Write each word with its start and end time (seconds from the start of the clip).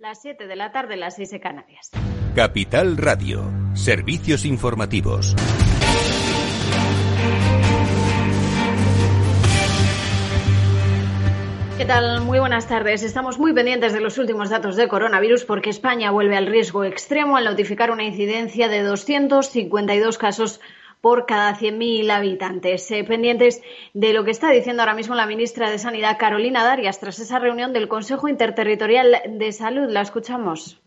Las 0.00 0.22
7 0.22 0.46
de 0.46 0.56
la 0.56 0.72
tarde, 0.72 0.96
las 0.96 1.16
6 1.16 1.30
de 1.30 1.40
Canarias. 1.40 1.90
Capital 2.34 2.96
Radio. 2.96 3.52
Servicios 3.74 4.46
informativos. 4.46 5.36
¿Qué 11.76 11.84
tal? 11.84 12.22
Muy 12.22 12.38
buenas 12.38 12.66
tardes. 12.66 13.02
Estamos 13.02 13.38
muy 13.38 13.52
pendientes 13.52 13.92
de 13.92 14.00
los 14.00 14.16
últimos 14.16 14.48
datos 14.48 14.76
de 14.76 14.88
coronavirus 14.88 15.44
porque 15.44 15.68
España 15.68 16.10
vuelve 16.10 16.38
al 16.38 16.46
riesgo 16.46 16.84
extremo 16.84 17.36
al 17.36 17.44
notificar 17.44 17.90
una 17.90 18.04
incidencia 18.04 18.68
de 18.68 18.82
252 18.82 20.16
casos 20.16 20.62
por 21.00 21.26
cada 21.26 21.56
100.000 21.56 22.10
habitantes. 22.10 22.90
Eh, 22.90 23.04
pendientes 23.04 23.62
de 23.94 24.12
lo 24.12 24.24
que 24.24 24.30
está 24.30 24.50
diciendo 24.50 24.82
ahora 24.82 24.94
mismo 24.94 25.14
la 25.14 25.26
ministra 25.26 25.70
de 25.70 25.78
Sanidad, 25.78 26.18
Carolina 26.18 26.64
Darias, 26.64 27.00
tras 27.00 27.18
esa 27.18 27.38
reunión 27.38 27.72
del 27.72 27.88
Consejo 27.88 28.28
Interterritorial 28.28 29.22
de 29.38 29.52
Salud. 29.52 29.88
La 29.90 30.02
escuchamos. 30.02 30.80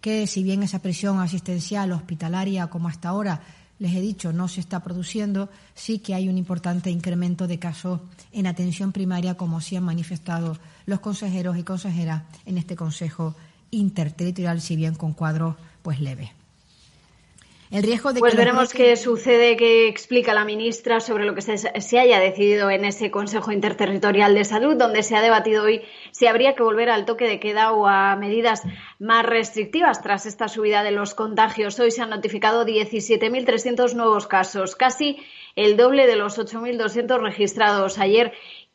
Que 0.00 0.26
si 0.26 0.42
bien 0.42 0.62
esa 0.62 0.80
presión 0.80 1.20
asistencial 1.20 1.92
hospitalaria 1.92 2.66
como 2.68 2.88
hasta 2.88 3.08
ahora 3.08 3.40
les 3.78 3.94
he 3.94 4.00
dicho, 4.00 4.32
no 4.32 4.46
se 4.46 4.60
está 4.60 4.80
produciendo, 4.80 5.48
sí 5.74 6.00
que 6.00 6.14
hay 6.14 6.28
un 6.28 6.36
importante 6.36 6.90
incremento 6.90 7.46
de 7.46 7.58
casos 7.58 8.00
en 8.30 8.46
atención 8.46 8.92
primaria, 8.92 9.36
como 9.38 9.62
sí 9.62 9.74
han 9.74 9.84
manifestado 9.84 10.58
los 10.84 11.00
consejeros 11.00 11.56
y 11.56 11.62
consejeras 11.62 12.24
en 12.44 12.58
este 12.58 12.76
Consejo 12.76 13.34
Interterritorial, 13.70 14.60
si 14.60 14.76
bien 14.76 14.94
con 14.94 15.14
cuadros 15.14 15.56
pues 15.82 15.98
leves. 15.98 16.39
El 17.70 17.84
riesgo 17.84 18.12
de 18.12 18.18
pues 18.18 18.34
veremos 18.34 18.72
qué 18.72 18.96
sucede, 18.96 19.56
qué 19.56 19.86
explica 19.86 20.34
la 20.34 20.44
ministra 20.44 20.98
sobre 20.98 21.24
lo 21.24 21.36
que 21.36 21.40
se, 21.40 21.56
se, 21.56 21.98
haya 22.00 22.18
decidido 22.18 22.68
en 22.68 22.84
ese 22.84 23.12
Consejo 23.12 23.52
Interterritorial 23.52 24.34
de 24.34 24.44
Salud, 24.44 24.74
donde 24.74 25.04
se 25.04 25.14
ha 25.14 25.22
debatido 25.22 25.62
hoy 25.62 25.82
si 26.10 26.26
habría 26.26 26.56
que 26.56 26.64
volver 26.64 26.90
al 26.90 27.04
toque 27.04 27.28
de 27.28 27.38
queda 27.38 27.70
o 27.70 27.86
a 27.86 28.16
medidas 28.16 28.62
más 28.98 29.24
restrictivas 29.24 30.02
tras 30.02 30.26
esta 30.26 30.48
subida 30.48 30.82
de 30.82 30.90
los 30.90 31.14
contagios. 31.14 31.78
Hoy 31.78 31.92
se 31.92 32.02
han 32.02 32.10
notificado 32.10 32.66
17.300 32.66 33.94
nuevos 33.94 34.26
casos, 34.26 34.74
casi 34.74 35.18
el 35.54 35.76
doble 35.76 36.08
de 36.08 36.16
los 36.16 36.40
8.200 36.40 37.20
registrados 37.20 37.98
ayer 37.98 38.32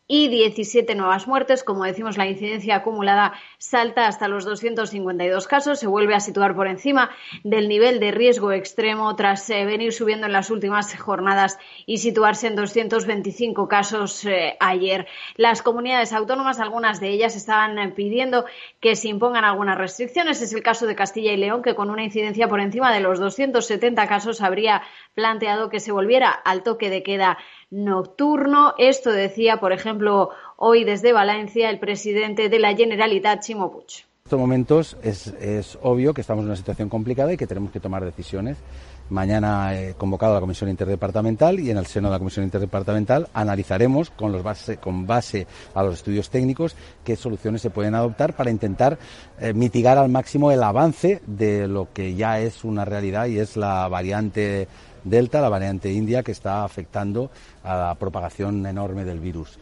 y 0.08 0.28
17 0.28 0.94
nuevas 0.95 1.28
muertes. 1.28 1.64
Como 1.64 1.84
decimos, 1.84 2.17
la 2.17 2.28
incidencia 2.28 2.78
acumulada 2.78 3.34
salta 3.58 4.08
hasta 4.08 4.28
los 4.28 4.45
252 4.45 5.48
casos, 5.48 5.80
se 5.80 5.88
vuelve 5.88 6.16
a 6.16 6.20
situar 6.20 6.56
por 6.56 6.67
encima 6.67 7.09
del 7.44 7.67
nivel 7.67 8.00
de 8.00 8.11
riesgo 8.11 8.52
extremo 8.52 9.16
tras 9.16 9.50
eh, 9.50 9.66
venir 9.66 9.94
subiendo 9.94 10.28
en 10.28 10.33
las 10.33 10.52
últimas 10.52 10.95
jornadas 10.95 11.58
y 11.86 11.98
situarse 11.98 12.48
en 12.48 12.56
225 12.56 13.67
casos 13.67 14.26
eh, 14.26 14.58
ayer. 14.59 15.08
Las 15.36 15.61
comunidades 15.61 16.14
autónomas, 16.14 16.59
algunas 16.59 17.00
de 17.00 17.09
ellas, 17.09 17.36
estaban 17.36 17.78
eh, 17.80 17.89
pidiendo 17.89 18.45
que 18.80 18.95
se 18.95 19.08
impongan 19.08 19.44
algunas 19.44 19.78
restricciones. 19.78 20.42
Es 20.42 20.53
el 20.53 20.61
caso 20.61 20.86
de 20.86 20.95
Castilla 20.95 21.33
y 21.33 21.38
León, 21.38 21.64
que 21.64 21.76
con 21.76 21.89
una 21.89 22.03
incidencia 22.03 22.48
por 22.48 22.59
encima 22.59 22.94
de 22.94 23.00
los 23.00 23.20
270 23.20 24.08
casos 24.08 24.42
habría 24.42 24.83
planteado 25.16 25.70
que 25.70 25.80
se 25.80 25.92
volviera 25.92 26.30
al 26.30 26.61
toque 26.64 26.89
de 26.89 27.02
queda 27.02 27.38
nocturno. 27.71 28.73
Esto 28.77 29.11
decía, 29.11 29.58
por 29.58 29.73
ejemplo, 29.73 30.30
hoy 30.58 30.83
desde 30.83 31.13
Valencia 31.13 31.69
el 31.69 31.80
presidente 31.80 32.49
de 32.49 32.59
la 32.59 32.75
Generalitat, 32.75 33.41
Chimo 33.41 33.71
Puig. 33.71 34.05
En 34.25 34.30
estos 34.30 34.39
momentos 34.39 34.97
es, 35.03 35.77
obvio 35.83 36.11
que 36.11 36.21
estamos 36.21 36.41
en 36.41 36.47
una 36.47 36.55
situación 36.55 36.89
complicada 36.89 37.31
y 37.31 37.38
que 37.38 37.45
tenemos 37.45 37.69
que 37.69 37.80
tomar 37.80 38.03
decisiones. 38.03 38.58
Mañana 39.11 39.80
he 39.80 39.93
convocado 39.93 40.31
a 40.31 40.36
la 40.38 40.41
Comisión 40.41 40.67
Interdepartamental 40.67 41.59
y 41.59 41.69
en 41.69 41.77
el 41.77 41.86
seno 41.86 42.08
de 42.08 42.13
la 42.13 42.17
Comisión 42.17 42.43
Interdepartamental 42.43 43.27
analizaremos 43.36 44.09
con, 44.09 44.31
los 44.31 44.41
base, 44.41 44.77
con 44.77 45.05
base 45.05 45.45
a 45.75 45.83
los 45.83 45.93
estudios 45.93 46.31
técnicos 46.31 46.75
qué 47.03 47.16
soluciones 47.16 47.61
se 47.61 47.69
pueden 47.69 47.93
adoptar 47.93 48.36
para 48.36 48.49
intentar 48.49 48.97
eh, 49.39 49.53
mitigar 49.53 49.99
al 49.99 50.09
máximo 50.09 50.52
el 50.52 50.63
avance 50.63 51.21
de 51.27 51.67
lo 51.67 51.93
que 51.93 52.16
ya 52.16 52.39
es 52.39 52.63
una 52.63 52.83
realidad 52.83 53.27
y 53.27 53.38
es 53.38 53.55
la 53.55 53.88
variante 53.88 54.67
Delta, 55.06 55.39
la 55.39 55.50
variante 55.50 55.92
india, 55.92 56.23
que 56.23 56.31
está 56.31 56.64
afectando 56.64 57.30
a 57.64 57.77
la 57.77 57.95
propagación 57.95 58.66
enorme 58.66 59.05
del 59.05 59.20
virus. 59.20 59.60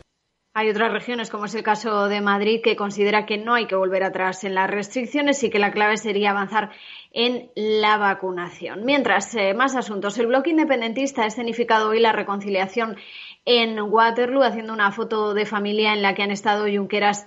Hay 0.55 0.69
otras 0.69 0.93
regiones, 0.93 1.31
como 1.31 1.45
es 1.45 1.55
el 1.55 1.63
caso 1.63 2.07
de 2.07 2.21
Madrid, 2.21 2.61
que 2.63 2.75
considera 2.75 3.25
que 3.25 3.37
no 3.39 3.55
hay 3.55 3.65
que 3.65 3.75
volver 3.75 4.03
atrás 4.03 4.43
en 4.43 4.53
las 4.53 4.69
restricciones 4.69 5.43
y 5.43 5.49
que 5.49 5.57
la 5.57 5.71
clave 5.71 5.97
sería 5.97 6.29
avanzar 6.29 6.69
en 7.11 7.49
la 7.55 7.97
vacunación. 7.97 8.85
Mientras, 8.85 9.33
eh, 9.35 9.53
más 9.53 9.75
asuntos. 9.75 10.17
El 10.17 10.27
bloque 10.27 10.51
independentista 10.51 11.23
ha 11.23 11.27
escenificado 11.27 11.89
hoy 11.89 11.99
la 11.99 12.11
reconciliación 12.11 12.97
en 13.45 13.81
Waterloo, 13.81 14.43
haciendo 14.43 14.73
una 14.73 14.91
foto 14.91 15.33
de 15.33 15.45
familia 15.45 15.91
en 15.91 16.03
la 16.03 16.13
que 16.13 16.23
han 16.23 16.31
estado 16.31 16.65
Junqueras 16.65 17.25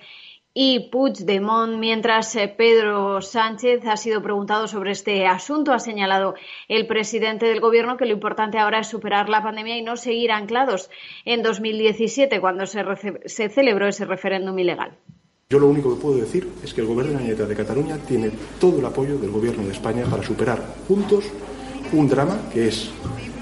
y 0.58 0.88
Puigdemont, 0.88 1.78
mientras 1.78 2.34
eh, 2.34 2.48
Pedro 2.48 3.20
Sánchez 3.20 3.86
ha 3.86 3.98
sido 3.98 4.22
preguntado 4.22 4.66
sobre 4.66 4.92
este 4.92 5.26
asunto. 5.26 5.74
Ha 5.74 5.78
señalado 5.78 6.34
el 6.66 6.86
presidente 6.86 7.44
del 7.44 7.60
Gobierno 7.60 7.98
que 7.98 8.06
lo 8.06 8.14
importante 8.14 8.56
ahora 8.56 8.80
es 8.80 8.86
superar 8.86 9.28
la 9.28 9.42
pandemia 9.42 9.76
y 9.76 9.82
no 9.82 9.98
seguir 9.98 10.32
anclados 10.32 10.88
en 11.26 11.42
2017, 11.42 12.40
cuando 12.40 12.64
se, 12.64 13.50
celebró 13.50 13.86
ese 13.86 14.06
referéndum 14.06 14.58
ilegal. 14.58 14.96
Yo 15.50 15.58
lo 15.58 15.68
único 15.68 15.94
que 15.94 16.00
puedo 16.00 16.16
decir 16.16 16.48
es 16.64 16.72
que 16.72 16.80
el 16.80 16.86
Gobierno 16.86 17.18
de 17.18 17.36
la 17.36 17.44
de 17.44 17.54
Cataluña 17.54 17.98
tiene 18.08 18.30
todo 18.58 18.78
el 18.78 18.86
apoyo 18.86 19.18
del 19.18 19.32
Gobierno 19.32 19.62
de 19.62 19.72
España 19.72 20.06
para 20.10 20.22
superar 20.22 20.58
juntos 20.88 21.26
un 21.92 22.08
drama 22.08 22.48
que 22.50 22.68
es 22.68 22.90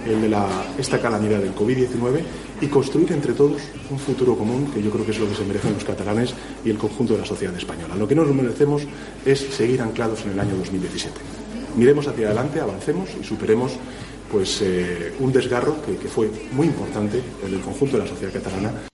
el 0.04 0.20
de 0.20 0.28
la, 0.30 0.48
esta 0.76 1.00
calamidad 1.00 1.38
del 1.38 1.54
COVID-19 1.54 2.22
y 2.60 2.66
construir 2.68 3.12
entre 3.12 3.32
todos 3.32 3.62
un 3.90 3.98
futuro 3.98 4.36
común 4.36 4.70
que 4.72 4.82
yo 4.82 4.90
creo 4.90 5.04
que 5.04 5.10
es 5.10 5.18
lo 5.18 5.28
que 5.28 5.34
se 5.34 5.44
merecen 5.44 5.74
los 5.74 5.84
catalanes 5.84 6.34
y 6.64 6.70
el 6.70 6.78
conjunto 6.78 7.14
de 7.14 7.20
la 7.20 7.26
sociedad 7.26 7.54
española. 7.56 7.96
Lo 7.96 8.06
que 8.06 8.14
no 8.14 8.24
nos 8.24 8.34
merecemos 8.34 8.82
es 9.24 9.40
seguir 9.40 9.82
anclados 9.82 10.24
en 10.24 10.32
el 10.32 10.40
año 10.40 10.56
2017. 10.56 11.14
Miremos 11.76 12.06
hacia 12.06 12.26
adelante, 12.26 12.60
avancemos 12.60 13.10
y 13.20 13.24
superemos 13.24 13.72
pues, 14.30 14.62
eh, 14.62 15.12
un 15.18 15.32
desgarro 15.32 15.76
que 15.82 16.08
fue 16.08 16.30
muy 16.52 16.68
importante 16.68 17.20
en 17.46 17.54
el 17.54 17.60
conjunto 17.60 17.96
de 17.96 18.04
la 18.04 18.08
sociedad 18.08 18.32
catalana. 18.32 18.93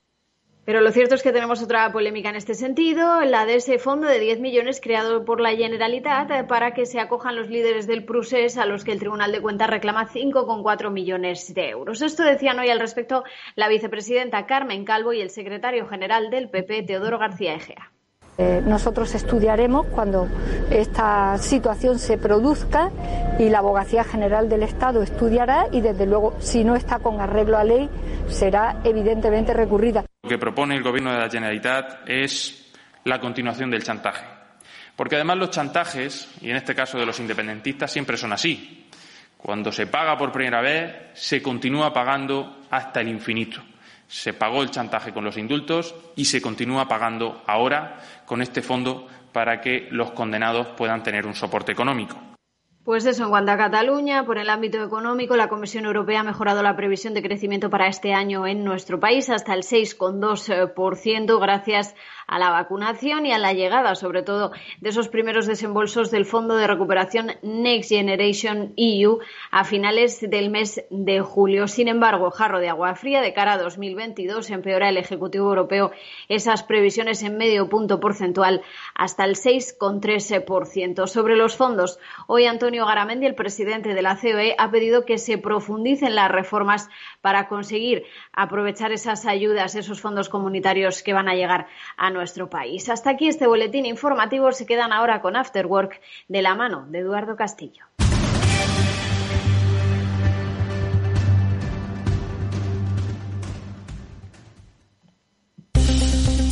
Pero 0.70 0.82
lo 0.82 0.92
cierto 0.92 1.16
es 1.16 1.24
que 1.24 1.32
tenemos 1.32 1.60
otra 1.64 1.90
polémica 1.90 2.28
en 2.28 2.36
este 2.36 2.54
sentido, 2.54 3.22
la 3.22 3.44
de 3.44 3.56
ese 3.56 3.80
fondo 3.80 4.06
de 4.06 4.20
10 4.20 4.38
millones 4.38 4.80
creado 4.80 5.24
por 5.24 5.40
la 5.40 5.50
Generalitat 5.50 6.30
eh, 6.30 6.44
para 6.44 6.74
que 6.74 6.86
se 6.86 7.00
acojan 7.00 7.34
los 7.34 7.50
líderes 7.50 7.88
del 7.88 8.04
Prusés 8.04 8.56
a 8.56 8.66
los 8.66 8.84
que 8.84 8.92
el 8.92 9.00
Tribunal 9.00 9.32
de 9.32 9.40
Cuentas 9.42 9.68
reclama 9.68 10.06
5,4 10.06 10.92
millones 10.92 11.52
de 11.54 11.70
euros. 11.70 12.02
Esto 12.02 12.22
decían 12.22 12.60
hoy 12.60 12.70
al 12.70 12.78
respecto 12.78 13.24
la 13.56 13.68
vicepresidenta 13.68 14.46
Carmen 14.46 14.84
Calvo 14.84 15.12
y 15.12 15.20
el 15.20 15.30
secretario 15.30 15.88
general 15.88 16.30
del 16.30 16.48
PP, 16.48 16.84
Teodoro 16.84 17.18
García 17.18 17.54
Egea. 17.54 17.90
Eh, 18.40 18.62
nosotros 18.64 19.14
estudiaremos 19.14 19.84
cuando 19.88 20.26
esta 20.70 21.36
situación 21.36 21.98
se 21.98 22.16
produzca 22.16 22.90
y 23.38 23.50
la 23.50 23.58
Abogacía 23.58 24.02
General 24.02 24.48
del 24.48 24.62
Estado 24.62 25.02
estudiará 25.02 25.66
y, 25.70 25.82
desde 25.82 26.06
luego, 26.06 26.34
si 26.38 26.64
no 26.64 26.74
está 26.74 27.00
con 27.00 27.20
arreglo 27.20 27.58
a 27.58 27.64
ley, 27.64 27.90
será 28.28 28.80
evidentemente 28.82 29.52
recurrida. 29.52 30.06
Lo 30.22 30.30
que 30.30 30.38
propone 30.38 30.74
el 30.74 30.82
Gobierno 30.82 31.12
de 31.12 31.18
la 31.18 31.28
Generalitat 31.28 32.08
es 32.08 32.72
la 33.04 33.20
continuación 33.20 33.70
del 33.70 33.84
chantaje. 33.84 34.24
Porque 34.96 35.16
además 35.16 35.36
los 35.36 35.50
chantajes, 35.50 36.26
y 36.40 36.48
en 36.48 36.56
este 36.56 36.74
caso 36.74 36.96
de 36.96 37.04
los 37.04 37.20
independentistas, 37.20 37.92
siempre 37.92 38.16
son 38.16 38.32
así. 38.32 38.88
Cuando 39.36 39.70
se 39.70 39.86
paga 39.86 40.16
por 40.16 40.32
primera 40.32 40.62
vez, 40.62 41.10
se 41.12 41.42
continúa 41.42 41.92
pagando 41.92 42.60
hasta 42.70 43.02
el 43.02 43.08
infinito. 43.08 43.60
Se 44.10 44.34
pagó 44.34 44.62
el 44.62 44.72
chantaje 44.72 45.12
con 45.12 45.24
los 45.24 45.36
indultos 45.36 45.94
y 46.16 46.24
se 46.24 46.42
continúa 46.42 46.88
pagando 46.88 47.42
ahora 47.46 48.00
con 48.26 48.42
este 48.42 48.60
fondo 48.60 49.06
para 49.32 49.60
que 49.60 49.86
los 49.92 50.10
condenados 50.10 50.66
puedan 50.76 51.04
tener 51.04 51.26
un 51.26 51.36
soporte 51.36 51.70
económico. 51.70 52.18
Pues 52.82 53.06
eso, 53.06 53.22
en 53.22 53.30
cuanto 53.30 53.52
a 53.52 53.56
Cataluña, 53.56 54.26
por 54.26 54.38
el 54.38 54.50
ámbito 54.50 54.82
económico, 54.82 55.36
la 55.36 55.48
Comisión 55.48 55.84
Europea 55.84 56.20
ha 56.20 56.24
mejorado 56.24 56.60
la 56.60 56.74
previsión 56.74 57.14
de 57.14 57.22
crecimiento 57.22 57.70
para 57.70 57.86
este 57.86 58.12
año 58.12 58.48
en 58.48 58.64
nuestro 58.64 58.98
país 58.98 59.30
hasta 59.30 59.54
el 59.54 59.62
6,2% 59.62 61.40
gracias 61.40 61.94
la 62.38 62.50
vacunación 62.50 63.26
y 63.26 63.32
a 63.32 63.38
la 63.38 63.52
llegada, 63.52 63.94
sobre 63.94 64.22
todo, 64.22 64.52
de 64.80 64.90
esos 64.90 65.08
primeros 65.08 65.46
desembolsos 65.46 66.10
del 66.10 66.26
Fondo 66.26 66.56
de 66.56 66.66
Recuperación 66.66 67.32
Next 67.42 67.90
Generation 67.90 68.72
EU 68.76 69.18
a 69.50 69.64
finales 69.64 70.20
del 70.20 70.50
mes 70.50 70.84
de 70.90 71.20
julio. 71.20 71.66
Sin 71.68 71.88
embargo, 71.88 72.30
jarro 72.30 72.60
de 72.60 72.68
agua 72.68 72.94
fría 72.94 73.20
de 73.20 73.32
cara 73.32 73.54
a 73.54 73.58
2022 73.58 74.50
empeora 74.50 74.88
el 74.88 74.96
Ejecutivo 74.96 75.48
Europeo 75.48 75.92
esas 76.28 76.62
previsiones 76.62 77.22
en 77.22 77.36
medio 77.36 77.68
punto 77.68 78.00
porcentual 78.00 78.62
hasta 78.94 79.24
el 79.24 79.34
6,13%. 79.34 81.06
Sobre 81.06 81.36
los 81.36 81.56
fondos, 81.56 81.98
hoy 82.26 82.46
Antonio 82.46 82.86
Garamendi, 82.86 83.26
el 83.26 83.34
presidente 83.34 83.94
de 83.94 84.02
la 84.02 84.16
COE, 84.16 84.54
ha 84.58 84.70
pedido 84.70 85.04
que 85.04 85.18
se 85.18 85.38
profundicen 85.38 86.14
las 86.14 86.30
reformas 86.30 86.88
para 87.20 87.48
conseguir 87.48 88.04
aprovechar 88.32 88.92
esas 88.92 89.26
ayudas, 89.26 89.74
esos 89.74 90.00
fondos 90.00 90.28
comunitarios 90.28 91.02
que 91.02 91.12
van 91.12 91.28
a 91.28 91.34
llegar 91.34 91.66
a 91.96 92.10
Hasta 92.90 93.10
aquí 93.10 93.28
este 93.28 93.46
boletín 93.46 93.86
informativo. 93.86 94.52
Se 94.52 94.66
quedan 94.66 94.92
ahora 94.92 95.20
con 95.20 95.36
After 95.36 95.66
Work 95.66 96.00
de 96.28 96.42
la 96.42 96.54
mano 96.54 96.86
de 96.88 97.00
Eduardo 97.00 97.36
Castillo. 97.36 97.84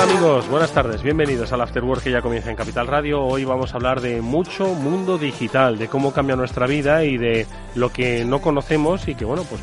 Amigos? 0.00 0.48
Buenas 0.48 0.72
tardes, 0.72 1.02
bienvenidos 1.02 1.52
al 1.52 1.60
After 1.60 1.84
Work 1.84 2.02
que 2.02 2.10
ya 2.10 2.22
comienza 2.22 2.48
en 2.48 2.56
Capital 2.56 2.86
Radio. 2.86 3.22
Hoy 3.22 3.44
vamos 3.44 3.72
a 3.72 3.76
hablar 3.76 4.00
de 4.00 4.22
mucho 4.22 4.74
mundo 4.74 5.18
digital, 5.18 5.78
de 5.78 5.88
cómo 5.88 6.14
cambia 6.14 6.36
nuestra 6.36 6.66
vida 6.66 7.04
y 7.04 7.18
de 7.18 7.46
lo 7.74 7.90
que 7.92 8.24
no 8.24 8.40
conocemos 8.40 9.08
y 9.08 9.14
que 9.14 9.26
bueno, 9.26 9.44
pues 9.44 9.60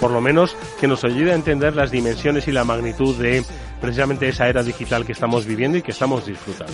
por 0.00 0.12
lo 0.12 0.20
menos 0.20 0.56
que 0.78 0.86
nos 0.86 1.02
ayude 1.02 1.32
a 1.32 1.34
entender 1.34 1.74
las 1.74 1.90
dimensiones 1.90 2.46
y 2.46 2.52
la 2.52 2.62
magnitud 2.62 3.16
de 3.16 3.44
precisamente 3.80 4.28
esa 4.28 4.48
era 4.48 4.62
digital 4.62 5.04
que 5.04 5.12
estamos 5.12 5.46
viviendo 5.46 5.78
y 5.78 5.82
que 5.82 5.90
estamos 5.92 6.26
disfrutando. 6.26 6.72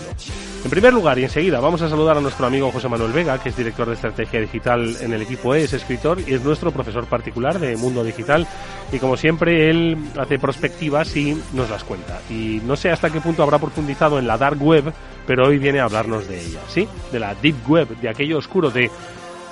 En 0.64 0.70
primer 0.70 0.92
lugar 0.92 1.18
y 1.18 1.24
enseguida 1.24 1.60
vamos 1.60 1.80
a 1.82 1.88
saludar 1.88 2.16
a 2.16 2.20
nuestro 2.20 2.46
amigo 2.46 2.72
José 2.72 2.88
Manuel 2.88 3.12
Vega, 3.12 3.38
que 3.40 3.50
es 3.50 3.56
director 3.56 3.86
de 3.86 3.94
estrategia 3.94 4.40
digital 4.40 4.96
en 5.00 5.12
el 5.12 5.22
equipo 5.22 5.54
E, 5.54 5.64
es 5.64 5.72
escritor 5.72 6.18
y 6.26 6.34
es 6.34 6.42
nuestro 6.42 6.72
profesor 6.72 7.06
particular 7.06 7.58
de 7.58 7.76
mundo 7.76 8.02
digital 8.02 8.46
y 8.92 8.98
como 8.98 9.16
siempre 9.16 9.70
él 9.70 9.96
hace 10.18 10.38
prospectivas 10.38 11.16
y 11.16 11.40
nos 11.52 11.70
las 11.70 11.84
cuenta. 11.84 12.20
Y 12.30 12.60
no 12.64 12.76
sé 12.76 12.90
hasta 12.90 13.10
qué 13.10 13.20
punto 13.20 13.42
habrá 13.42 13.58
profundizado 13.58 14.18
en 14.18 14.26
la 14.26 14.38
dark 14.38 14.60
web, 14.60 14.92
pero 15.26 15.46
hoy 15.46 15.58
viene 15.58 15.80
a 15.80 15.84
hablarnos 15.84 16.28
de 16.28 16.40
ella, 16.40 16.60
¿sí? 16.68 16.88
De 17.12 17.18
la 17.18 17.34
deep 17.34 17.68
web, 17.68 17.88
de 18.00 18.08
aquello 18.08 18.38
oscuro, 18.38 18.70
de 18.70 18.90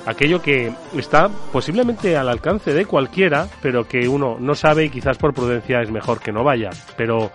aquello 0.07 0.43
que 0.43 0.73
está 0.97 1.29
posiblemente 1.53 2.17
al 2.17 2.29
alcance 2.29 2.73
de 2.73 2.87
cualquiera, 2.87 3.49
pero 3.63 3.87
que 3.87 4.09
uno 4.09 4.37
no 4.39 4.55
sabe 4.55 4.85
y 4.85 4.91
quizás 4.91 5.19
por 5.19 5.35
prudencia 5.35 5.81
es 5.81 5.91
mejor 5.91 6.21
que 6.21 6.33
no 6.33 6.45
vaya. 6.45 6.71
Pero 6.97 7.31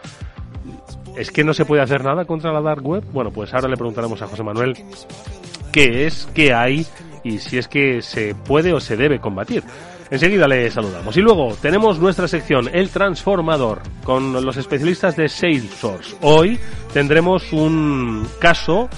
¿es 1.15 1.31
que 1.31 1.43
no 1.43 1.53
se 1.53 1.65
puede 1.65 1.81
hacer 1.81 2.03
nada 2.03 2.25
contra 2.25 2.53
la 2.53 2.61
dark 2.61 2.85
web? 2.85 3.03
Bueno, 3.11 3.31
pues 3.31 3.53
ahora 3.53 3.69
le 3.69 3.77
preguntaremos 3.77 4.21
a 4.21 4.27
José 4.27 4.43
Manuel 4.43 4.73
qué 5.71 6.05
es, 6.05 6.27
qué 6.33 6.53
hay 6.53 6.85
y 7.23 7.39
si 7.39 7.57
es 7.57 7.67
que 7.67 8.01
se 8.01 8.35
puede 8.35 8.73
o 8.73 8.79
se 8.79 8.97
debe 8.97 9.19
combatir. 9.19 9.63
Enseguida 10.11 10.47
le 10.47 10.71
saludamos. 10.71 11.15
Y 11.17 11.21
luego 11.21 11.55
tenemos 11.61 11.99
nuestra 11.99 12.27
sección 12.27 12.67
El 12.73 12.89
Transformador 12.89 13.81
con 14.03 14.33
los 14.43 14.57
especialistas 14.57 15.15
de 15.15 15.29
Salesforce. 15.29 16.15
Hoy 16.21 16.57
tendremos 16.93 17.53
un 17.53 18.27
caso 18.39 18.89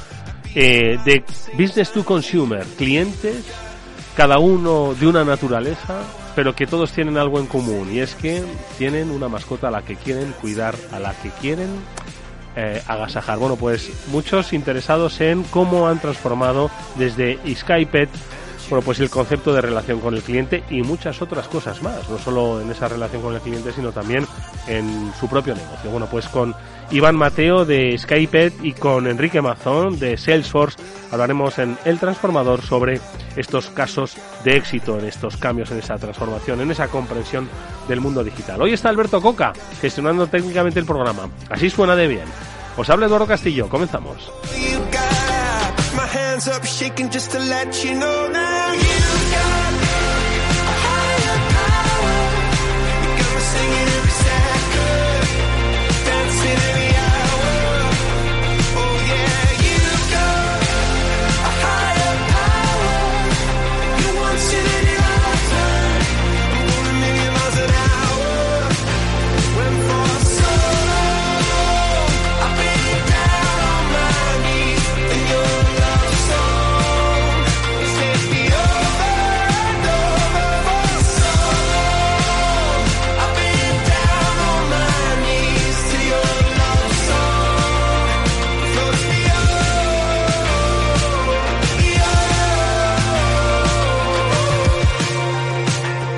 eh, 0.55 0.97
de 1.03 1.23
business 1.57 1.91
to 1.91 2.05
consumer, 2.05 2.65
clientes, 2.77 3.45
cada 4.15 4.39
uno 4.39 4.93
de 4.93 5.07
una 5.07 5.23
naturaleza, 5.23 6.01
pero 6.35 6.55
que 6.55 6.67
todos 6.67 6.91
tienen 6.91 7.17
algo 7.17 7.39
en 7.39 7.47
común 7.47 7.89
y 7.91 7.99
es 7.99 8.15
que 8.15 8.43
tienen 8.77 9.11
una 9.11 9.29
mascota 9.29 9.69
a 9.69 9.71
la 9.71 9.83
que 9.83 9.95
quieren 9.95 10.33
cuidar, 10.41 10.75
a 10.91 10.99
la 10.99 11.13
que 11.13 11.29
quieren 11.29 11.69
eh, 12.55 12.81
agasajar. 12.87 13.37
Bueno, 13.37 13.55
pues 13.55 13.91
muchos 14.07 14.53
interesados 14.53 15.21
en 15.21 15.43
cómo 15.43 15.87
han 15.87 15.99
transformado 15.99 16.69
desde 16.95 17.39
Skypet 17.55 18.09
bueno, 18.71 18.85
pues 18.85 19.01
el 19.01 19.09
concepto 19.09 19.51
de 19.53 19.59
relación 19.59 19.99
con 19.99 20.15
el 20.15 20.21
cliente 20.21 20.63
y 20.69 20.81
muchas 20.81 21.21
otras 21.21 21.49
cosas 21.49 21.83
más, 21.83 22.09
no 22.09 22.17
solo 22.17 22.61
en 22.61 22.71
esa 22.71 22.87
relación 22.87 23.21
con 23.21 23.35
el 23.35 23.41
cliente, 23.41 23.73
sino 23.73 23.91
también 23.91 24.25
en 24.65 25.11
su 25.19 25.27
propio 25.27 25.53
negocio. 25.53 25.91
Bueno, 25.91 26.07
pues 26.09 26.29
con 26.29 26.55
Iván 26.89 27.17
Mateo 27.17 27.65
de 27.65 27.97
Skypet 27.97 28.63
y 28.63 28.71
con 28.71 29.07
Enrique 29.07 29.41
Mazón 29.41 29.99
de 29.99 30.15
Salesforce 30.15 30.81
hablaremos 31.11 31.59
en 31.59 31.77
El 31.83 31.99
Transformador 31.99 32.61
sobre 32.61 33.01
estos 33.35 33.69
casos 33.71 34.15
de 34.45 34.55
éxito 34.55 34.97
en 34.97 35.03
estos 35.03 35.35
cambios, 35.35 35.69
en 35.71 35.79
esa 35.79 35.97
transformación, 35.97 36.61
en 36.61 36.71
esa 36.71 36.87
comprensión 36.87 37.49
del 37.89 37.99
mundo 37.99 38.23
digital. 38.23 38.61
Hoy 38.61 38.71
está 38.71 38.87
Alberto 38.87 39.21
Coca 39.21 39.51
gestionando 39.81 40.27
técnicamente 40.27 40.79
el 40.79 40.85
programa. 40.85 41.29
Así 41.49 41.69
suena 41.69 41.97
de 41.97 42.07
bien. 42.07 42.25
Os 42.77 42.89
habla 42.89 43.07
Eduardo 43.07 43.27
Castillo. 43.27 43.67
Comenzamos. 43.67 44.31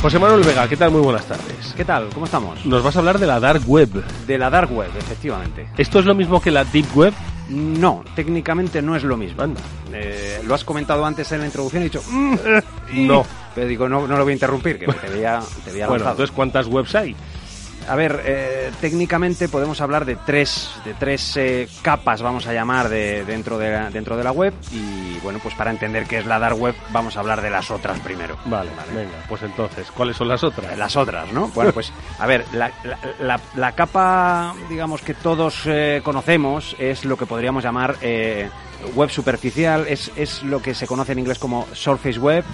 José 0.00 0.18
Manuel 0.18 0.44
Vega, 0.44 0.68
¿qué 0.68 0.76
tal? 0.76 0.90
Muy 0.90 1.00
buenas 1.00 1.26
tardes. 1.26 1.74
¿Qué 1.76 1.84
tal? 1.84 2.08
¿Cómo 2.12 2.26
estamos? 2.26 2.64
Nos 2.64 2.82
vas 2.82 2.94
a 2.94 2.98
hablar 3.00 3.18
de 3.18 3.26
la 3.26 3.40
Dark 3.40 3.62
Web. 3.66 4.04
De 4.26 4.38
la 4.38 4.50
Dark 4.50 4.72
Web, 4.72 4.90
efectivamente. 4.96 5.68
¿Esto 5.76 5.98
es 5.98 6.04
lo 6.04 6.14
mismo 6.14 6.40
que 6.40 6.50
la 6.50 6.64
Deep 6.64 6.86
Web? 6.94 7.14
No, 7.48 8.04
técnicamente 8.14 8.82
no 8.82 8.94
es 8.94 9.02
lo 9.02 9.16
mismo. 9.16 9.42
Eh, 9.92 10.40
lo 10.44 10.54
has 10.54 10.64
comentado 10.64 11.04
antes 11.04 11.30
en 11.32 11.40
la 11.40 11.46
introducción 11.46 11.82
y 11.82 11.86
he 11.86 11.88
dicho... 11.88 12.02
Mm, 12.08 12.36
no. 13.06 13.24
Pero 13.54 13.66
digo, 13.66 13.88
no, 13.88 14.06
no 14.06 14.16
lo 14.16 14.22
voy 14.22 14.32
a 14.32 14.34
interrumpir, 14.34 14.78
que 14.78 14.86
te 14.92 15.08
veía, 15.08 15.40
te 15.64 15.72
Bueno, 15.86 16.10
entonces, 16.10 16.30
¿cuántas 16.30 16.66
webs 16.66 16.94
hay? 16.94 17.16
A 17.88 17.94
ver, 17.94 18.20
eh, 18.24 18.72
técnicamente 18.80 19.48
podemos 19.48 19.80
hablar 19.80 20.04
de 20.04 20.16
tres, 20.16 20.70
de 20.84 20.94
tres 20.94 21.36
eh, 21.36 21.68
capas, 21.82 22.20
vamos 22.20 22.46
a 22.46 22.52
llamar, 22.52 22.88
de, 22.88 23.24
dentro, 23.24 23.58
de 23.58 23.70
la, 23.70 23.90
dentro 23.90 24.16
de 24.16 24.24
la 24.24 24.32
web. 24.32 24.52
Y 24.72 25.18
bueno, 25.20 25.38
pues 25.40 25.54
para 25.54 25.70
entender 25.70 26.06
qué 26.06 26.18
es 26.18 26.26
la 26.26 26.38
dark 26.38 26.58
web, 26.58 26.74
vamos 26.90 27.16
a 27.16 27.20
hablar 27.20 27.42
de 27.42 27.50
las 27.50 27.70
otras 27.70 28.00
primero. 28.00 28.36
Vale, 28.46 28.70
vale. 28.76 28.92
Venga, 28.92 29.24
pues 29.28 29.42
entonces, 29.42 29.90
¿cuáles 29.92 30.16
son 30.16 30.28
las 30.28 30.42
otras? 30.42 30.76
Las 30.76 30.96
otras, 30.96 31.32
¿no? 31.32 31.48
Bueno, 31.48 31.72
pues 31.72 31.92
a 32.18 32.26
ver, 32.26 32.44
la, 32.52 32.72
la, 32.82 32.98
la, 33.20 33.40
la 33.54 33.72
capa, 33.72 34.54
digamos, 34.68 35.00
que 35.02 35.14
todos 35.14 35.62
eh, 35.66 36.00
conocemos 36.02 36.74
es 36.78 37.04
lo 37.04 37.16
que 37.16 37.26
podríamos 37.26 37.62
llamar 37.62 37.96
eh, 38.02 38.48
web 38.96 39.10
superficial, 39.10 39.86
es, 39.88 40.10
es 40.16 40.42
lo 40.42 40.60
que 40.60 40.74
se 40.74 40.86
conoce 40.86 41.12
en 41.12 41.20
inglés 41.20 41.38
como 41.38 41.66
surface 41.72 42.18
web 42.18 42.44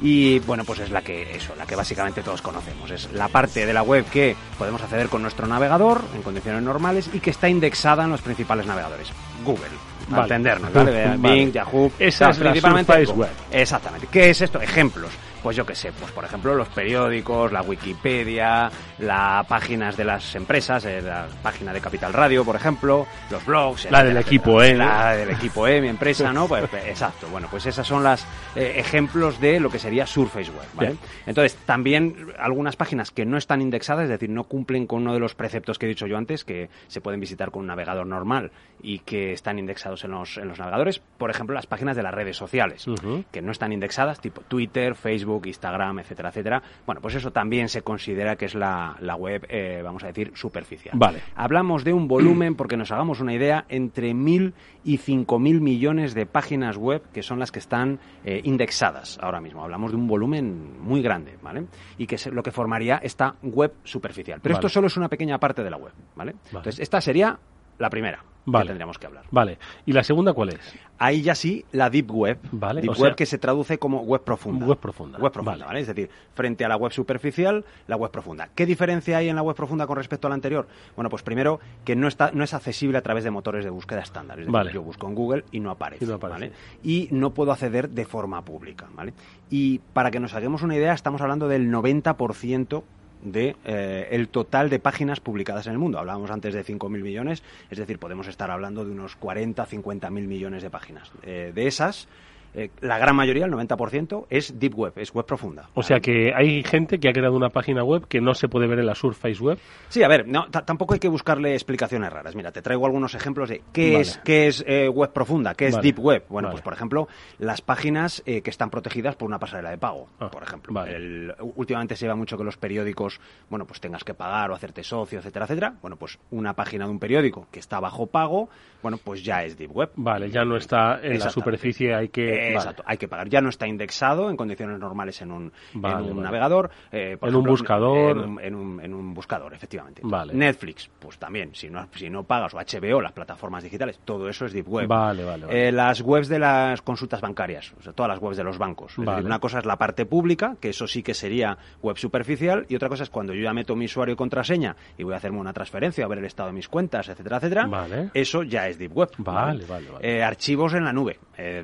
y 0.00 0.38
bueno, 0.40 0.64
pues 0.64 0.80
es 0.80 0.90
la 0.90 1.02
que 1.02 1.34
eso, 1.36 1.54
la 1.56 1.66
que 1.66 1.76
básicamente 1.76 2.22
todos 2.22 2.42
conocemos. 2.42 2.90
Es 2.90 3.12
la 3.12 3.28
parte 3.28 3.64
de 3.66 3.72
la 3.72 3.82
web 3.82 4.04
que 4.06 4.36
podemos 4.58 4.82
acceder 4.82 5.08
con 5.08 5.22
nuestro 5.22 5.46
navegador 5.46 6.02
en 6.14 6.22
condiciones 6.22 6.62
normales 6.62 7.08
y 7.12 7.20
que 7.20 7.30
está 7.30 7.48
indexada 7.48 8.04
en 8.04 8.10
los 8.10 8.20
principales 8.22 8.66
navegadores. 8.66 9.08
Google, 9.44 9.68
para 10.10 10.22
Vale. 10.22 10.34
entendernos, 10.34 10.72
¿vale? 10.72 11.06
Vale. 11.16 11.34
Bing, 11.34 11.52
Yahoo, 11.52 11.92
Esa 11.98 12.30
es 12.30 12.38
principalmente. 12.38 13.04
Web. 13.06 13.30
Exactamente. 13.50 14.08
¿Qué 14.10 14.30
es 14.30 14.40
esto? 14.40 14.60
Ejemplos. 14.60 15.10
Pues 15.44 15.58
yo 15.58 15.66
qué 15.66 15.74
sé, 15.74 15.92
pues 15.92 16.10
por 16.10 16.24
ejemplo 16.24 16.54
los 16.54 16.68
periódicos, 16.68 17.52
la 17.52 17.60
Wikipedia, 17.60 18.70
las 18.98 19.46
páginas 19.46 19.94
de 19.94 20.02
las 20.02 20.34
empresas, 20.36 20.86
eh, 20.86 21.02
la 21.02 21.26
página 21.42 21.70
de 21.74 21.82
Capital 21.82 22.14
Radio, 22.14 22.46
por 22.46 22.56
ejemplo, 22.56 23.06
los 23.30 23.44
blogs. 23.44 23.90
La 23.90 24.02
del 24.02 24.16
equipo 24.16 24.62
E. 24.62 24.74
La 24.74 25.14
del 25.14 25.28
equipo 25.32 25.68
E, 25.68 25.82
mi 25.82 25.88
empresa, 25.88 26.32
¿no? 26.32 26.48
Pues, 26.48 26.66
pues, 26.70 26.86
exacto. 26.86 27.26
Bueno, 27.30 27.48
pues 27.50 27.66
esas 27.66 27.86
son 27.86 28.02
las 28.02 28.26
eh, 28.56 28.76
ejemplos 28.76 29.38
de 29.38 29.60
lo 29.60 29.68
que 29.68 29.78
sería 29.78 30.06
Surface 30.06 30.50
Web, 30.50 30.66
¿vale? 30.72 30.88
Bien. 30.92 31.00
Entonces, 31.26 31.58
también 31.66 32.32
algunas 32.38 32.76
páginas 32.76 33.10
que 33.10 33.26
no 33.26 33.36
están 33.36 33.60
indexadas, 33.60 34.04
es 34.04 34.08
decir, 34.08 34.30
no 34.30 34.44
cumplen 34.44 34.86
con 34.86 35.02
uno 35.02 35.12
de 35.12 35.20
los 35.20 35.34
preceptos 35.34 35.78
que 35.78 35.84
he 35.84 35.90
dicho 35.90 36.06
yo 36.06 36.16
antes, 36.16 36.42
que 36.46 36.70
se 36.86 37.02
pueden 37.02 37.20
visitar 37.20 37.50
con 37.50 37.60
un 37.60 37.66
navegador 37.66 38.06
normal 38.06 38.50
y 38.82 39.00
que 39.00 39.32
están 39.34 39.58
indexados 39.58 40.04
en 40.04 40.12
los, 40.12 40.38
en 40.38 40.48
los 40.48 40.58
navegadores. 40.58 41.00
Por 41.18 41.30
ejemplo, 41.30 41.54
las 41.54 41.66
páginas 41.66 41.96
de 41.96 42.02
las 42.02 42.14
redes 42.14 42.38
sociales, 42.38 42.86
que 43.30 43.42
no 43.42 43.52
están 43.52 43.74
indexadas, 43.74 44.20
tipo 44.20 44.40
Twitter, 44.40 44.94
Facebook, 44.94 45.33
Instagram, 45.44 46.00
etcétera, 46.00 46.28
etcétera. 46.30 46.62
Bueno, 46.86 47.00
pues 47.00 47.14
eso 47.14 47.30
también 47.30 47.68
se 47.68 47.82
considera 47.82 48.36
que 48.36 48.46
es 48.46 48.54
la, 48.54 48.96
la 49.00 49.16
web, 49.16 49.46
eh, 49.48 49.80
vamos 49.82 50.04
a 50.04 50.08
decir, 50.08 50.32
superficial. 50.34 50.96
Vale. 50.98 51.20
Hablamos 51.34 51.84
de 51.84 51.92
un 51.92 52.08
volumen, 52.08 52.54
porque 52.56 52.76
nos 52.76 52.90
hagamos 52.92 53.20
una 53.20 53.34
idea, 53.34 53.64
entre 53.68 54.14
mil 54.14 54.54
y 54.84 54.98
cinco 54.98 55.38
mil 55.38 55.60
millones 55.60 56.14
de 56.14 56.26
páginas 56.26 56.76
web 56.76 57.02
que 57.12 57.22
son 57.22 57.38
las 57.38 57.50
que 57.50 57.58
están 57.58 57.98
eh, 58.24 58.40
indexadas 58.44 59.18
ahora 59.20 59.40
mismo. 59.40 59.62
Hablamos 59.62 59.90
de 59.92 59.96
un 59.96 60.06
volumen 60.06 60.80
muy 60.80 61.02
grande, 61.02 61.38
¿vale? 61.42 61.66
Y 61.98 62.06
que 62.06 62.16
es 62.16 62.26
lo 62.26 62.42
que 62.42 62.50
formaría 62.50 62.96
esta 63.02 63.36
web 63.42 63.72
superficial. 63.84 64.40
Pero 64.42 64.54
Vale. 64.54 64.66
esto 64.66 64.68
solo 64.68 64.86
es 64.88 64.96
una 64.96 65.08
pequeña 65.08 65.38
parte 65.38 65.62
de 65.62 65.70
la 65.70 65.76
web, 65.76 65.92
¿vale? 66.14 66.34
Entonces, 66.46 66.80
esta 66.80 67.00
sería 67.00 67.38
la 67.78 67.90
primera 67.90 68.24
Vale. 68.46 68.64
que 68.64 68.68
tendríamos 68.68 68.98
que 68.98 69.06
hablar. 69.06 69.24
Vale. 69.30 69.58
¿Y 69.86 69.92
la 69.92 70.04
segunda 70.04 70.32
cuál 70.34 70.50
es? 70.50 70.60
Ahí 70.98 71.22
ya 71.22 71.34
sí, 71.34 71.64
la 71.72 71.88
Deep 71.90 72.10
Web. 72.12 72.38
Vale, 72.52 72.82
Deep 72.82 72.90
o 72.90 72.94
sea- 72.94 73.04
Web 73.04 73.14
que 73.16 73.26
se 73.26 73.38
traduce 73.38 73.78
como 73.78 74.02
web 74.02 74.22
profunda. 74.22 74.64
Web 74.66 74.78
profunda. 74.78 75.18
Web 75.18 75.32
profunda, 75.32 75.66
¿vale? 75.66 75.80
Es 75.80 75.86
decir, 75.88 76.08
frente 76.34 76.64
a 76.64 76.68
la 76.68 76.76
web 76.76 76.92
superficial, 76.92 77.64
la 77.88 77.96
web 77.96 78.10
profunda. 78.10 78.50
¿Qué 78.54 78.64
diferencia 78.66 79.16
hay 79.16 79.28
en 79.28 79.36
la 79.36 79.42
web 79.42 79.56
profunda 79.56 79.86
con 79.86 79.96
respecto 79.96 80.26
a 80.26 80.30
la 80.30 80.34
anterior? 80.34 80.68
Bueno, 80.94 81.08
pues 81.10 81.22
primero, 81.22 81.58
que 81.84 81.96
no, 81.96 82.06
está, 82.06 82.30
no 82.32 82.44
es 82.44 82.52
accesible 82.54 82.98
a 82.98 83.02
través 83.02 83.24
de 83.24 83.30
motores 83.30 83.64
de 83.64 83.70
búsqueda 83.70 84.00
estándar. 84.02 84.38
Es 84.38 84.44
decir, 84.44 84.52
Vale. 84.52 84.72
yo 84.72 84.82
busco 84.82 85.08
en 85.08 85.14
Google 85.14 85.44
y 85.50 85.58
no 85.60 85.70
aparece. 85.70 86.04
Y 86.04 86.08
no 86.08 86.14
aparece. 86.14 86.40
¿vale? 86.40 86.52
Y 86.84 87.08
no 87.10 87.30
puedo 87.30 87.50
acceder 87.50 87.88
de 87.88 88.04
forma 88.04 88.42
pública, 88.44 88.86
¿vale? 88.94 89.14
Y 89.50 89.78
para 89.94 90.10
que 90.10 90.20
nos 90.20 90.34
hagamos 90.34 90.62
una 90.62 90.76
idea, 90.76 90.92
estamos 90.92 91.20
hablando 91.22 91.48
del 91.48 91.70
90% 91.72 92.82
de 93.24 93.56
eh, 93.64 94.08
el 94.12 94.28
total 94.28 94.70
de 94.70 94.78
páginas 94.78 95.18
publicadas 95.18 95.66
en 95.66 95.72
el 95.72 95.78
mundo. 95.78 95.98
Hablábamos 95.98 96.30
antes 96.30 96.54
de 96.54 96.64
5.000 96.64 96.88
millones, 97.02 97.42
es 97.70 97.78
decir, 97.78 97.98
podemos 97.98 98.28
estar 98.28 98.50
hablando 98.50 98.84
de 98.84 98.92
unos 98.92 99.16
40, 99.16 99.66
50.000 99.66 100.10
millones 100.10 100.62
de 100.62 100.70
páginas. 100.70 101.10
Eh, 101.22 101.50
de 101.54 101.66
esas, 101.66 102.06
eh, 102.54 102.70
la 102.80 102.98
gran 102.98 103.16
mayoría, 103.16 103.46
el 103.46 103.52
90%, 103.52 104.26
es 104.30 104.58
deep 104.58 104.74
web, 104.78 104.92
es 104.96 105.12
web 105.12 105.26
profunda. 105.26 105.68
O 105.74 105.82
sea 105.82 106.00
que 106.00 106.32
hay 106.34 106.62
gente 106.62 106.98
que 106.98 107.08
ha 107.08 107.12
creado 107.12 107.34
una 107.36 107.50
página 107.50 107.82
web 107.82 108.06
que 108.08 108.20
no 108.20 108.34
se 108.34 108.48
puede 108.48 108.66
ver 108.66 108.78
en 108.78 108.86
la 108.86 108.94
Surface 108.94 109.42
Web. 109.42 109.58
Sí, 109.88 110.02
a 110.02 110.08
ver, 110.08 110.26
no, 110.28 110.48
ta- 110.50 110.64
tampoco 110.64 110.94
hay 110.94 111.00
que 111.00 111.08
buscarle 111.08 111.52
explicaciones 111.54 112.12
raras. 112.12 112.34
Mira, 112.36 112.52
te 112.52 112.62
traigo 112.62 112.86
algunos 112.86 113.14
ejemplos 113.14 113.48
de 113.48 113.62
qué 113.72 113.90
Vale. 113.92 114.00
es, 114.00 114.18
qué 114.24 114.46
es 114.46 114.64
eh, 114.66 114.88
web 114.88 115.12
profunda, 115.12 115.54
qué 115.54 115.66
es 115.66 115.74
Vale. 115.74 115.82
deep 115.82 115.98
web. 115.98 116.24
Bueno, 116.28 116.48
Vale. 116.48 116.54
pues 116.54 116.62
por 116.62 116.72
ejemplo, 116.72 117.08
las 117.38 117.60
páginas 117.60 118.22
eh, 118.26 118.42
que 118.42 118.50
están 118.50 118.70
protegidas 118.70 119.16
por 119.16 119.26
una 119.28 119.38
pasarela 119.38 119.70
de 119.70 119.78
pago, 119.78 120.08
Ah, 120.20 120.30
por 120.30 120.42
ejemplo. 120.42 120.84
El- 120.86 121.34
últimamente 121.56 121.96
se 121.96 122.04
lleva 122.04 122.14
mucho 122.16 122.36
que 122.38 122.44
los 122.44 122.56
periódicos, 122.56 123.20
bueno, 123.50 123.66
pues 123.66 123.80
tengas 123.80 124.04
que 124.04 124.14
pagar 124.14 124.50
o 124.50 124.54
hacerte 124.54 124.82
socio, 124.84 125.18
etcétera, 125.18 125.44
etcétera. 125.46 125.74
Bueno, 125.82 125.96
pues 125.96 126.18
una 126.30 126.54
página 126.54 126.84
de 126.86 126.90
un 126.92 126.98
periódico 126.98 127.46
que 127.50 127.58
está 127.58 127.80
bajo 127.80 128.06
pago, 128.06 128.48
bueno, 128.82 128.98
pues 129.02 129.24
ya 129.24 129.42
es 129.44 129.56
deep 129.56 129.72
web. 129.74 129.90
Vale, 129.96 130.30
ya 130.30 130.44
no 130.44 130.56
está 130.56 131.00
en 131.02 131.18
la 131.18 131.30
superficie, 131.30 131.94
hay 131.94 132.08
que... 132.10 132.43
Vale. 132.46 132.56
Exacto, 132.56 132.82
hay 132.86 132.96
que 132.96 133.08
pagar. 133.08 133.28
Ya 133.28 133.40
no 133.40 133.48
está 133.48 133.66
indexado 133.66 134.30
en 134.30 134.36
condiciones 134.36 134.78
normales 134.78 135.20
en 135.22 135.30
un, 135.32 135.52
Vale, 135.74 135.96
en 135.96 136.02
un 136.10 136.16
vale. 136.16 136.22
navegador. 136.22 136.70
eh, 136.92 137.16
por 137.18 137.28
En 137.28 137.36
un 137.36 137.44
buscador. 137.44 138.10
En 138.10 138.18
un, 138.18 138.40
en 138.40 138.54
un- 138.54 138.80
en 138.80 138.94
un 138.94 139.14
buscador, 139.14 139.52
efectivamente. 139.54 140.02
Vale. 140.04 140.34
Netflix, 140.34 140.90
pues 140.98 141.18
también, 141.18 141.54
si 141.54 141.68
no, 141.70 141.86
si 141.94 142.08
no 142.10 142.24
pagas, 142.24 142.54
o 142.54 142.58
HBO, 142.58 143.00
las 143.00 143.12
plataformas 143.12 143.62
digitales, 143.62 143.98
todo 144.04 144.28
eso 144.28 144.46
es 144.46 144.52
Deep 144.52 144.68
Web. 144.68 144.86
Vale, 144.88 145.24
vale. 145.24 145.46
Eh, 145.68 145.72
las 145.72 146.00
webs 146.02 146.28
de 146.28 146.38
las 146.38 146.82
consultas 146.82 147.20
bancarias, 147.20 147.72
o 147.78 147.82
sea, 147.82 147.92
todas 147.92 148.10
las 148.10 148.18
webs 148.20 148.36
de 148.36 148.44
los 148.44 148.58
bancos. 148.58 148.92
Es 148.92 148.98
Vale. 148.98 149.10
decir, 149.16 149.26
una 149.26 149.38
cosa 149.38 149.58
es 149.58 149.66
la 149.66 149.76
parte 149.76 150.06
pública, 150.06 150.56
que 150.60 150.70
eso 150.70 150.86
sí 150.86 151.02
que 151.02 151.14
sería 151.14 151.56
web 151.82 151.96
superficial, 151.96 152.66
y 152.68 152.76
otra 152.76 152.88
cosa 152.88 153.02
es 153.04 153.10
cuando 153.10 153.32
yo 153.34 153.42
ya 153.42 153.52
meto 153.52 153.74
mi 153.76 153.86
usuario 153.86 154.14
y 154.14 154.16
contraseña 154.16 154.76
y 154.98 155.02
voy 155.04 155.14
a 155.14 155.16
hacerme 155.16 155.38
una 155.38 155.52
transferencia, 155.52 156.04
a 156.04 156.08
ver 156.08 156.18
el 156.18 156.24
estado 156.24 156.48
de 156.48 156.54
mis 156.54 156.68
cuentas, 156.68 157.08
etcétera, 157.08 157.36
etcétera. 157.38 157.66
Vale. 157.66 158.10
Eso 158.14 158.42
ya 158.42 158.68
es 158.68 158.78
Deep 158.78 158.96
Web. 158.96 159.10
Vale, 159.18 159.64
vale, 159.66 159.88
vale. 159.90 160.06
Eh, 160.18 160.22
archivos 160.22 160.74
en 160.74 160.84
la 160.84 160.92
nube, 160.92 161.18
eh, 161.36 161.62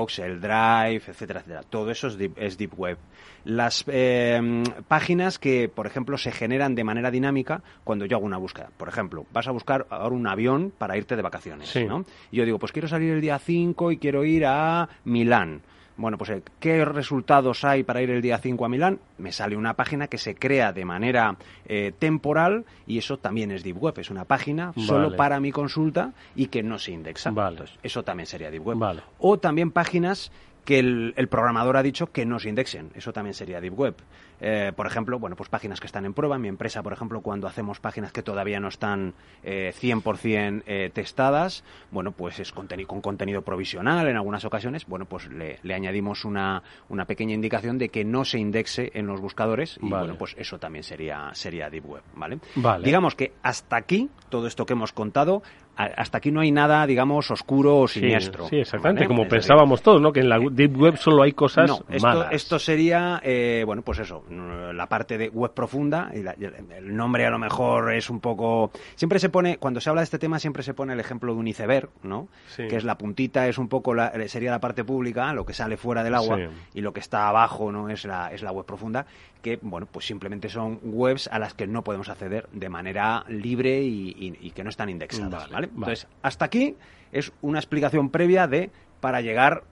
Dropbox, 0.00 0.18
el 0.20 0.40
Drive, 0.40 1.02
etcétera, 1.08 1.40
etcétera. 1.40 1.62
Todo 1.68 1.90
eso 1.90 2.08
es 2.08 2.16
Deep, 2.16 2.32
es 2.36 2.56
deep 2.58 2.72
Web. 2.78 2.98
Las 3.44 3.84
eh, 3.88 4.62
páginas 4.88 5.38
que, 5.38 5.68
por 5.68 5.86
ejemplo, 5.86 6.18
se 6.18 6.30
generan 6.32 6.74
de 6.74 6.84
manera 6.84 7.10
dinámica 7.10 7.62
cuando 7.84 8.04
yo 8.04 8.16
hago 8.16 8.26
una 8.26 8.36
búsqueda. 8.36 8.70
Por 8.76 8.88
ejemplo, 8.88 9.24
vas 9.32 9.48
a 9.48 9.50
buscar 9.50 9.86
ahora 9.90 10.14
un 10.14 10.26
avión 10.26 10.72
para 10.76 10.96
irte 10.96 11.16
de 11.16 11.22
vacaciones, 11.22 11.68
Sí. 11.68 11.84
¿no? 11.84 12.04
Y 12.30 12.36
yo 12.36 12.44
digo, 12.44 12.58
pues 12.58 12.72
quiero 12.72 12.88
salir 12.88 13.12
el 13.12 13.20
día 13.20 13.38
5 13.38 13.92
y 13.92 13.98
quiero 13.98 14.24
ir 14.24 14.44
a 14.46 14.88
Milán. 15.04 15.62
Bueno, 16.00 16.16
pues 16.16 16.30
eh, 16.30 16.42
¿qué 16.60 16.82
resultados 16.86 17.62
hay 17.62 17.82
para 17.82 18.00
ir 18.00 18.08
el 18.10 18.22
día 18.22 18.38
5 18.38 18.64
a 18.64 18.68
Milán? 18.70 19.00
Me 19.18 19.32
sale 19.32 19.54
una 19.54 19.74
página 19.74 20.08
que 20.08 20.16
se 20.16 20.34
crea 20.34 20.72
de 20.72 20.86
manera 20.86 21.36
eh, 21.66 21.92
temporal 21.98 22.64
y 22.86 22.96
eso 22.96 23.18
también 23.18 23.50
es 23.50 23.62
Deep 23.62 23.76
Web. 23.76 23.98
Es 23.98 24.10
una 24.10 24.24
página 24.24 24.72
solo 24.76 25.14
para 25.14 25.40
mi 25.40 25.52
consulta 25.52 26.12
y 26.34 26.46
que 26.46 26.62
no 26.62 26.78
se 26.78 26.92
indexa. 26.92 27.30
Vale. 27.30 27.50
Entonces, 27.50 27.78
eso 27.82 28.02
también 28.02 28.26
sería 28.26 28.50
Deep 28.50 28.66
Web. 28.66 28.78
Vale. 28.78 29.02
O 29.18 29.38
también 29.38 29.70
páginas 29.72 30.32
que 30.64 30.78
el, 30.78 31.14
el 31.16 31.28
programador 31.28 31.76
ha 31.76 31.82
dicho 31.82 32.12
que 32.12 32.24
no 32.26 32.38
se 32.38 32.48
indexen. 32.48 32.90
Eso 32.94 33.12
también 33.12 33.34
sería 33.34 33.60
Deep 33.60 33.78
Web. 33.78 33.94
Eh, 34.42 34.72
por 34.74 34.86
ejemplo, 34.86 35.18
bueno, 35.18 35.36
pues 35.36 35.48
páginas 35.50 35.80
que 35.80 35.86
están 35.86 36.06
en 36.06 36.14
prueba. 36.14 36.36
En 36.36 36.42
mi 36.42 36.48
empresa, 36.48 36.82
por 36.82 36.92
ejemplo, 36.92 37.20
cuando 37.20 37.46
hacemos 37.46 37.78
páginas 37.80 38.10
que 38.12 38.22
todavía 38.22 38.58
no 38.60 38.68
están 38.68 39.12
eh, 39.42 39.72
100% 39.78 40.62
eh, 40.66 40.90
testadas, 40.92 41.62
bueno, 41.90 42.12
pues 42.12 42.40
es 42.40 42.54
conteni- 42.54 42.86
con 42.86 43.00
contenido 43.02 43.42
provisional 43.42 44.08
en 44.08 44.16
algunas 44.16 44.44
ocasiones, 44.44 44.86
bueno, 44.86 45.04
pues 45.04 45.28
le, 45.30 45.58
le 45.62 45.74
añadimos 45.74 46.24
una, 46.24 46.62
una 46.88 47.04
pequeña 47.04 47.34
indicación 47.34 47.76
de 47.78 47.90
que 47.90 48.04
no 48.04 48.24
se 48.24 48.38
indexe 48.38 48.90
en 48.94 49.06
los 49.06 49.20
buscadores 49.20 49.78
y, 49.82 49.88
Vale. 49.90 50.04
bueno, 50.04 50.18
pues 50.18 50.34
eso 50.38 50.58
también 50.58 50.84
sería, 50.84 51.30
sería 51.34 51.68
Deep 51.68 51.86
Web, 51.86 52.02
¿vale? 52.14 52.38
Vale. 52.56 52.84
Digamos 52.84 53.14
que 53.14 53.32
hasta 53.42 53.76
aquí, 53.76 54.08
todo 54.30 54.46
esto 54.46 54.64
que 54.64 54.72
hemos 54.72 54.92
contado, 54.92 55.42
hasta 55.84 56.18
aquí 56.18 56.30
no 56.30 56.40
hay 56.40 56.50
nada, 56.52 56.86
digamos, 56.86 57.30
oscuro 57.30 57.78
o 57.78 57.88
siniestro. 57.88 58.46
Sí, 58.48 58.56
exactamente, 58.56 59.00
¿vale? 59.00 59.08
como 59.08 59.22
Es 59.22 59.28
decir, 59.28 59.38
pensábamos 59.40 59.82
todos, 59.82 60.00
¿no? 60.00 60.12
Que 60.12 60.20
en 60.20 60.28
la 60.28 60.38
Deep 60.50 60.76
Web 60.80 60.96
solo 60.96 61.22
hay 61.22 61.32
cosas 61.32 61.68
no, 61.68 61.80
esto, 61.88 62.06
malas. 62.06 62.28
esto 62.32 62.58
sería, 62.58 63.20
eh, 63.22 63.62
bueno, 63.66 63.82
pues 63.82 63.98
eso, 64.00 64.24
mm, 64.28 64.72
la 64.74 64.86
parte 64.86 65.18
de 65.18 65.28
web 65.28 65.52
profunda, 65.52 66.10
y 66.14 66.22
la- 66.22 66.32
el 66.32 66.96
nombre 66.96 67.26
a 67.26 67.30
lo 67.30 67.38
mejor 67.38 67.92
es 67.94 68.10
un 68.10 68.20
poco... 68.20 68.70
Siempre 68.94 69.18
se 69.18 69.28
pone, 69.28 69.58
cuando 69.58 69.80
se 69.80 69.88
habla 69.90 70.00
de 70.02 70.04
este 70.04 70.18
tema, 70.18 70.38
siempre 70.38 70.62
se 70.62 70.74
pone 70.74 70.92
el 70.92 71.00
ejemplo 71.00 71.32
de 71.34 71.38
un 71.40 71.46
iceberg, 71.48 71.88
¿no? 72.02 72.28
Sí. 72.48 72.66
Que 72.68 72.76
es 72.76 72.84
la 72.84 72.96
puntita, 72.96 73.46
es 73.48 73.58
un 73.58 73.68
poco, 73.68 73.94
la, 73.94 74.08
eh, 74.08 74.28
sería 74.28 74.50
la 74.50 74.60
parte 74.60 74.84
pública, 74.84 75.32
lo 75.32 75.44
que 75.44 75.52
sale 75.54 75.76
fuera 75.76 76.02
del 76.02 76.14
agua, 76.14 76.36
Sí. 76.36 76.44
y 76.74 76.80
lo 76.80 76.92
que 76.92 77.00
está 77.00 77.28
abajo, 77.28 77.70
¿no? 77.72 77.88
Es 77.88 78.04
la, 78.04 78.32
es 78.32 78.42
la 78.42 78.52
web 78.52 78.66
profunda, 78.66 79.06
que, 79.40 79.58
bueno, 79.62 79.86
pues 79.90 80.06
simplemente 80.06 80.48
son 80.48 80.78
webs 80.82 81.28
a 81.32 81.38
las 81.38 81.54
que 81.54 81.66
no 81.66 81.82
podemos 81.82 82.08
acceder 82.08 82.48
de 82.52 82.68
manera 82.68 83.24
libre 83.28 83.82
y, 83.82 84.10
y- 84.18 84.38
y 84.46 84.50
que 84.52 84.62
no 84.64 84.70
están 84.70 84.88
indexadas, 84.90 85.50
Vale. 85.50 85.66
Entonces, 85.74 86.06
hasta 86.22 86.44
aquí 86.44 86.76
es 87.12 87.32
una 87.42 87.58
explicación 87.58 88.10
previa 88.10 88.46
de, 88.46 88.70
para 89.00 89.20
llegar 89.20 89.64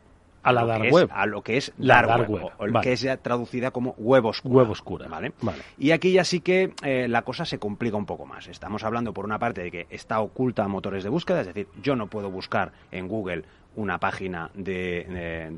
A 0.42 0.52
la 0.52 0.62
lo 0.62 0.66
dark 0.68 0.82
que 0.82 0.88
es- 0.88 0.94
web. 0.94 1.08
a 1.12 1.26
lo 1.26 1.42
que 1.42 1.56
es 1.56 1.72
La 1.78 1.96
dark, 1.96 2.08
dark 2.08 2.30
web, 2.30 2.42
web, 2.44 2.52
o, 2.58 2.72
vale. 2.72 2.80
que 2.80 2.92
es 2.92 3.00
ya 3.02 3.16
traducida 3.18 3.70
como 3.70 3.94
web 3.98 4.24
oscura. 4.24 4.54
Web 4.56 4.70
oscura. 4.70 5.08
¿vale? 5.08 5.32
Vale. 5.42 5.58
Y 5.78 5.90
aquí 5.90 6.12
ya 6.12 6.24
sí 6.24 6.40
que 6.40 6.72
eh, 6.82 7.06
la 7.08 7.22
cosa 7.22 7.44
se 7.44 7.58
complica 7.58 7.96
un 7.96 8.06
poco 8.06 8.24
más. 8.26 8.46
Estamos 8.48 8.82
hablando 8.84 9.12
por 9.12 9.24
una 9.24 9.38
parte 9.38 9.62
de 9.62 9.70
que 9.70 9.86
está 9.90 10.20
oculta 10.20 10.64
a 10.64 10.68
motores 10.68 11.02
de 11.04 11.10
búsqueda, 11.10 11.40
es 11.42 11.46
decir, 11.48 11.68
yo 11.82 11.96
no 11.96 12.06
puedo 12.06 12.30
buscar 12.30 12.72
en 12.90 13.08
Google 13.08 13.44
una 13.78 13.98
página 13.98 14.50
de, 14.54 15.50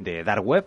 de, 0.00 0.24
dark 0.24 0.46
web, 0.46 0.66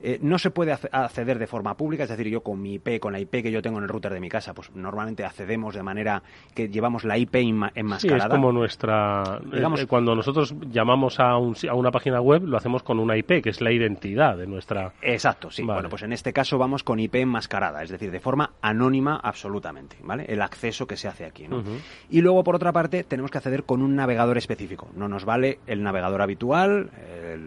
eh, 0.00 0.18
no 0.20 0.38
se 0.38 0.50
puede 0.50 0.72
acceder 0.72 1.38
de 1.38 1.46
forma 1.46 1.76
pública, 1.76 2.02
es 2.04 2.10
decir, 2.10 2.28
yo 2.28 2.42
con 2.42 2.60
mi 2.60 2.74
IP, 2.74 2.98
con 3.00 3.12
la 3.12 3.20
IP 3.20 3.42
que 3.42 3.52
yo 3.52 3.62
tengo 3.62 3.78
en 3.78 3.84
el 3.84 3.88
router 3.88 4.12
de 4.12 4.20
mi 4.20 4.28
casa, 4.28 4.52
pues 4.52 4.70
normalmente 4.74 5.24
accedemos 5.24 5.74
de 5.74 5.82
manera 5.82 6.22
que 6.54 6.68
llevamos 6.68 7.04
la 7.04 7.16
IP 7.16 7.36
enmascarada. 7.36 7.98
Sí, 7.98 8.08
es 8.08 8.28
como 8.28 8.52
nuestra... 8.52 9.40
Digamos, 9.44 9.86
cuando 9.86 10.14
nosotros 10.14 10.54
llamamos 10.70 11.20
a, 11.20 11.30
a 11.30 11.74
una 11.74 11.90
página 11.90 12.20
web, 12.20 12.42
lo 12.42 12.56
hacemos 12.56 12.82
con 12.82 12.98
una 12.98 13.16
IP, 13.16 13.40
que 13.42 13.50
es 13.50 13.60
la 13.60 13.70
identidad 13.70 14.36
de 14.36 14.46
nuestra... 14.46 14.92
Exacto, 15.00 15.50
sí. 15.50 15.62
Bueno, 15.62 15.88
pues 15.88 16.02
en 16.02 16.12
este 16.12 16.32
caso 16.32 16.58
vamos 16.58 16.82
con 16.82 16.98
IP 16.98 17.14
enmascarada, 17.16 17.82
es 17.82 17.90
decir, 17.90 18.10
de 18.10 18.20
forma 18.20 18.54
anónima 18.60 19.20
absolutamente, 19.22 19.96
¿vale? 20.02 20.24
El 20.28 20.42
acceso 20.42 20.86
que 20.86 20.96
se 20.96 21.06
hace 21.06 21.24
aquí, 21.24 21.46
¿no? 21.46 21.62
Y 22.10 22.22
luego, 22.22 22.42
por 22.42 22.56
otra 22.56 22.72
parte, 22.72 23.04
tenemos 23.04 23.30
que 23.30 23.38
acceder 23.38 23.64
con 23.64 23.82
un 23.82 23.94
navegador 23.94 24.36
específico. 24.36 24.88
No 24.96 25.08
nos 25.08 25.24
vale 25.24 25.60
el 25.66 25.82
navegador 25.82 26.07
habitual, 26.22 26.90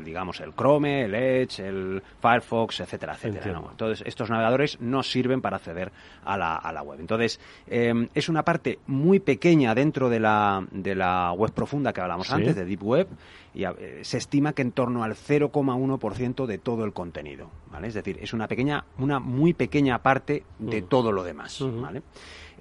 digamos, 0.03 0.39
el 0.39 0.53
Chrome, 0.53 1.05
el 1.05 1.15
Edge, 1.15 1.59
el 1.59 2.01
Firefox, 2.21 2.81
etcétera, 2.81 3.13
etcétera. 3.13 3.61
Entonces, 3.69 4.05
estos 4.05 4.29
navegadores 4.29 4.79
no 4.79 5.03
sirven 5.03 5.41
para 5.41 5.57
acceder 5.57 5.91
a 6.23 6.37
la, 6.37 6.55
a 6.55 6.71
la 6.71 6.81
web. 6.83 6.99
Entonces, 6.99 7.39
em, 7.67 8.07
es 8.13 8.29
una 8.29 8.43
parte 8.43 8.79
muy 8.87 9.19
pequeña 9.19 9.73
dentro 9.75 10.09
de 10.09 10.19
la, 10.19 10.65
de 10.71 10.95
la 10.95 11.31
web 11.33 11.51
profunda 11.51 11.93
que 11.93 12.01
hablamos 12.01 12.31
antes, 12.31 12.55
de 12.55 12.65
Deep 12.65 12.83
Web, 12.83 13.07
y 13.53 13.65
eh, 13.65 13.99
se 14.03 14.17
estima 14.17 14.53
que 14.53 14.61
en 14.61 14.71
torno 14.71 15.03
al 15.03 15.15
0,1% 15.15 16.45
de 16.45 16.57
todo 16.57 16.85
el 16.85 16.93
contenido, 16.93 17.49
¿vale? 17.71 17.87
Es 17.87 17.93
decir, 17.93 18.17
es 18.21 18.33
una 18.33 18.47
pequeña, 18.47 18.85
una 18.97 19.19
muy 19.19 19.53
pequeña 19.53 19.99
parte 19.99 20.43
de 20.59 20.81
mm. 20.81 20.85
todo 20.85 21.11
lo 21.11 21.23
demás, 21.23 21.59
¿vale? 21.61 22.01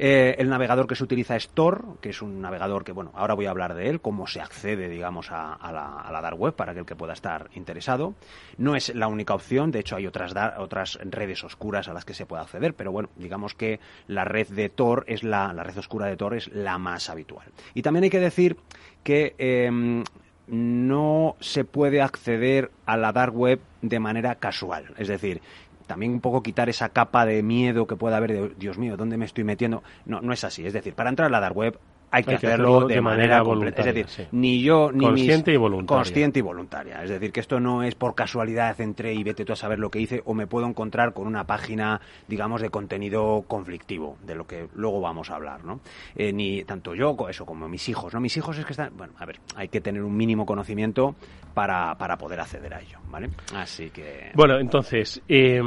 Eh, 0.02 0.36
el 0.38 0.48
navegador 0.48 0.86
que 0.86 0.94
se 0.94 1.04
utiliza 1.04 1.36
es 1.36 1.50
Tor, 1.50 1.98
que 2.00 2.08
es 2.08 2.22
un 2.22 2.40
navegador 2.40 2.84
que, 2.84 2.92
bueno, 2.92 3.12
ahora 3.14 3.34
voy 3.34 3.44
a 3.44 3.50
hablar 3.50 3.74
de 3.74 3.90
él, 3.90 4.00
cómo 4.00 4.26
se 4.26 4.40
accede, 4.40 4.88
digamos, 4.88 5.30
a, 5.30 5.58
la, 5.70 6.20
dark 6.22 6.40
web 6.40 6.54
para 6.54 6.72
aquel 6.72 6.86
que 6.86 6.96
pueda 6.96 7.12
estar 7.12 7.50
interesado. 7.52 8.14
No 8.56 8.76
es 8.76 8.94
la 8.94 9.08
única 9.08 9.34
opción, 9.34 9.70
de 9.70 9.80
hecho 9.80 9.96
hay 9.96 10.06
otras, 10.06 10.32
otras 10.56 10.98
redes 11.02 11.44
oscuras 11.44 11.86
a 11.88 11.92
las 11.92 12.06
que 12.06 12.14
se 12.14 12.24
puede 12.24 12.40
acceder, 12.40 12.72
pero 12.72 12.92
bueno, 12.92 13.10
digamos 13.16 13.52
que 13.52 13.78
la 14.06 14.24
red 14.24 14.48
de 14.48 14.70
Tor 14.70 15.04
es 15.06 15.22
la, 15.22 15.52
la 15.52 15.64
red 15.64 15.76
oscura 15.76 16.06
de 16.06 16.16
Tor 16.16 16.34
es 16.34 16.48
la 16.48 16.78
más 16.78 17.10
habitual. 17.10 17.48
Y 17.74 17.82
también 17.82 18.04
hay 18.04 18.10
que 18.10 18.20
decir 18.20 18.56
que 19.04 19.34
em, 19.36 20.02
no 20.46 21.36
se 21.40 21.64
puede 21.64 22.00
acceder 22.00 22.70
a 22.86 22.96
la 22.96 23.12
dark 23.12 23.36
web 23.36 23.60
de 23.82 24.00
manera 24.00 24.36
casual. 24.36 24.94
Es 24.96 25.08
decir, 25.08 25.42
también 25.90 26.12
un 26.12 26.20
poco 26.20 26.40
quitar 26.40 26.68
esa 26.68 26.90
capa 26.90 27.26
de 27.26 27.42
miedo 27.42 27.88
que 27.88 27.96
pueda 27.96 28.16
haber 28.16 28.30
de, 28.30 28.54
Dios 28.56 28.78
mío, 28.78 28.96
¿dónde 28.96 29.16
me 29.16 29.24
estoy 29.24 29.42
metiendo? 29.42 29.82
No, 30.06 30.20
no 30.20 30.32
es 30.32 30.44
así. 30.44 30.64
Es 30.64 30.72
decir, 30.72 30.94
para 30.94 31.10
entrar 31.10 31.26
a 31.26 31.30
la 31.30 31.40
dark 31.40 31.56
web 31.56 31.80
hay 32.10 32.24
que, 32.24 32.34
hacerlo, 32.34 32.86
de, 32.86 33.00
manera, 33.00 33.42
voluntaria. 33.42 33.90
Es 33.90 33.94
decir, 33.94 34.28
ni 34.32 34.62
yo 34.62 34.90
ni 34.92 35.04
consciente 35.04 35.52
y 35.52 35.56
voluntaria. 35.56 35.96
Consciente 35.96 36.38
y 36.40 36.42
voluntaria. 36.42 37.02
Es 37.04 37.10
decir, 37.10 37.32
que 37.32 37.40
esto 37.40 37.60
no 37.60 37.82
es 37.82 37.94
por 37.94 38.14
casualidad 38.14 38.80
entré 38.80 39.14
y 39.14 39.22
vete 39.22 39.44
tú 39.44 39.52
a 39.52 39.56
saber 39.56 39.78
lo 39.78 39.90
que 39.90 40.00
hice 40.00 40.22
o 40.24 40.34
me 40.34 40.46
puedo 40.46 40.66
encontrar 40.66 41.12
con 41.12 41.26
una 41.26 41.44
página, 41.44 42.00
digamos, 42.26 42.60
de 42.60 42.70
contenido 42.70 43.44
conflictivo, 43.46 44.18
de 44.24 44.34
lo 44.34 44.46
que 44.46 44.68
luego 44.74 45.00
vamos 45.00 45.30
a 45.30 45.36
hablar, 45.36 45.64
¿no? 45.64 45.80
Eh, 46.16 46.32
ni 46.32 46.64
tanto 46.64 46.94
yo 46.94 47.16
eso 47.28 47.46
como 47.46 47.68
mis 47.68 47.88
hijos, 47.88 48.12
¿no? 48.12 48.20
Mis 48.20 48.36
hijos 48.36 48.58
es 48.58 48.64
que 48.64 48.72
están, 48.72 48.96
bueno, 48.96 49.12
a 49.18 49.26
ver, 49.26 49.38
hay 49.54 49.68
que 49.68 49.80
tener 49.80 50.02
un 50.02 50.16
mínimo 50.16 50.46
conocimiento 50.46 51.14
para, 51.54 51.96
para 51.96 52.16
poder 52.16 52.40
acceder 52.40 52.74
a 52.74 52.80
ello, 52.80 52.98
¿vale? 53.08 53.30
Así 53.54 53.90
que... 53.90 54.30
Bueno, 54.34 54.58
entonces, 54.58 55.22
eh, 55.28 55.60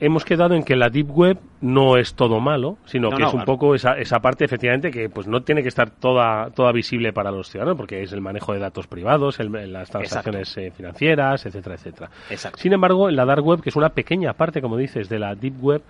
hemos 0.00 0.24
quedado 0.24 0.54
en 0.54 0.64
que 0.64 0.74
la 0.74 0.88
Deep 0.88 1.10
Web 1.10 1.38
no 1.60 1.98
es 1.98 2.14
todo 2.14 2.40
malo, 2.40 2.78
sino 2.86 3.10
que 3.10 3.22
es 3.22 3.34
un 3.34 3.44
poco 3.44 3.74
esa, 3.74 3.92
esa 3.92 4.18
parte, 4.18 4.46
efectivamente, 4.46 4.90
que 4.90 5.10
pues 5.10 5.26
no 5.26 5.42
tiene 5.42 5.62
que 5.62 5.68
estar 5.68 5.90
toda, 5.90 6.50
toda 6.50 6.72
visible 6.72 7.12
para 7.12 7.30
los 7.30 7.50
ciudadanos, 7.50 7.76
porque 7.76 8.02
es 8.02 8.12
el 8.12 8.22
manejo 8.22 8.54
de 8.54 8.60
datos 8.60 8.86
privados, 8.86 9.38
las 9.38 9.90
transacciones 9.90 10.56
eh, 10.56 10.72
financieras, 10.74 11.44
etcétera, 11.44 11.74
etcétera. 11.74 12.10
Sin 12.56 12.72
embargo, 12.72 13.10
en 13.10 13.16
la 13.16 13.26
Dark 13.26 13.44
Web, 13.44 13.60
que 13.60 13.68
es 13.68 13.76
una 13.76 13.90
pequeña 13.90 14.32
parte, 14.32 14.62
como 14.62 14.78
dices, 14.78 15.08
de 15.10 15.18
la 15.18 15.34
Deep 15.34 15.62
Web, 15.62 15.82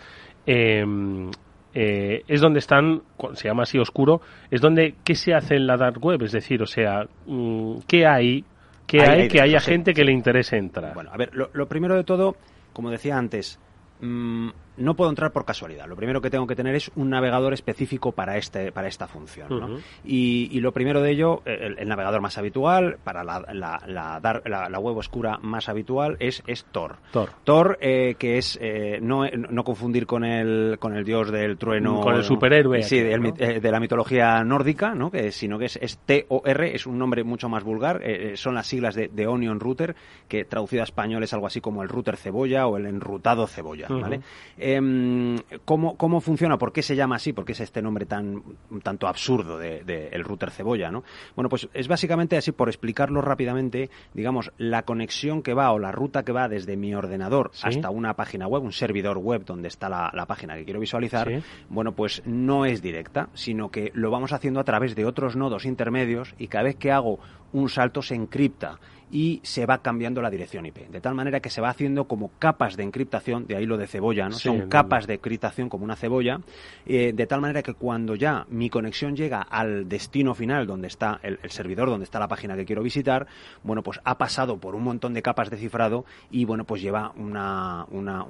em, 0.45 1.31
eh, 1.73 2.25
es 2.27 2.41
donde 2.41 2.59
están, 2.59 3.03
se 3.35 3.47
llama 3.47 3.63
así 3.63 3.79
oscuro, 3.79 4.21
es 4.51 4.61
donde, 4.61 4.97
¿qué 5.05 5.15
se 5.15 5.35
hace 5.35 5.55
en 5.55 5.69
la 5.69 5.77
Dark 5.77 6.05
Web? 6.05 6.23
Es 6.25 6.33
decir, 6.33 6.61
o 6.63 6.67
sea, 6.67 7.07
mm, 7.27 7.79
¿qué 7.87 8.07
hay? 8.07 8.45
¿Qué 8.89 9.03
hay, 9.03 9.29
que 9.29 9.41
haya 9.41 9.61
gente 9.61 9.95
que 9.95 10.03
le 10.03 10.11
interese 10.11 10.57
entrar? 10.57 10.95
Bueno, 10.95 11.11
a 11.13 11.17
ver, 11.17 11.31
lo 11.33 11.69
primero 11.69 11.95
de 11.95 12.03
todo, 12.03 12.35
como 12.73 12.91
decía 12.91 13.17
antes, 13.17 13.61
Mm, 14.03 14.53
no 14.77 14.95
puedo 14.95 15.11
entrar 15.11 15.33
por 15.33 15.45
casualidad. 15.45 15.87
Lo 15.87 15.97
primero 15.97 16.21
que 16.21 16.31
tengo 16.31 16.47
que 16.47 16.57
tener 16.57 16.75
es 16.75 16.91
un 16.97 17.11
navegador 17.11 17.53
específico 17.53 18.13
para, 18.13 18.37
este, 18.37 18.73
para 18.73 18.89
esta 18.89 19.07
función. 19.07 19.83
y, 20.05 20.61
lo 20.61 20.73
primero 20.73 21.01
de 21.01 21.11
ello, 21.13 21.43
el, 21.45 21.89
navegador 21.89 22.21
más 22.21 22.37
habitual, 22.39 22.99
para 23.03 23.25
la, 23.25 23.41
la, 23.53 24.79
web 24.79 24.97
oscura 24.97 25.39
más 25.43 25.69
habitual, 25.69 26.17
es, 26.21 26.43
es 26.47 26.65
Tor. 26.65 26.97
Tor, 27.13 27.31
Tor 27.45 27.79
eh, 27.81 28.17
que 28.19 28.39
es, 28.39 28.59
eh, 28.61 28.99
no, 29.01 29.27
no, 29.27 29.65
confundir 29.65 30.07
con 30.07 30.25
el, 30.25 30.77
con 30.79 30.95
el 30.95 31.05
dios 31.05 31.31
del 31.31 31.57
trueno. 31.57 32.01
Con 32.01 32.15
el 32.15 32.25
superhéroe. 32.25 32.83
Sí, 32.83 32.99
eh, 32.99 33.61
de 33.61 33.71
la 33.71 33.81
mitología 33.81 34.43
nórdica, 34.45 34.95
¿no? 34.95 35.11
que, 35.11 35.33
sino 35.33 35.59
que 35.59 35.67
es, 35.67 35.77
es 35.77 35.99
T-O-R, 35.99 36.75
es 36.75 36.87
un 36.87 36.99
nombre 36.99 37.25
mucho 37.25 37.49
más 37.49 37.65
vulgar. 37.65 38.03
son 38.35 38.55
las 38.55 38.67
siglas 38.67 38.95
de, 38.95 39.27
Onion 39.27 39.61
Router, 39.61 39.95
que 40.29 40.45
traducido 40.45 40.83
a 40.83 40.85
español 40.85 41.23
es 41.23 41.33
algo 41.33 41.47
así 41.47 41.61
como 41.61 41.83
el 41.83 41.89
router 41.89 42.17
cebolla 42.17 42.67
o 42.67 42.77
el 42.77 42.87
enrutado 42.87 43.47
cebolla. 43.47 43.89
¿vale? 43.89 44.21
Em, 44.63 45.39
¿cómo, 45.65 45.97
¿Cómo 45.97 46.21
funciona? 46.21 46.59
¿Por 46.59 46.71
qué 46.71 46.83
se 46.83 46.95
llama 46.95 47.17
así? 47.17 47.33
¿Por 47.33 47.47
qué 47.47 47.53
es 47.53 47.61
este 47.61 47.81
nombre 47.81 48.05
tan 48.05 48.43
tanto 48.83 49.09
absurdo 49.09 49.59
del 49.59 49.87
de, 49.87 50.09
el 50.09 50.23
router 50.23 50.51
cebolla? 50.51 50.91
¿no? 50.91 51.03
Bueno, 51.35 51.49
pues 51.49 51.67
es 51.73 51.89
básicamente 51.89 52.37
así, 52.37 52.53
por 52.53 52.69
explicarlo 52.69 53.23
rápidamente, 53.23 53.89
digamos, 54.13 54.53
la 54.59 54.83
conexión 54.83 55.43
que 55.43 55.55
va 55.55 55.73
o 55.73 55.79
la 55.79 55.93
ruta 55.93 56.25
que 56.25 56.33
va 56.33 56.47
desde 56.47 56.77
mi 56.77 56.95
ordenador 56.95 57.53
hasta 57.63 57.89
una 57.89 58.15
página 58.17 58.47
web, 58.47 58.63
un 58.63 58.73
servidor 58.73 59.17
web 59.17 59.47
donde 59.47 59.69
está 59.69 59.89
la, 59.89 60.27
página 60.27 60.57
que 60.57 60.65
quiero 60.65 60.79
visualizar, 60.79 61.43
bueno, 61.71 61.93
pues 61.93 62.23
no 62.27 62.67
es 62.67 62.83
directa, 62.83 63.31
sino 63.33 63.71
que 63.71 63.91
lo 63.95 64.11
vamos 64.11 64.35
haciendo 64.35 64.61
a 64.61 64.65
través 64.65 64.95
de 64.95 65.07
otros 65.07 65.37
nodos 65.37 65.65
intermedios 65.65 66.35
y 66.39 66.49
cada 66.49 66.65
vez 66.65 66.77
que 66.77 66.93
hago 66.93 67.19
un 67.53 67.71
salto 67.71 68.03
se 68.03 68.15
encripta 68.15 68.79
y 69.11 69.41
se 69.43 69.67
va 69.67 69.79
cambiando 69.79 70.23
la 70.23 70.31
dirección 70.31 70.67
IP. 70.67 70.89
De 70.89 71.01
tal 71.01 71.15
manera 71.15 71.41
que 71.41 71.51
se 71.51 71.61
va 71.61 71.71
haciendo 71.71 72.05
como 72.05 72.31
capas 72.39 72.77
de 72.77 72.85
encriptación, 72.85 73.47
de 73.47 73.57
ahí 73.57 73.67
lo 73.67 73.77
de 73.77 73.87
cebolla, 73.87 74.29
¿no? 74.29 74.37
Son 74.37 74.69
capas 74.69 75.07
de 75.07 75.15
encriptación 75.15 75.69
como 75.69 75.85
una 75.85 75.97
cebolla, 75.97 76.41
eh, 76.87 77.13
de 77.15 77.27
tal 77.27 77.41
manera 77.41 77.63
que 77.63 77.75
cuando 77.75 78.15
ya 78.15 78.47
mi 78.49 78.71
conexión 78.71 79.17
llega 79.17 79.43
al 79.43 79.89
destino 79.89 80.35
final, 80.35 80.67
donde 80.67 80.89
está 80.89 81.19
el, 81.23 81.39
servidor, 81.51 81.89
donde 81.89 82.05
está 82.05 82.19
la 82.19 82.29
página 82.29 82.57
que 82.57 82.65
quiero 82.65 82.83
visitar, 82.83 83.27
bueno, 83.63 83.83
pues 83.83 84.01
ha 84.05 84.17
pasado 84.19 84.59
por 84.59 84.75
un 84.75 84.85
montón 84.85 85.15
de 85.15 85.23
capas 85.23 85.51
de 85.51 85.57
cifrado 85.57 86.05
y, 86.31 86.45
bueno, 86.45 86.65
pues 86.65 86.81
lleva 86.83 87.13
una, 87.17 87.87
una, 87.91 88.25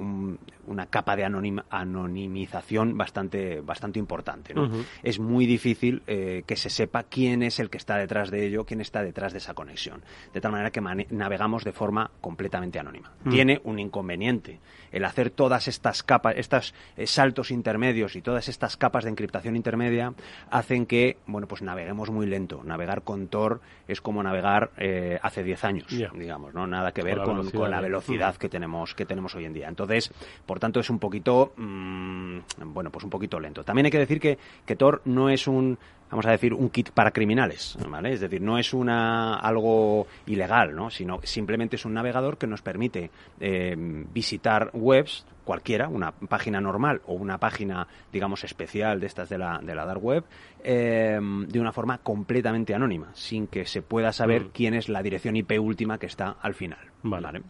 una 0.66 0.86
capa 0.86 1.16
de 1.16 1.24
anonimización 1.24 2.96
bastante, 2.96 3.60
bastante 3.60 3.98
importante, 3.98 4.54
¿no? 4.54 4.70
Es 5.02 5.18
muy 5.18 5.46
difícil 5.46 6.02
eh, 6.06 6.42
que 6.46 6.56
se 6.56 6.70
sepa 6.70 7.02
quién 7.04 7.42
es 7.42 7.58
el 7.60 7.70
que 7.70 7.78
está 7.78 7.96
detrás 7.96 8.30
de 8.30 8.46
ello, 8.46 8.64
quién 8.64 8.80
está 8.80 9.02
detrás 9.02 9.32
de 9.32 9.38
esa 9.38 9.54
conexión. 9.54 10.02
De 10.32 10.40
tal 10.40 10.52
manera 10.52 10.69
que 10.70 10.80
navegamos 10.80 11.64
de 11.64 11.72
forma 11.72 12.10
completamente 12.20 12.78
anónima. 12.78 13.12
Mm. 13.24 13.30
Tiene 13.30 13.60
un 13.64 13.78
inconveniente. 13.78 14.60
El 14.92 15.04
hacer 15.04 15.30
todas 15.30 15.68
estas 15.68 16.02
capas, 16.02 16.34
estos 16.36 16.74
eh, 16.96 17.06
saltos 17.06 17.50
intermedios 17.50 18.16
y 18.16 18.22
todas 18.22 18.48
estas 18.48 18.76
capas 18.76 19.04
de 19.04 19.10
encriptación 19.10 19.56
intermedia 19.56 20.12
hacen 20.50 20.86
que, 20.86 21.18
bueno, 21.26 21.46
pues 21.46 21.62
naveguemos 21.62 22.10
muy 22.10 22.26
lento. 22.26 22.62
Navegar 22.64 23.02
con 23.02 23.28
Tor 23.28 23.60
es 23.86 24.00
como 24.00 24.22
navegar 24.22 24.70
eh, 24.78 25.18
hace 25.22 25.42
10 25.42 25.64
años, 25.64 25.86
digamos, 26.14 26.54
¿no? 26.54 26.66
Nada 26.66 26.92
que 26.92 27.02
ver 27.02 27.18
con, 27.22 27.70
la 27.70 27.80
velocidad, 27.80 28.36
que 28.36 28.48
tenemos 28.48 28.94
que 28.94 29.06
tenemos 29.06 29.34
hoy 29.34 29.44
en 29.44 29.52
día. 29.52 29.68
Entonces, 29.68 30.12
por 30.46 30.58
tanto, 30.58 30.80
es 30.80 30.90
un 30.90 30.98
poquito, 30.98 31.52
mm, 31.56 32.38
bueno, 32.66 32.90
pues 32.90 33.04
un 33.04 33.10
poquito 33.10 33.38
lento. 33.38 33.64
También 33.64 33.86
hay 33.86 33.92
que 33.92 33.98
decir 33.98 34.20
que, 34.20 34.38
que 34.66 34.76
Tor 34.76 35.02
no 35.04 35.28
es 35.28 35.46
un 35.46 35.78
vamos 36.10 36.26
a 36.26 36.30
decir, 36.32 36.52
un 36.52 36.70
kit 36.70 36.90
para 36.90 37.12
criminales, 37.12 37.78
¿vale? 37.88 38.12
Es 38.12 38.20
decir, 38.20 38.40
no 38.40 38.58
es 38.58 38.74
una 38.74 39.34
algo 39.36 40.06
ilegal, 40.26 40.74
¿no? 40.74 40.90
Sino 40.90 41.20
simplemente 41.22 41.76
es 41.76 41.84
un 41.84 41.94
navegador 41.94 42.36
que 42.36 42.48
nos 42.48 42.62
permite 42.62 43.10
eh, 43.38 43.76
visitar 44.12 44.70
webs 44.74 45.24
cualquiera, 45.44 45.88
una 45.88 46.12
página 46.12 46.60
normal 46.60 47.00
o 47.06 47.14
una 47.14 47.38
página, 47.38 47.86
digamos, 48.12 48.44
especial 48.44 49.00
de 49.00 49.06
estas 49.06 49.28
de 49.28 49.38
la, 49.38 49.60
de 49.62 49.74
la 49.74 49.86
dark 49.86 50.02
web, 50.02 50.24
eh, 50.62 51.18
de 51.20 51.60
una 51.60 51.72
forma 51.72 51.98
completamente 51.98 52.74
anónima, 52.74 53.10
sin 53.14 53.46
que 53.46 53.64
se 53.64 53.82
pueda 53.82 54.12
saber 54.12 54.44
mm. 54.44 54.50
quién 54.52 54.74
es 54.74 54.88
la 54.88 55.02
dirección 55.02 55.36
IP 55.36 55.52
última 55.60 55.98
que 55.98 56.06
está 56.06 56.36
al 56.40 56.54
final. 56.54 56.80
Vale. 57.02 57.42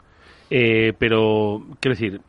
Eh, 0.51 0.93
pero, 0.99 1.63
quiero 1.81 1.95
decir, 1.95 2.21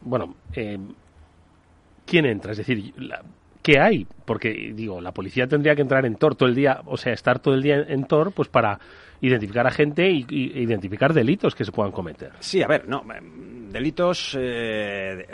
bueno, 0.00 0.36
¿quién 0.52 2.26
entra? 2.26 2.52
Es 2.52 2.58
decir, 2.58 2.92
la, 2.96 3.22
¿qué 3.62 3.80
hay? 3.80 4.06
Porque, 4.24 4.72
digo, 4.74 5.00
la 5.00 5.12
policía 5.12 5.46
tendría 5.46 5.74
que 5.74 5.82
entrar 5.82 6.04
en 6.04 6.16
Tor 6.16 6.34
todo 6.34 6.48
el 6.48 6.54
día, 6.54 6.80
o 6.86 6.96
sea, 6.96 7.12
estar 7.12 7.38
todo 7.38 7.54
el 7.54 7.62
día 7.62 7.76
en 7.88 8.04
Tor, 8.04 8.32
pues 8.32 8.48
para 8.48 8.78
identificar 9.20 9.66
a 9.66 9.70
gente 9.70 10.10
y, 10.10 10.26
identificar 10.28 11.14
delitos 11.14 11.54
que 11.54 11.64
se 11.64 11.72
puedan 11.72 11.92
cometer. 11.92 12.32
Sí, 12.40 12.62
a 12.62 12.66
ver, 12.66 12.88
no, 12.88 13.04
delitos. 13.72 14.36
Eh, 14.38 15.26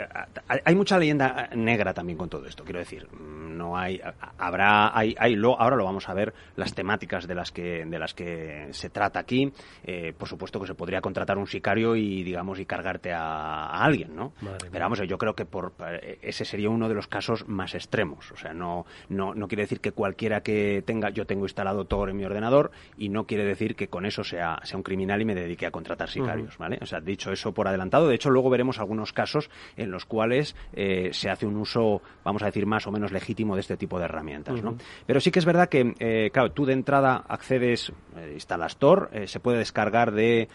hay 0.47 0.75
mucha 0.75 0.97
leyenda 0.97 1.49
negra 1.55 1.93
también 1.93 2.17
con 2.17 2.29
todo 2.29 2.45
esto, 2.45 2.63
quiero 2.63 2.79
decir. 2.79 3.07
No 3.19 3.77
hay. 3.77 4.01
Habrá. 4.37 4.97
Hay, 4.97 5.15
hay 5.19 5.35
lo, 5.35 5.59
ahora 5.59 5.75
lo 5.75 5.85
vamos 5.85 6.07
a 6.09 6.13
ver, 6.13 6.33
las 6.55 6.73
temáticas 6.73 7.27
de 7.27 7.35
las 7.35 7.51
que, 7.51 7.85
de 7.85 7.99
las 7.99 8.13
que 8.13 8.67
se 8.71 8.89
trata 8.89 9.19
aquí. 9.19 9.51
Eh, 9.83 10.13
por 10.17 10.27
supuesto 10.27 10.59
que 10.59 10.67
se 10.67 10.75
podría 10.75 11.01
contratar 11.01 11.37
un 11.37 11.47
sicario 11.47 11.95
y, 11.95 12.23
digamos, 12.23 12.59
y 12.59 12.65
cargarte 12.65 13.11
a, 13.11 13.67
alguien, 13.83 14.15
¿no? 14.15 14.33
Pero 14.71 14.85
vamos, 14.85 14.99
yo 15.07 15.17
creo 15.17 15.35
que 15.35 15.45
por, 15.45 15.73
ese 16.21 16.45
sería 16.45 16.69
uno 16.69 16.87
de 16.87 16.95
los 16.95 17.07
casos 17.07 17.47
más 17.47 17.75
extremos. 17.75 18.31
O 18.31 18.37
sea, 18.37 18.53
no, 18.53 18.85
no, 19.09 19.33
no 19.33 19.47
quiere 19.47 19.63
decir 19.63 19.79
que 19.79 19.91
cualquiera 19.91 20.41
que 20.41 20.83
tenga. 20.85 21.09
Yo 21.09 21.25
tengo 21.25 21.45
instalado 21.45 21.85
Tor 21.85 22.09
en 22.09 22.17
mi 22.17 22.25
ordenador 22.25 22.71
y 22.97 23.09
no 23.09 23.25
quiere 23.25 23.45
decir 23.45 23.75
que 23.75 23.87
con 23.87 24.05
eso 24.05 24.23
sea, 24.23 24.59
sea 24.63 24.77
un 24.77 24.83
criminal 24.83 25.21
y 25.21 25.25
me 25.25 25.35
dedique 25.35 25.65
a 25.65 25.71
contratar 25.71 26.09
sicarios, 26.09 26.57
¿vale? 26.57 26.79
O 26.81 26.85
sea, 26.85 26.99
dicho 27.01 27.31
eso 27.31 27.53
por 27.53 27.67
adelantado, 27.67 28.07
de 28.07 28.15
hecho 28.15 28.28
luego 28.29 28.49
veremos 28.49 28.79
algunos 28.79 29.13
casos 29.13 29.49
en 29.77 29.91
los 29.91 30.03
cuales 30.05 30.55
eh, 30.73 31.11
se 31.13 31.29
hace 31.29 31.45
un 31.45 31.55
uso, 31.57 32.01
vamos 32.23 32.41
a 32.43 32.47
decir, 32.47 32.65
más 32.65 32.87
o 32.87 32.91
menos 32.91 33.11
legítimo 33.11 33.55
de 33.55 33.61
este 33.61 33.77
tipo 33.77 33.99
de 33.99 34.05
herramientas, 34.05 34.63
¿no? 34.63 34.77
Pero 35.05 35.19
sí 35.19 35.29
que 35.31 35.39
es 35.39 35.45
verdad 35.45 35.69
que, 35.69 35.93
eh, 35.99 36.31
claro, 36.31 36.51
tú 36.51 36.65
de 36.65 36.73
entrada 36.73 37.23
accedes, 37.27 37.91
eh, 38.15 38.31
instalas 38.33 38.77
Tor, 38.77 39.11
se 39.25 39.39
puede 39.39 39.59
descargar 39.59 40.11
de 40.11 40.47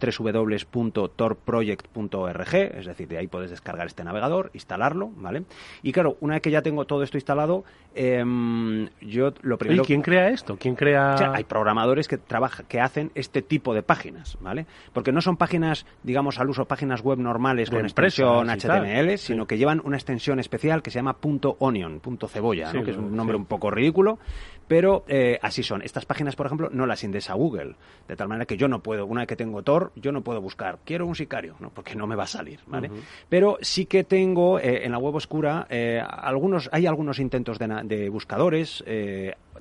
www.torproject.org, 0.00 2.54
es 2.54 2.86
decir, 2.86 3.08
de 3.08 3.18
ahí 3.18 3.26
puedes 3.26 3.50
descargar 3.50 3.86
este 3.86 4.04
navegador, 4.04 4.50
instalarlo, 4.54 5.10
¿vale? 5.16 5.44
Y 5.82 5.92
claro, 5.92 6.16
una 6.20 6.34
vez 6.34 6.42
que 6.42 6.50
ya 6.50 6.62
tengo 6.62 6.86
todo 6.86 7.02
esto 7.02 7.16
instalado, 7.16 7.64
em, 7.94 8.88
yo 9.00 9.32
lo 9.42 9.58
primero... 9.58 9.82
¿Y 9.82 9.86
quién 9.86 10.02
crea 10.02 10.30
esto? 10.30 10.56
¿Quién 10.58 10.74
crea...? 10.74 11.16
hay 11.34 11.44
programadores 11.44 12.08
que 12.08 12.18
trabajan, 12.18 12.66
que 12.66 12.80
hacen 12.80 13.10
este 13.14 13.42
tipo 13.42 13.74
de 13.74 13.82
páginas, 13.82 14.36
¿vale? 14.40 14.66
Porque 14.92 15.12
no 15.12 15.20
son 15.20 15.36
páginas, 15.36 15.86
digamos, 16.02 16.38
al 16.38 16.50
uso, 16.50 16.66
páginas 16.66 17.02
web 17.06 17.18
normales 17.18 17.70
con 17.70 17.84
expresión 17.84 18.48
HTML, 18.48 19.16
sino 19.16 19.46
que 19.46 19.56
llevan 19.56 19.80
una 19.84 19.96
extensión 19.96 20.40
especial 20.40 20.82
que 20.82 20.90
se 20.90 20.98
llama 20.98 21.16
.onion, 21.58 22.00
punto 22.00 22.28
cebolla, 22.28 22.72
que 22.72 22.90
es 22.90 22.96
un 22.96 23.14
nombre 23.14 23.36
un 23.36 23.46
poco 23.46 23.70
ridículo, 23.70 24.18
pero 24.68 25.04
eh, 25.08 25.38
así 25.42 25.62
son. 25.62 25.82
Estas 25.82 26.04
páginas, 26.06 26.36
por 26.36 26.46
ejemplo, 26.46 26.68
no 26.72 26.86
las 26.86 27.04
indesa 27.04 27.34
Google, 27.34 27.76
de 28.08 28.16
tal 28.16 28.28
manera 28.28 28.46
que 28.46 28.56
yo 28.56 28.68
no 28.68 28.82
puedo, 28.82 29.06
una 29.06 29.22
vez 29.22 29.28
que 29.28 29.36
tengo 29.36 29.62
Tor, 29.62 29.92
yo 29.96 30.12
no 30.12 30.22
puedo 30.22 30.40
buscar, 30.40 30.78
quiero 30.84 31.06
un 31.06 31.14
sicario, 31.14 31.56
¿no? 31.60 31.70
porque 31.70 31.94
no 31.94 32.06
me 32.06 32.16
va 32.16 32.24
a 32.24 32.28
salir, 32.28 32.60
¿vale? 32.66 32.90
Pero 33.28 33.58
sí 33.60 33.86
que 33.86 34.04
tengo 34.04 34.58
eh, 34.58 34.84
en 34.84 34.92
la 34.92 34.98
web 34.98 35.14
oscura 35.14 35.66
eh, 35.70 36.02
algunos, 36.06 36.68
hay 36.72 36.86
algunos 36.86 37.18
intentos 37.18 37.58
de, 37.58 37.66
de 37.84 38.08
buscadores, 38.08 38.84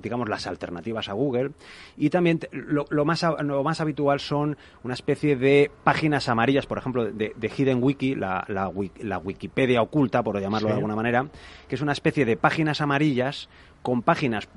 digamos, 0.02 0.28
las 0.30 0.48
alternativas 0.48 1.10
a 1.10 1.14
Google. 1.14 1.52
Y 1.98 2.10
también 2.10 2.40
lo, 2.52 3.06
más, 3.06 3.26
lo 3.42 3.64
más 3.64 3.82
habitual 3.82 4.20
son 4.20 4.58
una 4.84 4.94
especie 4.94 5.36
de 5.36 5.72
páginas 5.84 6.30
amarillas, 6.30 6.66
por 6.66 6.78
ejemplo, 6.78 7.06
de, 7.06 7.34
Hidden 7.56 7.82
Wiki, 7.82 8.16
la, 8.16 8.46
la, 8.48 9.18
Wikipedia 9.18 9.82
oculta, 9.82 10.24
por 10.24 10.40
llamarlo 10.40 10.70
de 10.70 10.76
alguna 10.76 10.96
manera, 10.96 11.28
que 11.68 11.76
es 11.76 11.82
una 11.82 11.94
especie 11.94 12.26
de 12.26 12.38
páginas 12.38 12.82
amarillas 12.82 13.50
con 13.86 14.02
páginas 14.02 14.50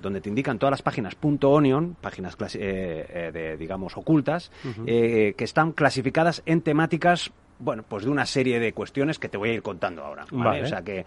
donde 0.00 0.22
te 0.22 0.30
indican 0.30 0.58
todas 0.58 0.70
las 0.70 0.80
páginas 0.80 1.14
.onion, 1.42 1.94
páginas 2.00 2.38
eh, 2.54 3.06
eh, 3.06 3.30
de, 3.34 3.58
digamos 3.58 3.98
ocultas, 3.98 4.50
eh, 4.86 5.34
que 5.36 5.44
están 5.44 5.72
clasificadas 5.72 6.42
en 6.46 6.62
temáticas 6.62 7.32
bueno, 7.60 7.84
pues 7.86 8.04
de 8.04 8.10
una 8.10 8.26
serie 8.26 8.58
de 8.58 8.72
cuestiones 8.72 9.18
que 9.18 9.28
te 9.28 9.36
voy 9.36 9.50
a 9.50 9.52
ir 9.54 9.62
contando 9.62 10.02
ahora. 10.02 10.24
¿vale? 10.32 10.62
O 10.62 10.66
sea 10.66 10.82
que 10.82 11.04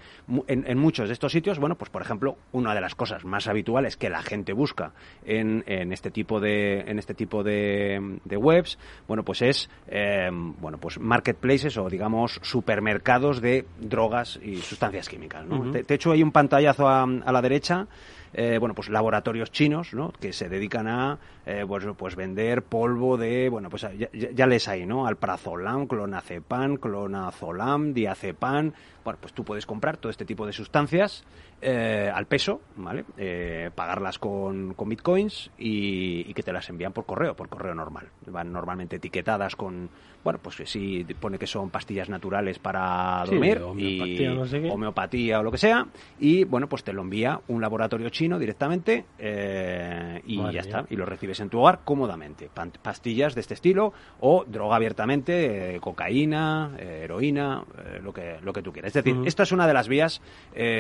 en, 0.48 0.78
muchos 0.78 1.10
de 1.10 1.14
estos 1.14 1.32
sitios, 1.32 1.60
bueno, 1.60 1.76
pues 1.76 1.90
por 1.90 2.02
ejemplo, 2.02 2.38
una 2.52 2.74
de 2.74 2.82
las 2.82 2.96
cosas 2.96 3.26
más 3.26 3.48
habituales 3.48 3.98
que 3.98 4.10
la 4.10 4.22
gente 4.22 4.54
busca 4.54 4.94
en, 5.26 5.64
en 5.68 5.92
este 5.92 6.12
tipo 6.12 6.40
de 6.40 6.82
en 6.82 7.00
este 7.00 7.14
tipo 7.14 7.44
de, 7.44 8.20
de 8.24 8.38
webs, 8.38 8.78
bueno, 9.08 9.24
pues 9.24 9.42
es 9.42 9.70
em, 9.88 10.54
bueno, 10.60 10.78
pues 10.78 11.00
marketplaces 11.00 11.78
o 11.78 11.90
digamos 11.90 12.40
supermercados 12.44 13.42
de 13.42 13.66
drogas 13.80 14.40
y 14.42 14.58
sustancias 14.58 15.10
químicas. 15.10 15.46
¿no? 15.46 15.72
te, 15.72 15.94
echo 15.94 16.12
ahí 16.12 16.24
un 16.24 16.32
pantallazo 16.32 16.88
a, 16.88 17.04
a 17.04 17.32
la 17.32 17.42
derecha. 17.42 17.88
Eh, 18.34 18.58
bueno, 18.60 18.74
pues 18.74 18.90
laboratorios 18.90 19.52
chinos, 19.52 19.94
¿no? 19.94 20.12
Que 20.12 20.34
se 20.34 20.50
dedican 20.50 20.88
a, 20.88 21.20
eh, 21.46 21.66
pues, 21.68 21.86
pues 21.98 22.16
vender 22.16 22.64
polvo 22.64 23.18
de, 23.18 23.50
bueno, 23.50 23.70
pues 23.70 23.84
ya, 23.98 24.10
ya 24.12 24.48
les 24.48 24.68
hay, 24.68 24.86
¿no? 24.86 25.06
Alprazolam, 25.06 25.88
clonazepam, 25.88 26.78
clonazolam, 26.78 27.94
diazepam. 27.94 28.74
Bueno, 29.04 29.20
pues 29.22 29.34
tú 29.34 29.44
puedes 29.44 29.66
comprar 29.66 29.98
todo 29.98 30.10
este 30.10 30.26
tipo 30.26 30.46
de 30.46 30.54
sustancias 30.54 31.24
eh, 31.66 32.12
al 32.14 32.26
peso, 32.26 32.62
¿vale? 32.76 33.06
Eh, 33.18 33.70
pagarlas 33.74 34.20
con, 34.20 34.74
con 34.74 34.90
bitcoins 34.90 35.50
y, 35.58 36.30
y, 36.30 36.34
que 36.34 36.44
te 36.44 36.52
las 36.52 36.70
envían 36.70 36.92
por 36.92 37.06
correo, 37.06 37.36
por 37.36 37.48
correo 37.48 37.74
normal. 37.74 38.10
Van 38.28 38.52
normalmente 38.52 38.98
etiquetadas 38.98 39.56
con, 39.56 39.90
bueno, 40.24 40.40
pues 40.42 40.58
sí 40.66 41.06
pone 41.20 41.38
que 41.38 41.48
son 41.48 41.70
pastillas 41.70 42.10
naturales 42.10 42.60
para 42.60 43.24
dormir 43.26 43.62
y 43.78 44.28
homeopatía 44.70 45.40
o 45.40 45.44
lo 45.44 45.52
que 45.52 45.58
sea 45.58 45.88
y 46.20 46.44
bueno, 46.44 46.68
pues 46.68 46.84
te 46.84 46.92
lo 46.92 47.02
envía 47.02 47.40
un 47.48 47.62
laboratorio 47.62 48.10
chino 48.10 48.40
directamente 48.40 49.06
eh, 49.18 50.22
y 50.26 50.38
ya 50.52 50.60
está, 50.60 50.86
y 50.90 50.98
lo 50.98 51.06
recibes 51.06 51.40
en 51.40 51.50
tu 51.50 51.60
hogar 51.60 51.82
cómodamente. 51.86 52.50
Pastillas 52.82 53.36
de 53.36 53.42
este 53.42 53.54
estilo 53.54 53.94
o 54.20 54.44
droga 54.46 54.76
abiertamente, 54.76 55.78
cocaína, 55.80 56.76
heroína, 56.78 57.64
lo 58.02 58.14
que 58.14 58.38
lo 58.42 58.52
que 58.52 58.62
tú 58.62 58.74
quieras. 58.74 58.93
Es 59.00 59.04
decir, 59.04 59.22
esta 59.26 59.44
es 59.44 59.52
una 59.52 59.68
de 59.68 59.74
las 59.74 59.88
vías 59.88 60.22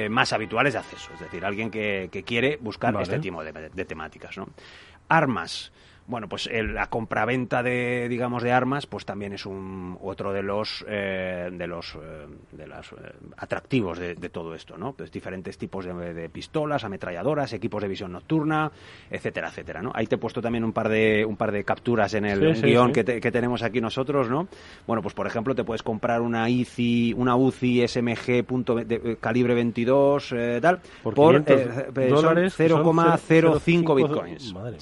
más 0.09 0.33
habituales 0.33 0.73
de 0.73 0.79
acceso, 0.79 1.11
es 1.13 1.19
decir, 1.19 1.45
alguien 1.45 1.71
que, 1.71 2.23
quiere 2.25 2.57
buscar 2.61 2.95
este 3.01 3.19
tipo 3.19 3.43
de, 3.43 3.51
de 3.51 3.85
temáticas. 3.85 4.37
¿no? 4.37 4.49
Armas. 5.09 5.71
Bueno, 6.05 6.27
pues 6.27 6.49
la 6.51 6.87
compraventa 6.87 7.63
de, 7.63 8.09
digamos, 8.09 8.43
de 8.43 8.51
armas, 8.51 8.85
pues 8.85 9.05
también 9.05 9.31
es 9.31 9.45
un 9.45 9.97
otro 10.01 10.33
de 10.33 10.43
los 10.43 10.83
eh, 10.87 11.49
de 11.51 11.65
los 11.65 11.95
eh, 11.95 12.27
de 12.51 12.67
los 12.67 12.91
eh, 12.91 13.13
atractivos 13.37 13.99
de, 13.99 14.15
todo 14.29 14.53
esto, 14.53 14.77
¿no? 14.77 14.91
Pues 14.93 15.09
diferentes 15.11 15.57
tipos 15.57 15.85
de, 15.85 16.29
pistolas, 16.29 16.83
ametralladoras, 16.83 17.53
equipos 17.53 17.81
de 17.81 17.87
visión 17.87 18.11
nocturna, 18.11 18.69
etcétera, 19.09 19.47
etcétera, 19.47 19.81
¿no? 19.81 19.93
Ahí 19.95 20.07
te 20.07 20.15
he 20.15 20.17
puesto 20.17 20.41
también 20.41 20.65
un 20.65 20.73
par 20.73 20.89
de 20.89 21.23
un 21.25 21.37
par 21.37 21.53
de 21.53 21.63
capturas 21.63 22.13
en 22.15 22.25
el 22.25 22.61
guion 22.61 22.91
Que, 22.91 23.31
tenemos 23.31 23.63
aquí 23.63 23.79
nosotros, 23.79 24.29
¿no? 24.29 24.49
Bueno, 24.85 25.01
pues 25.01 25.13
por 25.13 25.25
ejemplo 25.25 25.55
te 25.55 25.63
puedes 25.63 25.83
comprar 25.83 26.19
una 26.21 26.49
ICI, 26.49 27.13
una 27.13 27.37
UCI 27.37 27.87
SMG 27.87 28.43
punto 28.45 28.75
de, 28.75 29.15
calibre 29.21 29.53
22, 29.53 30.35
tal, 30.61 30.81
por, 31.01 31.13
por 31.13 31.45
0,05 31.45 33.95
bitcoins. 33.95 34.53
Madre 34.53 34.77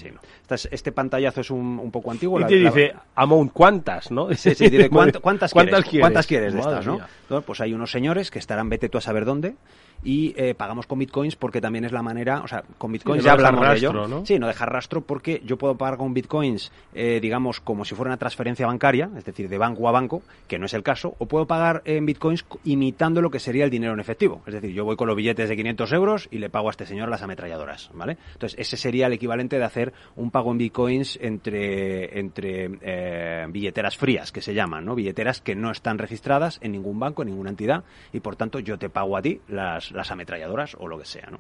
este 0.71 0.91
pantallazo 1.11 1.41
es 1.41 1.51
un, 1.51 1.79
un 1.79 1.91
poco 1.91 2.11
antiguo. 2.11 2.39
Y 2.39 2.45
te 2.45 2.55
dice, 2.55 2.93
amount, 3.15 3.51
¿cuántas, 3.51 4.11
no? 4.11 4.33
Sí, 4.33 4.55
sí, 4.55 4.69
dice, 4.69 4.89
¿cuántas, 5.21 5.21
¿cuántas, 5.21 5.51
quieres? 5.53 5.99
¿Cuántas 5.99 6.25
quieres 6.25 6.53
de 6.53 6.59
estas, 6.59 6.85
no? 6.85 7.41
Pues 7.41 7.61
hay 7.61 7.73
unos 7.73 7.91
señores 7.91 8.31
que 8.31 8.39
estarán, 8.39 8.69
vete 8.69 8.89
tú 8.89 8.97
a 8.97 9.01
saber 9.01 9.25
dónde, 9.25 9.55
y 10.03 10.33
eh, 10.35 10.55
pagamos 10.55 10.87
con 10.87 10.99
bitcoins 10.99 11.35
porque 11.35 11.61
también 11.61 11.85
es 11.85 11.91
la 11.91 12.01
manera, 12.01 12.41
o 12.41 12.47
sea, 12.47 12.63
con 12.77 12.91
bitcoins 12.91 13.23
ya 13.23 13.33
hablamos 13.33 13.67
de 13.67 13.75
ello. 13.75 14.07
¿no? 14.07 14.25
Sí, 14.25 14.39
no 14.39 14.47
dejar 14.47 14.71
rastro 14.71 15.01
porque 15.01 15.41
yo 15.45 15.57
puedo 15.57 15.75
pagar 15.75 15.97
con 15.97 16.13
bitcoins, 16.13 16.71
eh, 16.93 17.19
digamos, 17.21 17.59
como 17.59 17.85
si 17.85 17.95
fuera 17.95 18.09
una 18.09 18.17
transferencia 18.17 18.65
bancaria, 18.65 19.09
es 19.17 19.25
decir, 19.25 19.49
de 19.49 19.57
banco 19.57 19.87
a 19.87 19.91
banco, 19.91 20.23
que 20.47 20.57
no 20.57 20.65
es 20.65 20.73
el 20.73 20.83
caso, 20.83 21.15
o 21.19 21.25
puedo 21.25 21.45
pagar 21.45 21.81
en 21.85 22.05
bitcoins 22.05 22.45
imitando 22.63 23.21
lo 23.21 23.29
que 23.29 23.39
sería 23.39 23.63
el 23.63 23.69
dinero 23.69 23.93
en 23.93 23.99
efectivo. 23.99 24.41
Es 24.45 24.53
decir, 24.53 24.71
yo 24.71 24.85
voy 24.85 24.95
con 24.95 25.07
los 25.07 25.15
billetes 25.15 25.49
de 25.49 25.55
500 25.55 25.93
euros 25.93 26.27
y 26.31 26.39
le 26.39 26.49
pago 26.49 26.69
a 26.69 26.71
este 26.71 26.85
señor 26.85 27.09
las 27.09 27.21
ametralladoras, 27.21 27.89
¿vale? 27.93 28.17
Entonces, 28.33 28.59
ese 28.59 28.77
sería 28.77 29.07
el 29.07 29.13
equivalente 29.13 29.57
de 29.57 29.63
hacer 29.63 29.93
un 30.15 30.31
pago 30.31 30.51
en 30.51 30.57
bitcoins 30.57 31.19
entre, 31.21 32.19
entre 32.19 32.69
eh, 32.81 33.45
billeteras 33.49 33.97
frías, 33.97 34.31
que 34.31 34.41
se 34.41 34.53
llaman, 34.53 34.85
¿no? 34.85 34.95
Billeteras 34.95 35.41
que 35.41 35.55
no 35.55 35.71
están 35.71 35.97
registradas 35.97 36.59
en 36.61 36.71
ningún 36.71 36.99
banco, 36.99 37.21
en 37.21 37.29
ninguna 37.29 37.51
entidad, 37.51 37.83
y 38.13 38.19
por 38.19 38.35
tanto 38.35 38.59
yo 38.59 38.77
te 38.77 38.89
pago 38.89 39.17
a 39.17 39.21
ti 39.21 39.41
las 39.47 39.90
las, 39.93 40.11
ametralladoras 40.11 40.75
o 40.79 40.87
lo 40.87 40.97
que 40.97 41.05
sea, 41.05 41.27
¿no? 41.29 41.39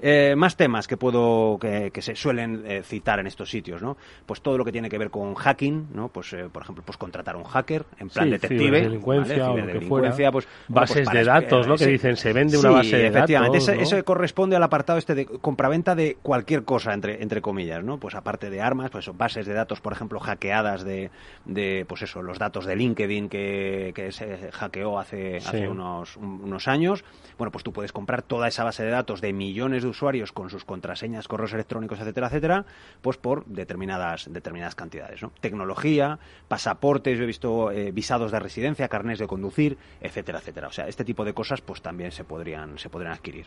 Eh, 0.00 0.34
más 0.36 0.56
temas 0.56 0.86
que 0.86 0.96
puedo 0.96 1.58
que, 1.58 1.90
se 2.00 2.14
suelen 2.14 2.64
eh, 2.66 2.82
citar 2.84 3.18
en 3.18 3.26
estos 3.26 3.48
sitios, 3.48 3.82
¿no? 3.82 3.96
Pues 4.26 4.42
todo 4.42 4.58
lo 4.58 4.64
que 4.64 4.72
tiene 4.72 4.90
que 4.90 4.98
ver 4.98 5.10
con 5.10 5.34
hacking, 5.34 5.88
¿no? 5.94 6.08
Pues 6.08 6.32
eh, 6.34 6.48
por 6.52 6.62
ejemplo, 6.62 6.84
pues 6.84 6.98
contratar 6.98 7.34
a 7.34 7.38
un 7.38 7.44
hacker 7.44 7.84
en 7.98 8.10
plan 8.10 8.30
detective, 8.30 8.82
delincuencia, 8.82 9.50
o 9.50 9.56
lo 9.56 9.66
que 9.66 9.80
fuera. 9.80 10.06
Pues, 10.30 10.46
bases 10.68 11.04
pues 11.04 11.16
de 11.16 11.24
datos, 11.24 11.66
¿no? 11.66 11.76
Que 11.76 11.86
dicen 11.86 12.16
se 12.16 12.32
vende 12.32 12.58
una 12.58 12.70
base 12.70 12.96
de 12.96 13.06
efectivamente. 13.06 13.58
datos. 13.58 13.92
Eso, 13.92 14.04
corresponde 14.04 14.56
al 14.56 14.62
apartado 14.62 14.98
este 14.98 15.14
de 15.14 15.26
compraventa 15.26 15.94
de 15.94 16.18
cualquier 16.22 16.64
cosa 16.64 16.92
entre 16.92 17.22
entre 17.22 17.40
comillas, 17.40 17.82
¿no? 17.82 17.98
Pues 17.98 18.14
aparte 18.14 18.50
de 18.50 18.60
armas, 18.60 18.90
pues 18.90 19.10
bases 19.16 19.46
de 19.46 19.54
datos, 19.54 19.80
por 19.80 19.92
ejemplo, 19.92 20.20
hackeadas 20.20 20.84
de, 20.84 21.10
de 21.46 21.86
pues 21.88 22.02
eso, 22.02 22.22
los 22.22 22.38
datos 22.38 22.66
de 22.66 22.76
LinkedIn 22.76 23.28
que, 23.28 23.92
que 23.94 24.12
se 24.12 24.50
hackeó 24.52 24.98
hace 24.98 25.38
hace 25.38 25.68
unos 25.68 26.16
unos 26.16 26.68
años. 26.68 27.04
Bueno, 27.38 27.50
pues 27.50 27.64
tú 27.64 27.72
puedes 27.72 27.92
comprar 27.92 28.22
toda 28.22 28.48
esa 28.48 28.64
base 28.64 28.82
de 28.84 28.90
datos 28.90 29.20
de 29.20 29.32
millones 29.32 29.82
de 29.82 29.85
de 29.86 29.90
usuarios 29.90 30.32
con 30.32 30.50
sus 30.50 30.64
contraseñas, 30.64 31.28
correos 31.28 31.52
electrónicos, 31.52 31.98
etcétera, 32.00 32.26
etcétera, 32.28 32.64
pues 33.00 33.16
por 33.16 33.44
determinadas, 33.46 34.32
determinadas 34.32 34.74
cantidades. 34.74 35.22
¿no? 35.22 35.32
Tecnología, 35.40 36.18
pasaportes, 36.48 37.18
yo 37.18 37.24
he 37.24 37.26
visto 37.26 37.70
eh, 37.70 37.92
visados 37.92 38.30
de 38.32 38.40
residencia, 38.40 38.88
carnes 38.88 39.18
de 39.18 39.26
conducir, 39.26 39.78
etcétera, 40.00 40.38
etcétera. 40.38 40.68
O 40.68 40.72
sea, 40.72 40.88
este 40.88 41.04
tipo 41.04 41.24
de 41.24 41.32
cosas 41.32 41.60
pues 41.60 41.80
también 41.80 42.12
se 42.12 42.24
podrían, 42.24 42.78
se 42.78 42.88
podrían 42.88 43.12
adquirir. 43.12 43.46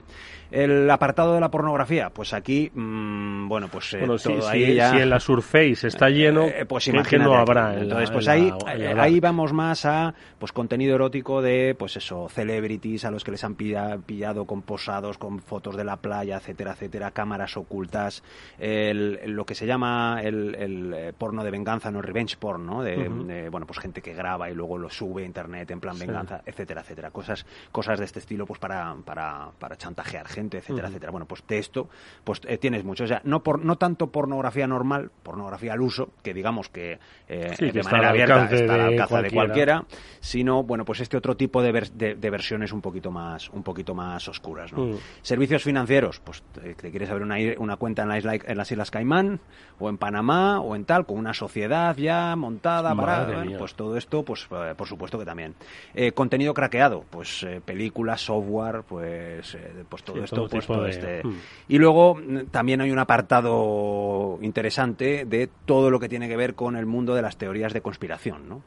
El 0.52 0.89
apartado 0.89 1.34
de 1.34 1.41
la 1.41 1.52
pornografía, 1.52 2.10
pues 2.10 2.34
aquí, 2.34 2.71
mmm, 2.73 3.47
bueno, 3.47 3.67
pues 3.67 3.93
eh, 3.93 4.06
todo 4.06 4.47
ahí 4.47 4.75
ya... 4.75 4.91
si, 4.91 4.97
en 4.97 5.10
la 5.10 5.19
Surface 5.19 5.88
está 5.88 6.10
lleno, 6.10 6.45
eh, 6.45 6.65
pues 6.65 6.88
imagino 6.88 7.25
no 7.25 7.36
habrá. 7.36 7.80
Entonces, 7.80 8.12
pues 8.12 8.28
ahí, 8.28 8.52
ahí 8.97 9.19
vamos 9.19 9.54
más 9.54 9.86
a 9.86 10.13
pues 10.38 10.52
contenido 10.52 10.95
erótico 10.95 11.41
de, 11.41 11.75
pues 11.78 11.97
eso, 11.97 12.28
celebrities 12.30 13.06
a 13.06 13.12
los 13.12 13.23
que 13.23 13.32
les 13.32 13.43
han 13.43 13.56
pillado 13.56 14.45
con 14.45 14.62
posados, 14.62 15.17
con 15.17 15.39
fotos 15.39 15.75
de 15.75 15.84
la 15.84 15.97
playa, 15.97 16.29
etcétera, 16.38 16.72
etcétera, 16.74 17.12
cámaras 17.12 17.58
ocultas, 17.58 18.24
lo 18.60 19.46
que 19.46 19.56
se 19.56 19.65
llama 19.65 20.20
el, 20.24 20.56
el, 20.56 21.13
porno 21.18 21.44
de 21.44 21.52
venganza, 21.52 21.92
no 21.92 22.02
revenge 22.02 22.38
porn, 22.38 22.65
¿no? 22.65 22.84
De, 22.84 23.50
bueno, 23.50 23.65
pues 23.65 23.80
gente 23.80 24.02
que 24.02 24.13
graba 24.13 24.50
y 24.50 24.54
luego 24.54 24.78
lo 24.78 24.89
sube 24.89 25.24
a 25.24 25.26
internet 25.26 25.72
en 25.72 25.80
plan 25.80 25.98
venganza, 25.98 26.42
etcétera, 26.46 26.82
etcétera. 26.82 27.12
Cosas, 27.12 27.46
cosas 27.72 28.00
de 28.00 28.06
este 28.06 28.20
estilo, 28.20 28.46
pues 28.46 28.60
para, 28.60 28.96
para, 29.06 29.50
para 29.58 29.76
chantajear 29.76 30.28
gente, 30.28 30.58
etcétera, 30.58 30.88
etcétera. 30.88 31.12
Bueno, 31.12 31.26
pues 31.26 31.44
de 31.48 31.58
esto, 31.58 31.89
pues 32.24 32.42
eh, 32.46 32.58
tienes 32.58 32.84
mucho. 32.84 33.04
O 33.04 33.08
sea, 33.08 33.22
no, 33.24 33.44
por, 33.44 33.63
no 33.63 33.78
tanto 33.78 34.08
pornografía 34.08 34.68
normal, 34.68 35.12
pornografía 35.24 35.74
al 35.74 35.82
uso, 35.82 36.10
que 36.24 36.34
digamos 36.34 36.70
que, 36.70 37.00
eh, 37.28 37.56
de 37.60 37.84
manera 37.84 38.10
abierta 38.10 38.50
está 38.52 38.74
al 38.74 38.82
alcance 38.82 39.22
de 39.22 39.32
cualquiera, 39.32 39.86
sino, 40.20 40.63
bueno, 40.63 40.86
pues 40.86 41.00
este 41.00 41.18
otro 41.18 41.36
tipo 41.36 41.62
de, 41.62 41.72
de, 41.72 42.30
versiones 42.30 42.72
un 42.72 42.82
poquito 42.82 43.12
más, 43.12 43.50
un 43.50 43.63
poquito 43.63 43.96
más 43.96 44.28
oscuras, 44.28 44.72
¿no? 44.74 44.98
Servicios 45.22 45.63
financieros, 45.63 46.19
pues 46.24 46.44
te, 46.54 46.76
quieres 46.76 47.10
abrir 47.10 47.26
una, 47.26 47.38
una 47.58 47.76
cuenta 47.76 48.04
en, 48.04 48.10
la 48.10 48.18
isla, 48.18 48.36
en 48.36 48.58
las 48.58 48.72
Islas 48.72 48.92
Caimán, 48.92 49.40
o 49.80 49.90
en 49.90 49.98
Panamá, 49.98 50.60
o 50.60 50.76
en 50.76 50.86
tal, 50.86 51.06
con 51.06 51.18
una 51.18 51.34
sociedad 51.34 51.96
ya 51.98 52.36
montada 52.36 52.96
para, 52.96 53.46
pues 53.58 53.74
todo 53.76 53.98
esto, 53.98 54.24
pues 54.24 54.48
eh, 54.52 54.74
por 54.76 54.88
supuesto 54.88 55.18
que 55.18 55.26
también. 55.26 55.56
Eh, 55.94 56.12
contenido 56.12 56.54
craqueado, 56.54 57.04
pues 57.10 57.44
eh, 57.44 57.62
películas, 57.64 58.22
software, 58.22 58.84
pues, 58.88 59.58
pues 59.88 60.04
todo 60.04 60.24
esto, 60.24 60.48
pues 60.50 60.68
todo 60.68 60.86
este. 60.86 61.24
Hmm. 61.24 61.38
Y 61.68 61.78
luego 61.78 62.16
mm, 62.16 62.48
también 62.52 62.82
hay 62.82 62.92
un 62.92 63.00
apartado 63.00 64.38
interesante 64.42 65.26
de 65.26 65.50
todo 65.66 65.90
lo 65.90 66.00
que 66.00 66.10
tiene 66.10 66.28
que 66.28 66.38
ver 66.38 66.56
con 66.56 66.76
el 66.76 66.86
mundo 66.86 67.16
de 67.16 67.22
las 67.22 67.38
teorías 67.38 67.74
de 67.74 67.82
conspiración, 67.82 68.48
¿no? 68.50 68.62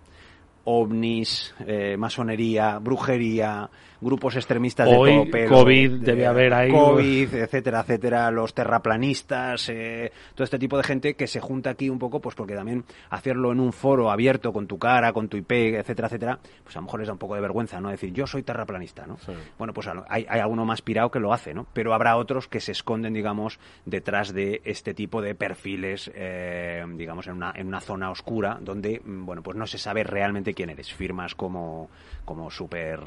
ovnis, 0.65 1.53
masonería, 1.99 2.79
brujería, 2.79 3.69
grupos 4.03 4.37
extremistas 4.37 4.89
de 4.89 4.95
todo 4.95 5.31
pelo. 5.31 5.49
COVID 5.49 5.91
debe 6.01 6.27
haber 6.27 6.53
ahí. 6.53 6.71
COVID, 6.71 7.35
etcétera, 7.35 7.81
etcétera, 7.81 8.31
los 8.31 8.53
terraplanistas, 8.53 9.69
eh, 9.69 10.13
todo 10.35 10.45
este 10.45 10.59
tipo 10.59 10.77
de 10.77 10.83
gente 10.83 11.15
que 11.15 11.27
se 11.27 11.41
junta 11.41 11.71
aquí 11.71 11.89
un 11.89 11.99
poco, 11.99 12.21
pues 12.21 12.35
porque 12.35 12.55
también 12.55 12.85
hacerlo 13.11 13.53
en 13.53 13.61
un 13.61 13.73
foro 13.73 14.11
abierto 14.11 14.53
con 14.53 14.67
tu 14.67 14.79
cara, 14.79 15.13
con 15.13 15.29
tu 15.29 15.37
IP, 15.37 15.53
etcétera, 15.53 16.09
etcétera, 16.09 16.39
pues 16.63 16.77
a 16.77 16.81
lo 16.81 16.85
mejor 16.85 17.01
les 17.01 17.07
da 17.07 17.13
un 17.13 17.19
poco 17.19 17.35
de 17.35 17.41
vergüenza, 17.41 17.81
¿no? 17.81 17.91
Decir, 17.91 18.13
yo 18.13 18.27
soy 18.27 18.43
terraplanista, 18.43 19.07
¿no? 19.07 19.17
Bueno, 19.59 19.73
pues 19.73 19.89
hay, 20.09 20.27
hay 20.29 20.41
alguno 20.41 20.65
más 20.65 20.83
pirado 20.83 21.11
que 21.11 21.21
lo 21.21 21.33
hace, 21.33 21.55
¿no? 21.55 21.67
Pero 21.73 21.95
habrá 21.95 22.17
otros 22.17 22.49
que 22.49 22.61
se 22.61 22.73
esconden, 22.73 23.15
digamos, 23.15 23.59
detrás 23.87 24.33
de 24.33 24.61
este 24.65 24.95
tipo 24.95 25.23
de 25.23 25.35
perfiles, 25.35 26.11
eh, 26.15 26.85
digamos, 26.97 27.27
en 27.27 27.35
una, 27.35 27.53
en 27.55 27.69
una 27.69 27.81
zona 27.81 28.11
oscura 28.11 28.59
donde, 28.61 29.01
mm, 29.05 29.25
bueno, 29.25 29.43
pues 29.43 29.57
no 29.57 29.67
se 29.67 29.79
sabe 29.79 30.05
realmente 30.05 30.55
quién 30.55 30.71
eres. 30.71 30.93
Firmas 30.93 31.35
como, 31.35 31.91
como 32.25 32.51
super, 32.51 33.01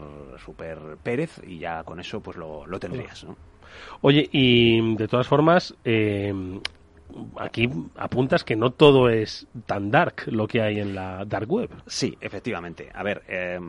super 0.44 0.98
Pérez 1.02 1.42
y 1.46 1.60
ya 1.60 1.84
con 1.84 2.00
eso 2.00 2.22
pues 2.22 2.38
lo, 2.38 2.66
lo 2.66 2.80
tendrías, 2.80 3.24
¿no? 3.24 3.36
Oye, 4.02 4.30
y 4.32 4.96
de 4.96 5.08
todas 5.08 5.28
formas, 5.28 5.76
eh, 5.84 6.34
aquí 7.38 7.70
apuntas 7.96 8.44
que 8.44 8.56
no 8.56 8.72
todo 8.72 9.10
es 9.10 9.48
tan 9.66 9.92
dark 9.92 10.24
lo 10.28 10.48
que 10.48 10.62
hay 10.62 10.80
en 10.80 10.96
la 10.96 11.26
dark 11.26 11.50
web. 11.52 11.70
Sí, 11.88 12.18
efectivamente. 12.22 12.90
A 12.94 13.04
ver, 13.04 13.24
eh, 13.28 13.60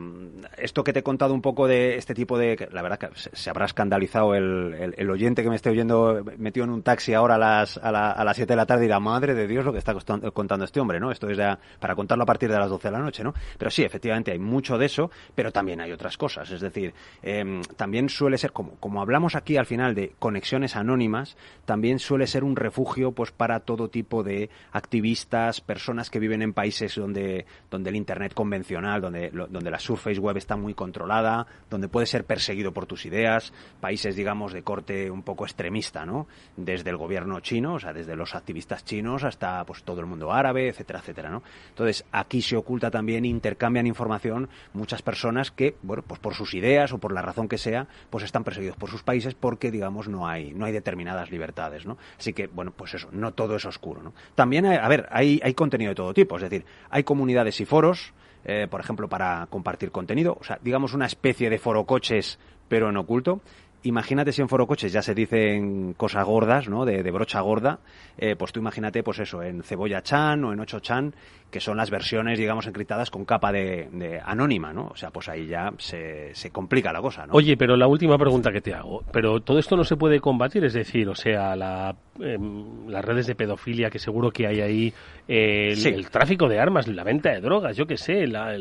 esto 0.57 0.83
que 0.83 0.93
te 0.93 0.99
he 0.99 1.03
contado 1.03 1.33
un 1.33 1.41
poco 1.41 1.67
de 1.67 1.95
este 1.95 2.13
tipo 2.13 2.37
de... 2.37 2.67
La 2.71 2.81
verdad 2.81 2.97
que 2.97 3.09
se, 3.15 3.49
habrá 3.49 3.65
escandalizado 3.65 4.35
el, 4.35 4.93
el, 4.97 5.09
oyente 5.09 5.43
que 5.43 5.49
me 5.49 5.55
esté 5.55 5.69
oyendo 5.69 6.23
metido 6.37 6.65
en 6.65 6.71
un 6.71 6.83
taxi 6.83 7.13
ahora 7.13 7.35
a 7.35 7.37
las, 7.37 7.77
a, 7.77 7.91
la, 7.91 8.11
a 8.11 8.23
las 8.23 8.35
7 8.35 8.51
de 8.51 8.57
la 8.57 8.65
tarde 8.65 8.85
y 8.85 8.89
la 8.89 8.99
madre 8.99 9.33
de 9.33 9.47
Dios 9.47 9.65
lo 9.65 9.71
que 9.71 9.79
está 9.79 9.95
contando 10.33 10.65
este 10.65 10.79
hombre, 10.79 10.99
¿no? 10.99 11.11
Esto 11.11 11.29
es 11.29 11.37
ya 11.37 11.57
para 11.79 11.95
contarlo 11.95 12.23
a 12.23 12.27
partir 12.27 12.49
de 12.49 12.57
las 12.57 12.69
12 12.69 12.87
de 12.87 12.91
la 12.91 12.99
noche, 12.99 13.23
¿no? 13.23 13.33
Pero 13.57 13.71
sí, 13.71 13.83
efectivamente 13.83 14.31
hay 14.31 14.39
mucho 14.39 14.77
de 14.77 14.85
eso, 14.85 15.11
pero 15.35 15.51
también 15.51 15.81
hay 15.81 15.91
otras 15.91 16.17
cosas. 16.17 16.51
Es 16.51 16.61
decir, 16.61 16.93
eh, 17.23 17.61
también 17.75 18.09
suele 18.09 18.37
ser, 18.37 18.51
como, 18.51 18.75
como 18.79 19.01
hablamos 19.01 19.35
aquí 19.35 19.57
al 19.57 19.65
final 19.65 19.95
de 19.95 20.13
conexiones 20.19 20.75
anónimas, 20.75 21.37
también 21.65 21.99
suele 21.99 22.27
ser 22.27 22.43
un 22.43 22.55
refugio, 22.55 23.11
pues 23.11 23.31
para 23.37 23.61
todo 23.61 23.89
tipo 23.89 24.23
de 24.23 24.49
activistas, 24.71 25.61
personas 25.61 26.09
que 26.09 26.19
viven 26.19 26.41
en 26.41 26.53
países 26.53 26.95
donde, 26.95 27.45
donde 27.69 27.89
el 27.89 27.95
Internet 27.95 28.33
convencional, 28.33 29.01
donde, 29.01 29.29
donde 29.29 29.71
la 29.71 29.79
Surface 29.79 30.19
Web 30.19 30.37
está 30.37 30.57
muy 30.57 30.73
controlada, 30.73 31.47
donde 31.69 31.87
puedes 31.87 32.09
ser 32.09 32.25
perseguido 32.25 32.73
por 32.73 32.85
tus 32.85 33.05
ideas, 33.05 33.53
países, 33.79 34.15
digamos, 34.15 34.53
de 34.53 34.63
corte 34.63 35.09
un 35.09 35.23
poco 35.23 35.45
extremista, 35.45 36.05
¿no? 36.05 36.27
Desde 36.55 36.89
el 36.89 36.97
gobierno 36.97 37.39
chino, 37.39 37.75
o 37.75 37.79
sea, 37.79 37.93
desde 37.93 38.15
los 38.15 38.35
activistas 38.35 38.83
chinos 38.83 39.23
hasta 39.23 39.63
pues 39.65 39.83
todo 39.83 40.01
el 40.01 40.07
mundo 40.07 40.31
árabe, 40.31 40.69
etcétera, 40.69 40.99
etcétera, 40.99 41.29
¿no? 41.29 41.43
Entonces, 41.69 42.03
aquí 42.11 42.41
se 42.41 42.57
oculta 42.57 42.91
también, 42.91 43.25
intercambian 43.25 43.87
información 43.87 44.49
muchas 44.73 45.01
personas 45.01 45.51
que, 45.51 45.75
bueno, 45.81 46.03
pues 46.05 46.19
por 46.19 46.33
sus 46.33 46.53
ideas 46.53 46.91
o 46.93 46.97
por 46.97 47.13
la 47.13 47.21
razón 47.21 47.47
que 47.47 47.57
sea, 47.57 47.87
pues 48.09 48.23
están 48.23 48.43
perseguidos 48.43 48.77
por 48.77 48.89
sus 48.89 49.03
países 49.03 49.35
porque, 49.35 49.71
digamos, 49.71 50.07
no 50.07 50.27
hay, 50.27 50.53
no 50.53 50.65
hay 50.65 50.71
determinadas 50.71 51.31
libertades, 51.31 51.85
¿no? 51.85 51.97
Así 52.17 52.33
que, 52.33 52.47
bueno, 52.47 52.71
pues 52.71 52.93
eso, 52.93 53.09
no 53.11 53.26
todo 53.31 53.55
es 53.55 53.65
oscuro. 53.65 54.01
¿no? 54.01 54.13
También, 54.35 54.65
hay, 54.65 54.77
a 54.77 54.87
ver, 54.87 55.07
hay, 55.11 55.39
hay 55.43 55.53
contenido 55.53 55.89
de 55.91 55.95
todo 55.95 56.13
tipo, 56.13 56.35
es 56.37 56.43
decir, 56.43 56.65
hay 56.89 57.03
comunidades 57.03 57.59
y 57.61 57.65
foros, 57.65 58.13
eh, 58.45 58.67
por 58.69 58.79
ejemplo, 58.79 59.09
para 59.09 59.47
compartir 59.49 59.91
contenido, 59.91 60.37
o 60.39 60.43
sea, 60.43 60.59
digamos 60.61 60.93
una 60.93 61.05
especie 61.05 61.49
de 61.49 61.59
foro 61.59 61.85
coches, 61.85 62.39
pero 62.67 62.89
en 62.89 62.97
oculto. 62.97 63.41
Imagínate 63.83 64.31
si 64.31 64.41
en 64.41 64.49
foro 64.49 64.67
coches 64.67 64.91
ya 64.91 65.01
se 65.01 65.13
dicen 65.13 65.93
cosas 65.93 66.25
gordas, 66.25 66.67
¿no? 66.67 66.83
De, 66.83 67.09
brocha 67.11 67.39
gorda, 67.41 67.79
eh, 68.17 68.35
pues 68.35 68.51
tú 68.51 68.59
imagínate, 68.59 69.03
pues 69.03 69.19
eso, 69.19 69.43
en 69.43 69.63
Cebolla 69.63 70.01
Chan 70.01 70.43
o 70.43 70.51
en 70.51 70.59
Ocho 70.59 70.79
Chan, 70.79 71.13
que 71.51 71.59
son 71.59 71.77
las 71.77 71.89
versiones, 71.89 72.37
digamos, 72.37 72.67
encriptadas 72.67 73.09
con 73.09 73.25
capa 73.25 73.51
de, 73.51 74.21
anónima, 74.25 74.73
¿no? 74.73 74.87
O 74.87 74.95
sea, 74.95 75.11
pues 75.11 75.29
ahí 75.29 75.47
ya 75.47 75.71
se, 75.77 76.33
se, 76.33 76.51
complica 76.51 76.91
la 76.91 77.01
cosa, 77.01 77.25
¿no? 77.25 77.33
Oye, 77.33 77.55
pero 77.55 77.77
la 77.77 77.87
última 77.87 78.17
pregunta 78.17 78.51
que 78.51 78.61
te 78.61 78.73
hago, 78.73 79.03
pero 79.11 79.39
todo 79.41 79.59
esto 79.59 79.75
no 79.75 79.83
se 79.83 79.95
puede 79.95 80.19
combatir, 80.19 80.65
es 80.65 80.73
decir, 80.73 81.07
o 81.07 81.15
sea, 81.15 81.55
la, 81.55 81.95
em, 82.19 82.87
las 82.87 83.03
redes 83.03 83.27
de 83.27 83.35
pedofilia 83.35 83.89
que 83.89 83.99
seguro 83.99 84.31
que 84.31 84.47
hay 84.47 84.61
ahí, 84.61 84.93
el, 85.27 86.09
tráfico 86.09 86.47
de 86.47 86.59
armas, 86.59 86.87
la 86.87 87.03
venta 87.03 87.31
de 87.31 87.41
drogas, 87.41 87.75
yo 87.75 87.85
qué 87.85 87.97
sé, 87.97 88.27
la, 88.27 88.57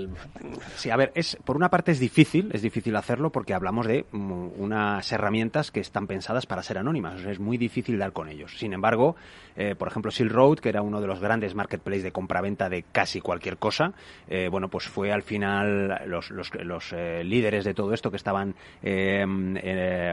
Sí, 0.77 0.91
a 0.91 0.97
ver, 0.97 1.13
es 1.15 1.37
por 1.45 1.57
una 1.57 1.71
parte 1.71 1.93
es 1.93 2.01
difícil, 2.01 2.51
es 2.53 2.63
difícil 2.63 2.95
hacerlo 2.97 3.31
porque 3.31 3.55
hablamos 3.55 3.87
de 3.87 4.05
mm, 4.11 4.49
unas 4.59 5.11
herramientas 5.13 5.71
que 5.71 5.81
están 5.81 6.07
pensadas 6.07 6.47
para 6.47 6.63
ser 6.63 6.79
anónimas, 6.79 7.17
o 7.17 7.23
sea, 7.23 7.33
es 7.33 7.41
muy 7.41 7.57
difícil 7.57 7.99
dar 7.99 8.13
con 8.13 8.29
ellos. 8.29 8.57
Sin 8.59 8.73
embargo, 8.73 9.17
eh, 9.57 9.75
por 9.75 9.89
ejemplo, 9.89 10.11
Silk 10.11 10.33
Road, 10.33 10.59
que 10.59 10.69
era 10.69 10.83
uno 10.83 11.01
de 11.01 11.07
los 11.07 11.21
grandes 11.21 11.55
marketplaces 11.55 12.03
de 12.03 12.13
compraventa 12.13 12.69
de 12.69 12.76
casi 12.93 13.21
cualquier 13.21 13.57
cosa, 13.57 13.93
eh, 14.29 14.49
bueno, 14.51 14.69
pues 14.69 14.87
fue 14.89 15.13
al 15.13 15.23
final 15.23 16.03
los, 16.07 16.31
los, 16.31 16.93
eh, 16.93 17.23
líderes 17.25 17.65
de 17.65 17.75
todo 17.75 17.93
esto 17.93 18.11
que 18.11 18.17
estaban 18.17 18.55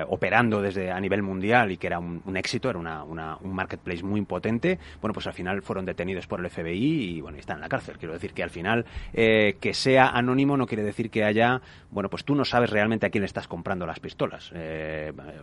operando 0.08 0.62
desde 0.62 0.92
a 0.92 1.00
nivel 1.00 1.22
mundial 1.22 1.72
y 1.72 1.78
que 1.78 1.88
era 1.88 2.00
un, 2.00 2.38
éxito, 2.38 2.70
era 2.70 2.80
una, 2.80 3.04
un 3.04 3.54
marketplace 3.54 4.04
muy 4.04 4.22
potente, 4.24 4.80
bueno, 5.02 5.14
pues 5.14 5.28
al 5.28 5.34
final 5.34 5.62
fueron 5.62 5.86
detenidos 5.86 6.28
por 6.28 6.40
el 6.40 6.50
FBI 6.50 7.18
y 7.18 7.22
bueno, 7.22 7.38
están 7.38 7.58
en 7.58 7.62
la 7.62 7.70
cárcel. 7.70 7.98
Quiero 7.98 8.14
decir 8.14 8.34
que 8.34 8.44
al 8.44 8.50
final 8.50 8.86
que 9.14 9.74
sea 9.74 10.08
anónimo 10.10 10.58
no 10.58 10.66
quiere 10.66 10.84
decir 10.84 11.10
que 11.10 11.24
haya, 11.24 11.62
bueno, 11.92 12.10
pues 12.10 12.24
tú 12.24 12.36
no 12.36 12.46
sabes 12.46 12.70
realmente 12.70 13.06
a 13.06 13.10
quién 13.10 13.24
estás 13.24 13.48
comprando 13.48 13.86
las 13.86 14.00
pistolas. 14.00 14.52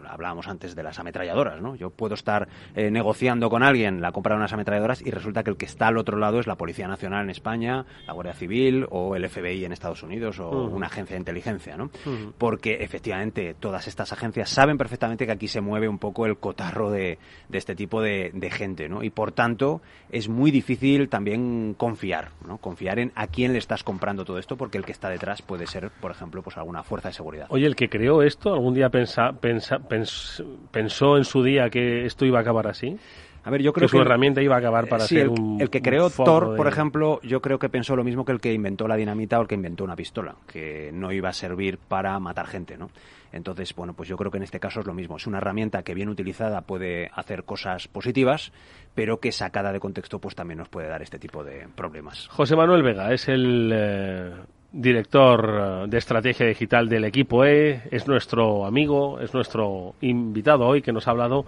hablábamos 0.09 0.49
antes 0.49 0.75
de 0.75 0.83
las 0.83 0.99
ametralladoras, 0.99 1.61
¿no? 1.61 1.77
Yo 1.77 1.91
puedo 1.91 2.15
estar 2.15 2.49
negociando 2.75 3.51
con 3.51 3.63
alguien 3.63 4.01
la 4.01 4.13
compra 4.13 4.35
de 4.35 4.39
unas 4.39 4.53
ametralladoras 4.53 5.03
y 5.03 5.11
resulta 5.11 5.43
que 5.43 5.51
el 5.51 5.57
que 5.57 5.67
está 5.67 5.89
al 5.89 5.99
otro 5.99 6.19
lado 6.19 6.41
es 6.41 6.47
la 6.47 6.57
Policía 6.57 6.89
Nacional 6.89 7.10
en 7.19 7.31
España, 7.31 7.85
la 8.07 8.13
Guardia 8.13 8.35
Civil 8.35 8.87
o 8.91 9.17
el 9.17 9.29
FBI 9.29 9.65
en 9.65 9.73
Estados 9.73 10.03
Unidos 10.03 10.39
o 10.41 10.51
una 10.51 10.87
agencia 10.87 11.15
de 11.15 11.21
inteligencia, 11.21 11.77
¿no? 11.77 11.91
Porque 12.39 12.79
efectivamente 12.81 13.55
todas 13.59 13.89
estas 13.89 14.13
agencias 14.13 14.51
saben 14.51 14.79
perfectamente 14.79 15.27
que 15.27 15.33
aquí 15.33 15.49
se 15.49 15.61
mueve 15.61 15.89
un 15.89 15.99
poco 15.99 16.27
el 16.27 16.39
cotarro 16.39 16.91
de, 16.91 17.19
este 17.53 17.75
tipo 17.75 18.01
de, 18.03 18.51
gente, 18.51 18.89
¿no? 18.89 19.03
Y 19.03 19.11
por 19.11 19.33
tanto 19.33 19.81
es 20.11 20.29
muy 20.29 20.51
difícil 20.51 21.09
también 21.09 21.75
confiar, 21.75 22.31
¿no? 22.47 22.59
Confiar 22.59 22.99
en 22.99 23.13
a 23.15 23.27
quién 23.27 23.53
le 23.53 23.59
estás 23.59 23.85
comprando 23.85 24.25
todo 24.25 24.39
esto 24.39 24.57
porque 24.57 24.79
el 24.79 24.85
que 24.85 24.93
está 24.93 25.09
detrás 25.09 25.43
puede 25.43 25.67
ser, 25.67 25.91
por 26.01 26.11
ejemplo, 26.11 26.43
pues 26.43 26.57
alguna 26.57 26.83
fuerza 26.83 27.09
de 27.09 27.15
seguridad. 27.15 27.47
Oye, 27.51 27.67
el 27.67 27.77
que 27.77 27.89
creó 27.89 28.23
esto, 28.23 28.53
¿algún 28.53 28.75
día 28.75 28.91
pensa, 28.91 29.33
pensó 29.41 31.17
en 31.17 31.25
su 31.25 31.43
día 31.43 31.71
que 31.71 32.05
esto 32.05 32.25
iba 32.25 32.39
a 32.39 32.43
acabar 32.43 32.67
así? 32.67 32.99
A 33.45 33.51
ver, 33.51 33.63
yo 33.63 33.73
creo 33.73 33.89
que, 33.89 33.97
su 33.97 34.03
herramienta 34.03 34.43
iba 34.43 34.55
a 34.55 34.59
acabar 34.59 34.89
para 34.89 35.05
ser 35.05 35.23
el, 35.23 35.29
un. 35.29 35.61
El 35.61 35.71
que 35.71 35.81
creó 35.81 36.11
Thor, 36.11 36.57
por 36.57 36.67
ejemplo, 36.67 37.21
yo 37.23 37.41
creo 37.41 37.59
que 37.59 37.69
pensó 37.69 37.97
lo 37.97 38.05
mismo 38.05 38.25
que 38.25 38.33
el 38.33 38.41
que 38.41 38.53
inventó 38.53 38.87
la 38.87 38.97
dinamita 38.97 39.39
o 39.39 39.43
el 39.43 39.49
que 39.49 39.55
inventó 39.55 39.85
una 39.85 39.97
pistola, 39.97 40.37
que 40.47 40.91
no 40.93 41.13
iba 41.13 41.31
a 41.31 41.33
servir 41.33 41.79
para 41.79 42.19
matar 42.19 42.47
gente, 42.47 42.77
¿no? 42.77 42.91
Entonces, 43.33 43.75
bueno, 43.75 43.95
pues 43.95 44.09
yo 44.09 44.17
creo 44.17 44.31
que 44.31 44.39
en 44.39 44.43
este 44.43 44.61
caso 44.61 44.81
es 44.81 44.87
lo 44.87 44.95
mismo. 44.95 45.17
Es 45.17 45.27
una 45.27 45.39
herramienta 45.39 45.83
que 45.83 45.95
bien 45.95 46.09
utilizada 46.09 46.63
puede 46.63 47.11
hacer 47.15 47.45
cosas 47.45 47.89
positivas, 47.89 48.53
pero 48.95 49.19
que 49.21 49.33
sacada 49.33 49.73
de 49.73 49.81
contexto 49.81 50.19
pues 50.19 50.35
también 50.35 50.59
nos 50.59 50.69
puede 50.69 50.89
dar 50.89 51.03
este 51.03 51.19
tipo 51.19 51.45
de 51.45 51.69
problemas. 51.75 52.29
José 52.29 52.57
Manuel 52.57 52.83
Vega 52.83 53.13
es 53.13 53.29
el 53.29 53.71
eh, 53.73 54.33
director 54.73 55.89
de 55.89 55.99
estrategia 55.99 56.47
digital 56.47 56.89
del 56.89 57.05
equipo 57.05 57.45
E, 57.45 57.83
es 57.91 58.07
nuestro 58.09 58.67
amigo, 58.67 59.21
es 59.21 59.33
nuestro 59.33 59.95
invitado 60.01 60.67
hoy 60.67 60.83
que 60.83 60.93
nos 60.93 61.07
ha 61.07 61.13
hablado 61.13 61.45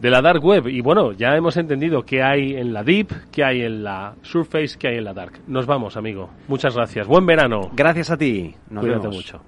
de 0.00 0.10
la 0.10 0.22
Dark 0.22 0.44
Web. 0.44 0.68
Y 0.68 0.80
bueno, 0.80 1.12
ya 1.12 1.36
hemos 1.36 1.56
entendido 1.56 2.02
qué 2.02 2.22
hay 2.22 2.54
en 2.54 2.72
la 2.72 2.82
Deep, 2.82 3.08
qué 3.32 3.44
hay 3.44 3.62
en 3.62 3.84
la 3.84 4.14
Surface, 4.22 4.76
qué 4.78 4.88
hay 4.88 4.96
en 4.98 5.04
la 5.04 5.14
Dark. 5.14 5.40
Nos 5.46 5.66
vamos, 5.66 5.96
amigo. 5.96 6.30
Muchas 6.48 6.74
gracias. 6.74 7.06
Buen 7.06 7.26
verano. 7.26 7.70
Gracias 7.74 8.10
a 8.10 8.16
ti. 8.16 8.54
Nos 8.70 8.84
Cuídate 8.84 9.08
mucho. 9.08 9.40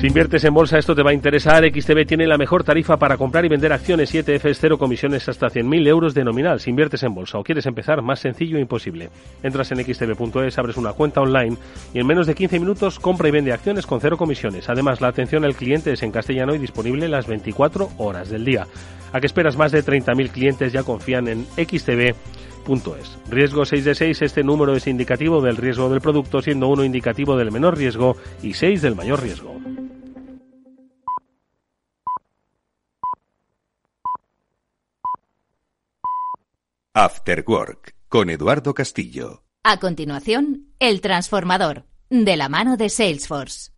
Si 0.00 0.06
inviertes 0.06 0.42
en 0.44 0.54
bolsa, 0.54 0.78
esto 0.78 0.94
te 0.94 1.02
va 1.02 1.10
a 1.10 1.12
interesar. 1.12 1.62
XTB 1.62 2.06
tiene 2.06 2.26
la 2.26 2.38
mejor 2.38 2.64
tarifa 2.64 2.96
para 2.96 3.18
comprar 3.18 3.44
y 3.44 3.50
vender 3.50 3.70
acciones 3.70 4.14
y 4.14 4.18
ETFs, 4.18 4.58
cero 4.58 4.78
comisiones 4.78 5.28
hasta 5.28 5.48
100.000 5.48 5.86
euros 5.88 6.14
de 6.14 6.24
nominal. 6.24 6.58
Si 6.58 6.70
inviertes 6.70 7.02
en 7.02 7.12
bolsa 7.12 7.36
o 7.38 7.42
quieres 7.42 7.66
empezar, 7.66 8.00
más 8.00 8.18
sencillo 8.18 8.56
e 8.56 8.62
imposible. 8.62 9.10
Entras 9.42 9.70
en 9.72 9.84
xtb.es, 9.84 10.58
abres 10.58 10.78
una 10.78 10.94
cuenta 10.94 11.20
online 11.20 11.58
y 11.92 11.98
en 11.98 12.06
menos 12.06 12.26
de 12.26 12.34
15 12.34 12.60
minutos 12.60 12.98
compra 12.98 13.28
y 13.28 13.30
vende 13.30 13.52
acciones 13.52 13.84
con 13.84 14.00
cero 14.00 14.16
comisiones. 14.16 14.70
Además, 14.70 15.02
la 15.02 15.08
atención 15.08 15.44
al 15.44 15.54
cliente 15.54 15.92
es 15.92 16.02
en 16.02 16.12
castellano 16.12 16.54
y 16.54 16.58
disponible 16.58 17.06
las 17.06 17.26
24 17.26 17.90
horas 17.98 18.30
del 18.30 18.46
día. 18.46 18.66
¿A 19.12 19.20
qué 19.20 19.26
esperas? 19.26 19.58
Más 19.58 19.70
de 19.70 19.84
30.000 19.84 20.30
clientes 20.30 20.72
ya 20.72 20.82
confían 20.82 21.28
en 21.28 21.44
xtb.es. 21.56 23.18
Riesgo 23.28 23.66
6 23.66 23.84
de 23.84 23.94
6, 23.94 24.22
este 24.22 24.44
número 24.44 24.74
es 24.74 24.86
indicativo 24.86 25.42
del 25.42 25.58
riesgo 25.58 25.90
del 25.90 26.00
producto, 26.00 26.40
siendo 26.40 26.68
uno 26.68 26.84
indicativo 26.84 27.36
del 27.36 27.52
menor 27.52 27.76
riesgo 27.76 28.16
y 28.42 28.54
6 28.54 28.80
del 28.80 28.96
mayor 28.96 29.22
riesgo. 29.22 29.60
After 37.02 37.42
Work 37.48 37.94
con 38.10 38.28
Eduardo 38.28 38.74
Castillo. 38.74 39.42
A 39.64 39.78
continuación, 39.78 40.74
El 40.78 41.00
Transformador, 41.00 41.86
de 42.10 42.36
la 42.36 42.50
mano 42.50 42.76
de 42.76 42.90
Salesforce. 42.90 43.70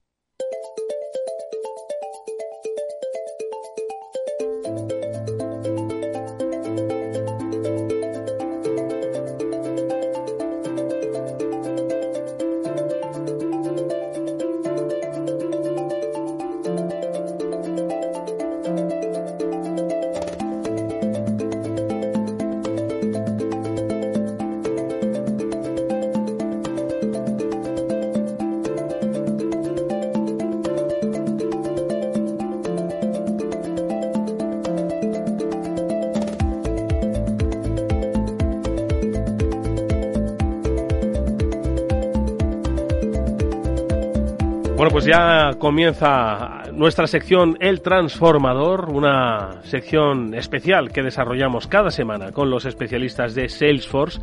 Comienza 45.62 46.64
nuestra 46.72 47.06
sección 47.06 47.56
El 47.60 47.82
Transformador, 47.82 48.90
una 48.90 49.62
sección 49.62 50.34
especial 50.34 50.90
que 50.90 51.04
desarrollamos 51.04 51.68
cada 51.68 51.92
semana 51.92 52.32
con 52.32 52.50
los 52.50 52.64
especialistas 52.64 53.36
de 53.36 53.48
Salesforce 53.48 54.20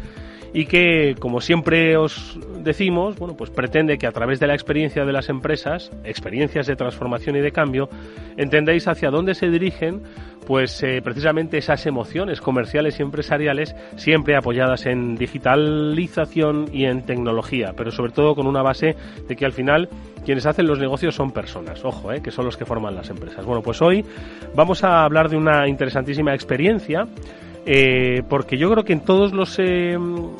y 0.53 0.65
que, 0.65 1.15
como 1.17 1.39
siempre 1.39 1.95
os 1.95 2.37
decimos, 2.61 3.17
bueno, 3.17 3.37
pues 3.37 3.51
pretende 3.51 3.97
que 3.97 4.05
a 4.05 4.11
través 4.11 4.41
de 4.41 4.47
la 4.47 4.53
experiencia 4.53 5.05
de 5.05 5.13
las 5.13 5.29
empresas, 5.29 5.91
experiencias 6.03 6.67
de 6.67 6.75
transformación 6.75 7.37
y 7.37 7.39
de 7.39 7.53
cambio, 7.53 7.87
entendáis 8.35 8.89
hacia 8.89 9.09
dónde 9.09 9.33
se 9.33 9.47
dirigen 9.47 10.03
pues 10.49 10.81
eh, 10.81 10.99
precisamente 11.03 11.59
esas 11.59 11.85
emociones 11.85 12.41
comerciales 12.41 12.99
y 12.99 13.03
empresariales 13.03 13.75
siempre 13.97 14.35
apoyadas 14.35 14.87
en 14.87 15.15
digitalización 15.15 16.65
y 16.73 16.85
en 16.85 17.03
tecnología, 17.03 17.73
pero 17.77 17.91
sobre 17.91 18.13
todo 18.13 18.33
con 18.33 18.47
una 18.47 18.63
base 18.63 18.95
de 19.27 19.35
que 19.35 19.45
al 19.45 19.53
final 19.53 19.89
quienes 20.29 20.45
hacen 20.45 20.67
los 20.67 20.77
negocios 20.77 21.15
son 21.15 21.31
personas, 21.31 21.83
ojo, 21.83 22.11
eh, 22.11 22.21
que 22.21 22.29
son 22.29 22.45
los 22.45 22.55
que 22.55 22.63
forman 22.63 22.93
las 22.93 23.09
empresas. 23.09 23.43
Bueno, 23.43 23.63
pues 23.63 23.81
hoy 23.81 24.05
vamos 24.53 24.83
a 24.83 25.03
hablar 25.03 25.27
de 25.27 25.35
una 25.35 25.67
interesantísima 25.67 26.35
experiencia. 26.35 27.07
Eh, 27.65 28.21
porque 28.29 28.55
yo 28.55 28.69
creo 28.69 28.83
que 28.83 28.93
en 28.93 29.01
todos 29.01 29.33
los... 29.33 29.59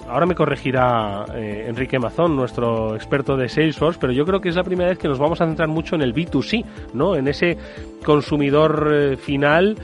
ahora 0.08 0.28
me 0.28 0.36
corregirá 0.36 1.25
Enrique 1.36 1.97
Mazón, 1.97 2.36
nuestro 2.36 2.95
experto 2.95 3.36
de 3.36 3.49
Salesforce, 3.49 3.97
pero 3.99 4.13
yo 4.13 4.25
creo 4.25 4.39
que 4.39 4.49
es 4.49 4.56
la 4.56 4.63
primera 4.63 4.89
vez 4.89 4.99
que 4.99 5.08
nos 5.08 5.17
vamos 5.17 5.41
a 5.41 5.47
centrar 5.47 5.67
mucho 5.67 5.95
en 5.95 6.04
el 6.04 6.13
B2C, 6.13 6.63
¿no? 6.93 7.15
En 7.15 7.28
ese 7.28 7.58
consumidor 8.06 9.17
final 9.17 9.75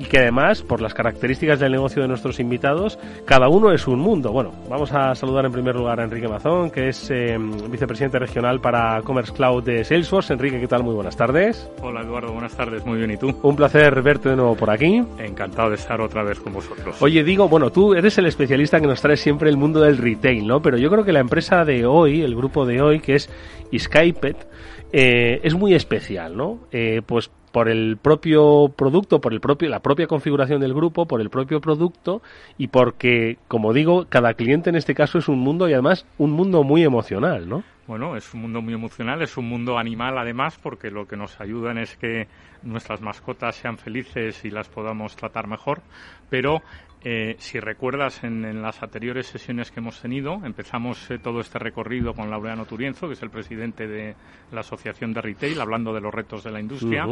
y 0.00 0.04
que 0.06 0.18
además, 0.18 0.62
por 0.62 0.80
las 0.80 0.94
características 0.94 1.60
del 1.60 1.72
negocio 1.72 2.00
de 2.00 2.08
nuestros 2.08 2.40
invitados, 2.40 2.98
cada 3.26 3.48
uno 3.48 3.70
es 3.70 3.86
un 3.86 3.98
mundo. 3.98 4.32
Bueno, 4.32 4.50
vamos 4.66 4.90
a 4.92 5.14
saludar 5.14 5.44
en 5.44 5.52
primer 5.52 5.76
lugar 5.76 6.00
a 6.00 6.04
Enrique 6.04 6.26
Mazón, 6.26 6.70
que 6.70 6.88
es 6.88 7.10
eh, 7.10 7.36
vicepresidente 7.70 8.18
regional 8.18 8.60
para 8.60 9.02
Commerce 9.02 9.30
Cloud 9.30 9.62
de 9.62 9.84
Salesforce. 9.84 10.32
Enrique, 10.32 10.58
¿qué 10.58 10.66
tal? 10.66 10.84
Muy 10.84 10.94
buenas 10.94 11.18
tardes. 11.18 11.70
Hola 11.82 12.00
Eduardo, 12.00 12.32
buenas 12.32 12.56
tardes, 12.56 12.84
muy 12.86 12.96
bien, 12.96 13.10
¿y 13.10 13.18
tú? 13.18 13.38
Un 13.42 13.56
placer 13.56 14.00
verte 14.00 14.30
de 14.30 14.36
nuevo 14.36 14.56
por 14.56 14.70
aquí. 14.70 15.02
Encantado 15.18 15.68
de 15.68 15.76
estar 15.76 16.00
otra 16.00 16.22
vez 16.22 16.40
con 16.40 16.54
vosotros. 16.54 16.96
Oye, 17.02 17.22
digo, 17.22 17.46
bueno, 17.46 17.70
tú 17.70 17.92
eres 17.92 18.16
el 18.16 18.24
especialista 18.24 18.80
que 18.80 18.86
nos 18.86 19.02
trae 19.02 19.18
siempre 19.18 19.50
el 19.50 19.58
mundo 19.58 19.80
del 19.80 19.98
retail, 19.98 20.46
¿no? 20.46 20.62
Pero 20.62 20.78
yo 20.78 20.88
creo 20.88 21.04
que 21.04 21.12
la 21.12 21.20
empresa 21.20 21.66
de 21.66 21.84
hoy, 21.84 22.22
el 22.22 22.34
grupo 22.34 22.64
de 22.64 22.80
hoy, 22.80 23.00
que 23.00 23.16
es 23.16 23.28
Skypet, 23.76 24.48
eh, 24.92 25.40
es 25.42 25.54
muy 25.54 25.74
especial, 25.74 26.36
¿no? 26.36 26.60
Eh, 26.72 27.02
pues 27.04 27.30
por 27.52 27.68
el 27.68 27.96
propio 27.96 28.72
producto, 28.76 29.20
por 29.20 29.32
el 29.32 29.40
propio, 29.40 29.68
la 29.68 29.80
propia 29.80 30.06
configuración 30.06 30.60
del 30.60 30.74
grupo, 30.74 31.06
por 31.06 31.20
el 31.20 31.30
propio 31.30 31.60
producto 31.60 32.22
y 32.58 32.68
porque, 32.68 33.38
como 33.48 33.72
digo, 33.72 34.06
cada 34.08 34.34
cliente 34.34 34.70
en 34.70 34.76
este 34.76 34.94
caso 34.94 35.18
es 35.18 35.28
un 35.28 35.40
mundo 35.40 35.68
y 35.68 35.72
además 35.72 36.06
un 36.18 36.32
mundo 36.32 36.62
muy 36.62 36.84
emocional, 36.84 37.48
¿no? 37.48 37.62
Bueno, 37.86 38.16
es 38.16 38.32
un 38.34 38.42
mundo 38.42 38.62
muy 38.62 38.74
emocional, 38.74 39.20
es 39.20 39.36
un 39.36 39.48
mundo 39.48 39.76
animal 39.76 40.16
además 40.16 40.56
porque 40.62 40.92
lo 40.92 41.08
que 41.08 41.16
nos 41.16 41.40
ayudan 41.40 41.76
es 41.76 41.96
que 41.96 42.28
nuestras 42.62 43.00
mascotas 43.00 43.56
sean 43.56 43.78
felices 43.78 44.44
y 44.44 44.50
las 44.50 44.68
podamos 44.68 45.16
tratar 45.16 45.48
mejor, 45.48 45.80
pero 46.28 46.62
eh, 47.02 47.36
si 47.38 47.58
recuerdas 47.58 48.22
en, 48.24 48.60
las 48.60 48.82
anteriores 48.82 49.26
sesiones 49.26 49.70
que 49.70 49.80
hemos 49.80 50.00
tenido, 50.00 50.40
empezamos 50.44 51.10
eh, 51.10 51.18
todo 51.18 51.40
este 51.40 51.58
recorrido 51.58 52.12
con 52.12 52.30
Laureano 52.30 52.66
Turienzo, 52.66 53.06
que 53.06 53.14
es 53.14 53.22
el 53.22 53.30
presidente 53.30 53.86
de 53.86 54.14
la 54.52 54.60
Asociación 54.60 55.14
de 55.14 55.22
Retail, 55.22 55.58
hablando 55.60 55.94
de 55.94 56.02
los 56.02 56.12
retos 56.12 56.44
de 56.44 56.50
la 56.50 56.60
industria. 56.60 57.06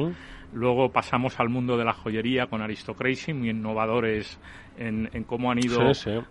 Luego 0.53 0.91
pasamos 0.91 1.41
al 1.41 1.49
mundo 1.49 1.79
de 1.79 1.87
la 1.87 1.95
joyería 1.95 2.47
con 2.47 2.61
Aristocracy, 2.61 3.33
muy 3.33 3.49
innovadores 3.49 4.39
en, 4.77 5.09
cómo 5.25 5.51
han 5.51 5.59
ido 5.59 5.81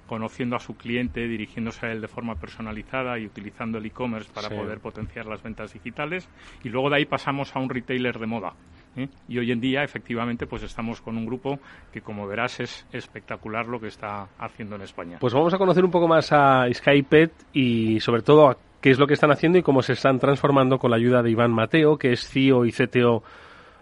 conociendo 0.05 0.55
a 0.55 0.59
su 0.59 0.75
cliente, 0.77 1.27
dirigiéndose 1.27 1.87
a 1.87 1.91
él 1.91 2.01
de 2.01 2.07
forma 2.07 2.35
personalizada 2.35 3.17
y 3.17 3.25
utilizando 3.25 3.79
el 3.79 3.85
e-commerce 3.87 4.31
para 4.31 4.49
poder 4.49 4.79
potenciar 4.79 5.25
las 5.25 5.41
ventas 5.41 5.73
digitales. 5.73 6.29
Y 6.63 6.69
luego 6.69 6.91
de 6.91 6.97
ahí 6.97 7.05
pasamos 7.05 7.55
a 7.55 7.59
un 7.59 7.69
retailer 7.69 8.19
de 8.19 8.27
moda 8.27 8.53
¿eh? 8.97 9.09
Y 9.27 9.37
hoy 9.37 9.51
en 9.51 9.61
día, 9.61 9.83
efectivamente, 9.83 10.47
pues 10.47 10.63
estamos 10.63 11.01
con 11.01 11.17
un 11.17 11.25
grupo 11.25 11.59
que, 11.91 12.01
como 12.01 12.27
verás, 12.27 12.59
es 12.59 12.85
espectacular 12.91 13.67
lo 13.67 13.79
que 13.79 13.87
está 13.87 14.27
haciendo 14.39 14.75
en 14.75 14.81
España. 14.81 15.17
Pues 15.19 15.33
vamos 15.33 15.53
a 15.53 15.57
conocer 15.57 15.85
un 15.85 15.91
poco 15.91 16.07
más 16.07 16.31
a 16.31 16.65
Skypet 16.71 17.31
y, 17.53 17.99
sobre 17.99 18.21
todo, 18.21 18.49
a 18.49 18.57
qué 18.81 18.89
es 18.89 18.99
lo 18.99 19.07
que 19.07 19.13
están 19.13 19.31
haciendo 19.31 19.57
y 19.57 19.63
cómo 19.63 19.81
se 19.81 19.93
están 19.93 20.19
transformando 20.19 20.79
con 20.79 20.91
la 20.91 20.97
ayuda 20.97 21.23
de 21.23 21.31
Iván 21.31 21.51
Mateo, 21.51 21.97
que 21.97 22.11
es 22.11 22.27
CEO 22.27 22.65
y 22.65 22.71
CTO 22.71 23.23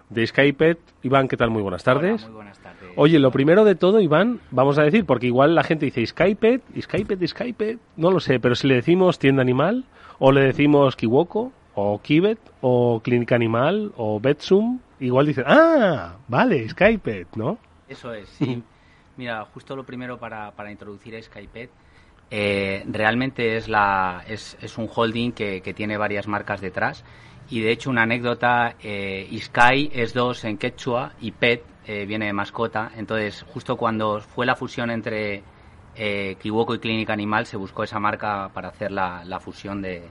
de 0.10 0.28
Skypet. 0.28 0.80
Iván, 1.04 1.28
¿qué 1.28 1.38
tal? 1.38 1.50
Muy 1.50 1.62
buenas 1.62 1.84
tardes. 1.84 2.24
muy 2.26 2.36
buenas 2.36 2.60
tardes. 2.60 2.92
Oye, 2.96 3.20
lo 3.20 3.32
primero 3.32 3.66
de 3.66 3.76
todo, 3.76 4.00
Iván, 4.00 4.40
vamos 4.52 4.78
a 4.78 4.84
decir, 4.84 5.06
porque 5.06 5.28
igual 5.28 5.56
la 5.56 5.64
gente 5.64 5.86
dice 5.86 6.06
Skypet, 6.06 6.62
Skypet, 6.80 7.28
Skypet, 7.28 7.80
no 7.98 8.12
lo 8.12 8.20
sé, 8.20 8.40
pero 8.40 8.56
si 8.56 8.68
le 8.68 8.76
decimos 8.76 9.20
tienda 9.20 9.42
animal, 9.42 9.86
o 10.20 10.32
le 10.32 10.42
decimos 10.42 10.96
Kiwoko, 10.96 11.52
o 11.74 12.00
Kibet, 12.02 12.40
o 12.62 13.02
Clínica 13.04 13.36
Animal, 13.36 13.92
o 13.98 14.20
Betsum, 14.20 14.80
igual 15.00 15.26
dicen, 15.28 15.46
ah, 15.48 16.16
vale, 16.28 16.68
Skypet, 16.70 17.36
¿no? 17.36 17.58
Eso 17.88 18.14
es, 18.14 18.30
sí. 18.30 18.64
Mira, 19.18 19.46
justo 19.46 19.76
lo 19.76 19.86
primero 19.86 20.18
para, 20.18 20.52
para 20.52 20.72
introducir 20.72 21.16
a 21.16 21.22
Skypet, 21.22 21.70
eh, 22.32 22.84
realmente 22.88 23.56
es, 23.56 23.68
la, 23.68 24.24
es, 24.28 24.78
un 24.78 24.90
holding 24.94 25.32
que, 25.32 25.62
tiene 25.76 25.98
varias 25.98 26.28
marcas 26.28 26.62
detrás. 26.62 27.04
Y 27.50 27.62
de 27.62 27.72
hecho, 27.72 27.90
una 27.90 28.04
anécdota, 28.04 28.76
eh, 28.82 29.28
Iskai 29.30 29.92
es 29.94 30.14
dos 30.14 30.44
en 30.46 30.58
quechua 30.58 31.14
y 31.22 31.32
Pet 31.32 31.64
eh, 31.86 32.06
viene 32.06 32.26
de 32.26 32.34
mascota. 32.34 32.92
Entonces, 32.96 33.46
justo 33.48 33.78
cuando 33.78 34.20
fue 34.20 34.46
la 34.46 34.56
fusión 34.56 34.90
entre 34.90 35.44
eh, 35.96 36.36
Kiwoko 36.42 36.74
y 36.76 36.80
Clínica 36.80 37.14
Animal, 37.14 37.46
se 37.46 37.58
buscó 37.58 37.84
esa 37.84 38.00
marca 38.00 38.50
para 38.54 38.70
hacer 38.70 38.92
la, 38.92 39.24
la 39.24 39.40
fusión 39.40 39.82
de, 39.82 40.10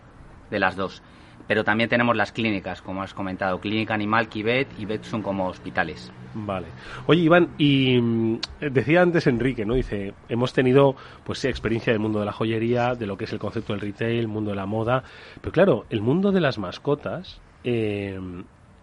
de 0.51 0.59
las 0.59 0.77
dos 0.77 1.03
pero 1.47 1.65
también 1.65 1.89
tenemos 1.89 2.17
las 2.17 2.33
clínicas, 2.33 2.83
como 2.83 3.03
has 3.03 3.15
comentado, 3.15 3.61
Clínica 3.61 3.95
Animal, 3.95 4.29
Kibet 4.29 4.69
y 4.79 4.87
son 5.03 5.23
como 5.23 5.49
hospitales. 5.49 6.13
Vale. 6.35 6.67
Oye, 7.07 7.23
Iván, 7.23 7.51
y 7.59 8.01
mm, 8.01 8.39
decía 8.73 9.03
antes 9.03 9.27
Enrique, 9.27 9.65
¿no? 9.65 9.75
Dice, 9.75 10.15
hemos 10.29 10.53
tenido, 10.53 10.97
pues 11.25 11.45
experiencia 11.45 11.93
del 11.93 12.01
mundo 12.01 12.21
de 12.21 12.27
la 12.27 12.33
joyería, 12.33 12.95
de 12.95 13.07
lo 13.07 13.17
que 13.17 13.25
es 13.25 13.33
el 13.33 13.39
concepto 13.39 13.73
del 13.73 13.81
retail, 13.81 14.19
el 14.19 14.29
mundo 14.29 14.51
de 14.51 14.57
la 14.57 14.67
moda, 14.67 15.05
pero 15.41 15.53
claro, 15.53 15.87
el 15.91 16.01
mundo 16.01 16.33
de 16.33 16.41
las 16.41 16.59
mascotas 16.59 17.41
eh, 17.63 18.19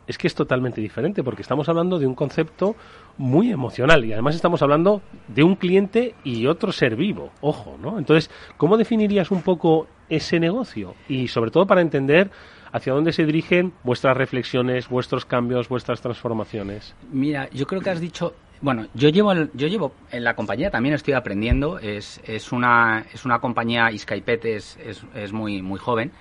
es 0.08 0.18
que 0.18 0.28
es 0.28 0.36
totalmente 0.36 0.82
diferente, 0.82 1.24
porque 1.24 1.42
estamos 1.42 1.70
hablando 1.70 2.00
de 2.00 2.08
un 2.08 2.16
concepto 2.16 2.76
muy 3.18 3.52
emocional 3.52 4.04
y 4.06 4.14
además 4.14 4.36
estamos 4.36 4.62
hablando 4.62 5.02
de 5.28 5.44
un 5.44 5.56
cliente 5.56 6.16
y 6.24 6.48
otro 6.48 6.72
ser 6.72 6.96
vivo, 6.96 7.32
ojo, 7.42 7.78
¿no? 7.82 7.98
Entonces, 7.98 8.30
¿cómo 8.58 8.78
definirías 8.78 9.32
un 9.32 9.42
poco 9.42 9.88
ese 10.10 10.40
negocio? 10.40 10.96
Y 11.08 11.28
sobre 11.28 11.52
todo 11.52 11.66
para 11.66 11.82
entender 11.82 12.32
hacia 12.72 12.94
dónde 12.94 13.12
se 13.12 13.26
dirigen 13.26 13.74
vuestras 13.84 14.18
reflexiones, 14.18 14.90
vuestros 14.90 15.26
cambios, 15.26 15.70
vuestras 15.70 16.02
transformaciones. 16.02 16.96
Mira, 17.12 17.50
yo 17.52 17.68
creo 17.68 17.82
que 17.82 17.90
has 17.90 18.00
dicho 18.00 18.34
bueno, 18.62 18.86
yo 18.94 19.10
llevo, 19.10 19.34
yo 19.56 19.68
llevo 19.68 19.94
en 20.12 20.24
la 20.24 20.36
compañía 20.36 20.70
también 20.70 20.94
estoy 20.94 21.16
aprendiendo. 21.16 21.80
Es, 21.80 22.22
es 22.24 22.52
una 22.52 23.06
es 23.12 23.26
una 23.26 23.40
compañía 23.40 23.90
Skypet 23.96 24.46
es, 24.46 24.78
es, 24.86 25.04
es 25.16 25.34
muy 25.34 25.64
muy 25.64 25.80
joven 25.80 26.12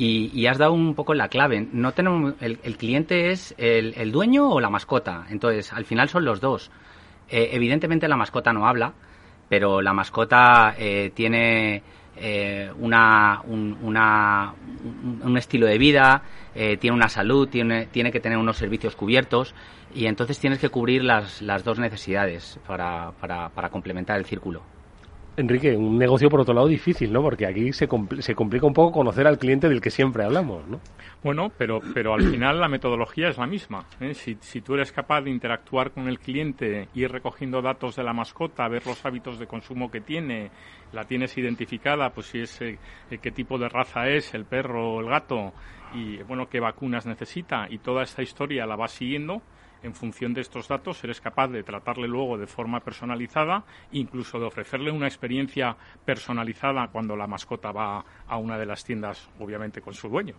y, 0.00 0.46
has 0.46 0.56
dado 0.56 0.72
un 0.72 0.94
poco 0.94 1.12
la 1.12 1.28
clave. 1.28 1.68
No 1.72 1.92
tenemos 1.92 2.34
el, 2.40 2.58
cliente 2.78 3.30
es 3.30 3.54
el, 3.58 4.12
dueño 4.12 4.48
o 4.48 4.60
la 4.60 4.70
mascota. 4.70 5.26
Entonces, 5.28 5.72
al 5.74 5.84
final 5.84 6.08
son 6.08 6.24
los 6.24 6.40
dos. 6.40 6.70
Eh, 7.28 7.50
evidentemente 7.52 8.08
la 8.08 8.16
mascota 8.16 8.52
no 8.52 8.66
habla, 8.66 8.94
pero 9.48 9.82
la 9.82 9.92
mascota 9.92 10.74
eh, 10.78 11.12
tiene 11.14 11.82
eh, 12.16 12.72
una, 12.78 13.42
un, 13.46 13.76
un, 13.82 15.36
estilo 15.36 15.66
de 15.66 15.76
vida, 15.76 16.22
tiene 16.54 16.96
una 16.96 17.08
salud, 17.08 17.48
tiene, 17.48 17.86
tiene 17.86 18.10
que 18.10 18.20
tener 18.20 18.38
unos 18.38 18.56
servicios 18.56 18.96
cubiertos 18.96 19.54
y 19.94 20.06
entonces 20.06 20.38
tienes 20.38 20.60
que 20.60 20.70
cubrir 20.70 21.04
las, 21.04 21.42
las 21.42 21.62
dos 21.62 21.78
necesidades 21.78 22.58
para, 22.66 23.12
para 23.20 23.68
complementar 23.68 24.18
el 24.18 24.24
círculo. 24.24 24.62
Enrique, 25.36 25.76
un 25.76 25.96
negocio 25.98 26.28
por 26.28 26.40
otro 26.40 26.54
lado 26.54 26.66
difícil, 26.66 27.12
¿no? 27.12 27.22
Porque 27.22 27.46
aquí 27.46 27.72
se, 27.72 27.88
se 28.18 28.34
complica 28.34 28.66
un 28.66 28.74
poco 28.74 28.92
conocer 28.92 29.26
al 29.26 29.38
cliente 29.38 29.68
del 29.68 29.80
que 29.80 29.90
siempre 29.90 30.24
hablamos, 30.24 30.66
¿no? 30.68 30.80
Bueno, 31.22 31.50
pero, 31.56 31.80
pero 31.92 32.14
al 32.14 32.22
final 32.22 32.60
la 32.60 32.68
metodología 32.68 33.28
es 33.28 33.36
la 33.36 33.46
misma. 33.46 33.84
¿eh? 34.00 34.14
Si, 34.14 34.38
si, 34.40 34.62
tú 34.62 34.74
eres 34.74 34.90
capaz 34.90 35.20
de 35.20 35.30
interactuar 35.30 35.90
con 35.90 36.08
el 36.08 36.18
cliente, 36.18 36.88
ir 36.94 37.12
recogiendo 37.12 37.60
datos 37.60 37.96
de 37.96 38.02
la 38.02 38.14
mascota, 38.14 38.68
ver 38.68 38.86
los 38.86 39.04
hábitos 39.04 39.38
de 39.38 39.46
consumo 39.46 39.90
que 39.90 40.00
tiene, 40.00 40.50
la 40.92 41.04
tienes 41.04 41.36
identificada, 41.36 42.10
pues 42.10 42.26
si 42.26 42.40
es 42.40 42.60
eh, 42.62 42.78
qué 43.20 43.30
tipo 43.30 43.58
de 43.58 43.68
raza 43.68 44.08
es, 44.08 44.32
el 44.34 44.46
perro 44.46 44.94
o 44.94 45.00
el 45.00 45.08
gato, 45.08 45.52
y 45.94 46.22
bueno, 46.22 46.48
qué 46.48 46.58
vacunas 46.58 47.04
necesita, 47.04 47.66
y 47.68 47.78
toda 47.78 48.02
esta 48.02 48.22
historia 48.22 48.66
la 48.66 48.76
vas 48.76 48.92
siguiendo, 48.92 49.42
en 49.82 49.94
función 49.94 50.34
de 50.34 50.40
estos 50.40 50.68
datos 50.68 51.02
eres 51.04 51.20
capaz 51.20 51.48
de 51.48 51.62
tratarle 51.62 52.08
luego 52.08 52.38
de 52.38 52.46
forma 52.46 52.80
personalizada, 52.80 53.64
incluso 53.92 54.38
de 54.38 54.46
ofrecerle 54.46 54.90
una 54.90 55.06
experiencia 55.06 55.76
personalizada 56.04 56.88
cuando 56.88 57.16
la 57.16 57.26
mascota 57.26 57.72
va 57.72 58.04
a 58.26 58.36
una 58.36 58.58
de 58.58 58.66
las 58.66 58.84
tiendas, 58.84 59.28
obviamente 59.38 59.80
con 59.80 59.94
su 59.94 60.08
dueño. 60.08 60.34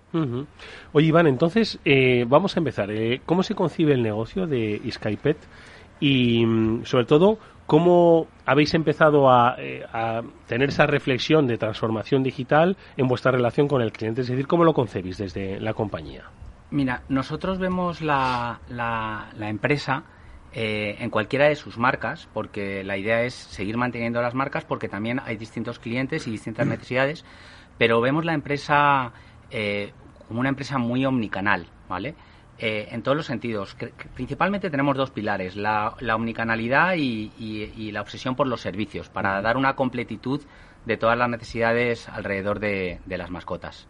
Oye, 0.93 1.07
Iván, 1.07 1.27
entonces 1.27 1.79
eh, 1.85 2.25
vamos 2.27 2.55
a 2.55 2.59
empezar. 2.59 2.91
Eh, 2.91 3.21
¿Cómo 3.25 3.43
se 3.43 3.55
concibe 3.55 3.93
el 3.93 4.03
negocio 4.03 4.47
de 4.47 4.81
Skypet? 4.89 5.37
Y 5.99 6.45
mm, 6.45 6.85
sobre 6.85 7.05
todo, 7.05 7.37
¿cómo 7.67 8.27
habéis 8.45 8.73
empezado 8.73 9.27
eh, 9.57 9.83
a, 9.91 10.21
tener 10.47 10.69
esa 10.69 10.87
reflexión 10.87 11.47
de 11.47 11.57
transformación 11.57 12.23
digital 12.23 12.75
en 12.97 13.07
vuestra 13.07 13.31
relación 13.31 13.67
con 13.67 13.81
el 13.81 13.91
cliente? 13.91 14.21
Es 14.21 14.27
decir, 14.27 14.47
¿cómo 14.47 14.63
lo 14.63 14.73
concebís 14.73 15.17
desde 15.17 15.59
la 15.59 15.73
compañía? 15.73 16.25
Mira, 16.72 17.03
nosotros 17.09 17.59
vemos 17.59 17.99
la, 17.99 18.61
la, 18.69 19.49
empresa 19.49 20.05
eh, 20.53 20.95
en 20.99 21.09
cualquiera 21.09 21.49
de 21.49 21.57
sus 21.57 21.78
marcas, 21.78 22.30
porque 22.34 22.86
la 22.86 22.97
idea 22.97 23.24
es 23.24 23.34
seguir 23.34 23.76
manteniendo 23.76 24.22
las 24.22 24.34
marcas, 24.36 24.63
porque 24.63 24.88
también 24.88 25.19
hay 25.26 25.36
distintos 25.36 25.80
clientes 25.80 26.28
y 26.28 26.32
distintas 26.32 26.65
necesidades, 26.65 27.26
pero 27.78 27.99
vemos 27.99 28.24
la 28.24 28.34
empresa 28.34 29.11
eh, 29.49 29.91
como 30.30 30.39
una 30.39 30.47
empresa 30.47 30.78
muy 30.78 31.05
omnicanal, 31.05 31.67
¿vale? 31.89 32.15
Eh, 32.57 32.88
en 32.91 33.03
todos 33.03 33.17
los 33.17 33.26
sentidos. 33.26 33.76
Principalmente 34.13 34.69
tenemos 34.69 34.95
dos 34.95 35.11
pilares, 35.11 35.57
la, 35.57 35.97
omnicanalidad 36.15 36.93
y, 36.95 37.91
la 37.91 37.99
obsesión 37.99 38.38
por 38.38 38.47
los 38.47 38.61
servicios, 38.61 39.09
para 39.09 39.41
dar 39.41 39.57
una 39.57 39.76
completitud 39.76 40.41
de 40.86 40.95
todas 40.95 41.17
las 41.17 41.28
necesidades 41.28 42.07
alrededor 42.07 42.61
de 42.61 43.01
las 43.05 43.30
mascotas. 43.30 43.89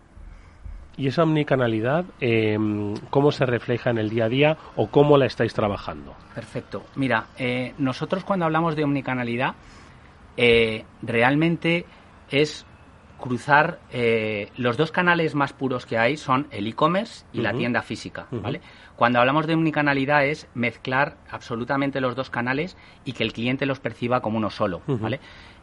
¿Y 0.97 1.07
esa 1.07 1.23
omnicanalidad 1.23 2.05
em, 2.19 2.93
cómo 3.09 3.31
se 3.31 3.45
refleja 3.45 3.89
en 3.89 3.97
el 3.97 4.09
día 4.09 4.25
a 4.25 4.29
día 4.29 4.57
o 4.75 4.87
cómo 4.87 5.17
la 5.17 5.25
estáis 5.25 5.53
trabajando? 5.53 6.15
Perfecto. 6.35 6.83
Mira, 6.95 7.27
eh, 7.37 7.73
nosotros 7.77 8.23
cuando 8.23 8.45
hablamos 8.45 8.75
de 8.75 8.83
omnicanalidad, 8.83 9.55
eh, 10.37 10.85
realmente 11.01 11.85
es 12.29 12.65
cruzar 13.21 13.79
eh, 13.91 14.49
los 14.57 14.75
dos 14.75 14.91
canales 14.91 15.35
más 15.35 15.53
puros 15.53 15.85
que 15.85 15.97
hay 15.97 16.17
son 16.17 16.47
el 16.51 16.67
e-commerce 16.67 17.25
y 17.31 17.41
la 17.41 17.53
tienda 17.53 17.81
física, 17.83 18.25
¿vale? 18.31 18.61
Cuando 18.95 19.19
hablamos 19.19 19.45
de 19.47 19.53
omnicanalidad 19.53 20.25
es 20.25 20.47
mezclar 20.55 21.17
absolutamente 21.29 22.01
los 22.01 22.15
dos 22.15 22.29
canales 22.29 22.75
y 23.05 23.13
que 23.13 23.23
el 23.23 23.31
cliente 23.31 23.65
los 23.65 23.79
perciba 23.79 24.21
como 24.21 24.37
uno 24.37 24.49
solo, 24.49 24.81
¿vale? 24.87 25.19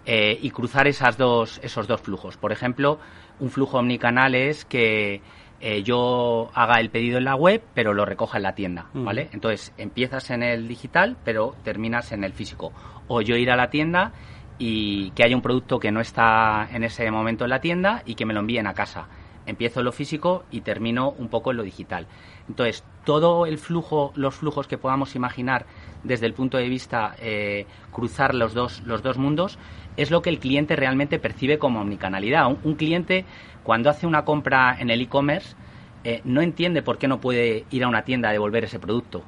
Y 0.06 0.50
cruzar 0.50 0.86
esas 0.86 1.18
dos, 1.18 1.60
esos 1.62 1.86
dos 1.86 2.00
flujos. 2.00 2.36
Por 2.38 2.50
ejemplo, 2.50 2.98
un 3.40 3.50
flujo 3.50 3.78
omnicanal 3.78 4.34
es 4.34 4.64
que 4.64 5.20
eh, 5.60 5.82
yo 5.82 6.50
haga 6.54 6.78
el 6.80 6.90
pedido 6.90 7.18
en 7.18 7.24
la 7.24 7.34
web, 7.34 7.62
pero 7.74 7.92
lo 7.92 8.04
recoja 8.04 8.36
en 8.36 8.44
la 8.44 8.54
tienda, 8.54 8.86
¿vale? 8.94 9.28
Entonces, 9.32 9.72
empiezas 9.76 10.30
en 10.30 10.44
el 10.44 10.68
digital, 10.68 11.16
pero 11.24 11.56
terminas 11.64 12.12
en 12.12 12.22
el 12.22 12.32
físico. 12.32 12.72
O 13.08 13.22
yo 13.22 13.36
ir 13.36 13.50
a 13.50 13.56
la 13.56 13.68
tienda 13.68 14.12
y 14.58 15.10
que 15.12 15.24
haya 15.24 15.34
un 15.34 15.42
producto 15.42 15.80
que 15.80 15.90
no 15.90 16.00
está 16.00 16.68
en 16.72 16.84
ese 16.84 17.10
momento 17.10 17.44
en 17.44 17.50
la 17.50 17.60
tienda 17.60 18.02
y 18.06 18.14
que 18.14 18.24
me 18.24 18.34
lo 18.34 18.40
envíen 18.40 18.68
a 18.68 18.74
casa. 18.74 19.08
Empiezo 19.46 19.80
en 19.80 19.86
lo 19.86 19.92
físico 19.92 20.44
y 20.50 20.60
termino 20.60 21.10
un 21.10 21.28
poco 21.28 21.50
en 21.50 21.56
lo 21.56 21.62
digital. 21.64 22.06
Entonces, 22.48 22.84
todo 23.04 23.46
el 23.46 23.58
flujo, 23.58 24.12
los 24.14 24.36
flujos 24.36 24.68
que 24.68 24.78
podamos 24.78 25.16
imaginar 25.16 25.66
desde 26.04 26.26
el 26.26 26.34
punto 26.34 26.58
de 26.58 26.68
vista 26.68 27.16
eh, 27.18 27.66
cruzar 27.90 28.34
los 28.34 28.54
dos, 28.54 28.82
los 28.84 29.02
dos 29.02 29.16
mundos, 29.16 29.58
es 29.98 30.10
lo 30.10 30.22
que 30.22 30.30
el 30.30 30.38
cliente 30.38 30.76
realmente 30.76 31.18
percibe 31.18 31.58
como 31.58 31.80
omnicanalidad. 31.80 32.46
Un, 32.46 32.74
cliente, 32.76 33.26
cuando 33.64 33.90
hace 33.90 34.06
una 34.06 34.24
compra 34.24 34.76
en 34.78 34.90
el 34.90 35.02
e-commerce, 35.02 35.56
eh, 36.04 36.22
no 36.24 36.40
entiende 36.40 36.82
por 36.82 36.98
qué 36.98 37.08
no 37.08 37.20
puede 37.20 37.66
ir 37.70 37.82
a 37.82 37.88
una 37.88 38.04
tienda 38.04 38.28
a 38.28 38.32
devolver 38.32 38.64
ese 38.64 38.78
producto. 38.78 39.24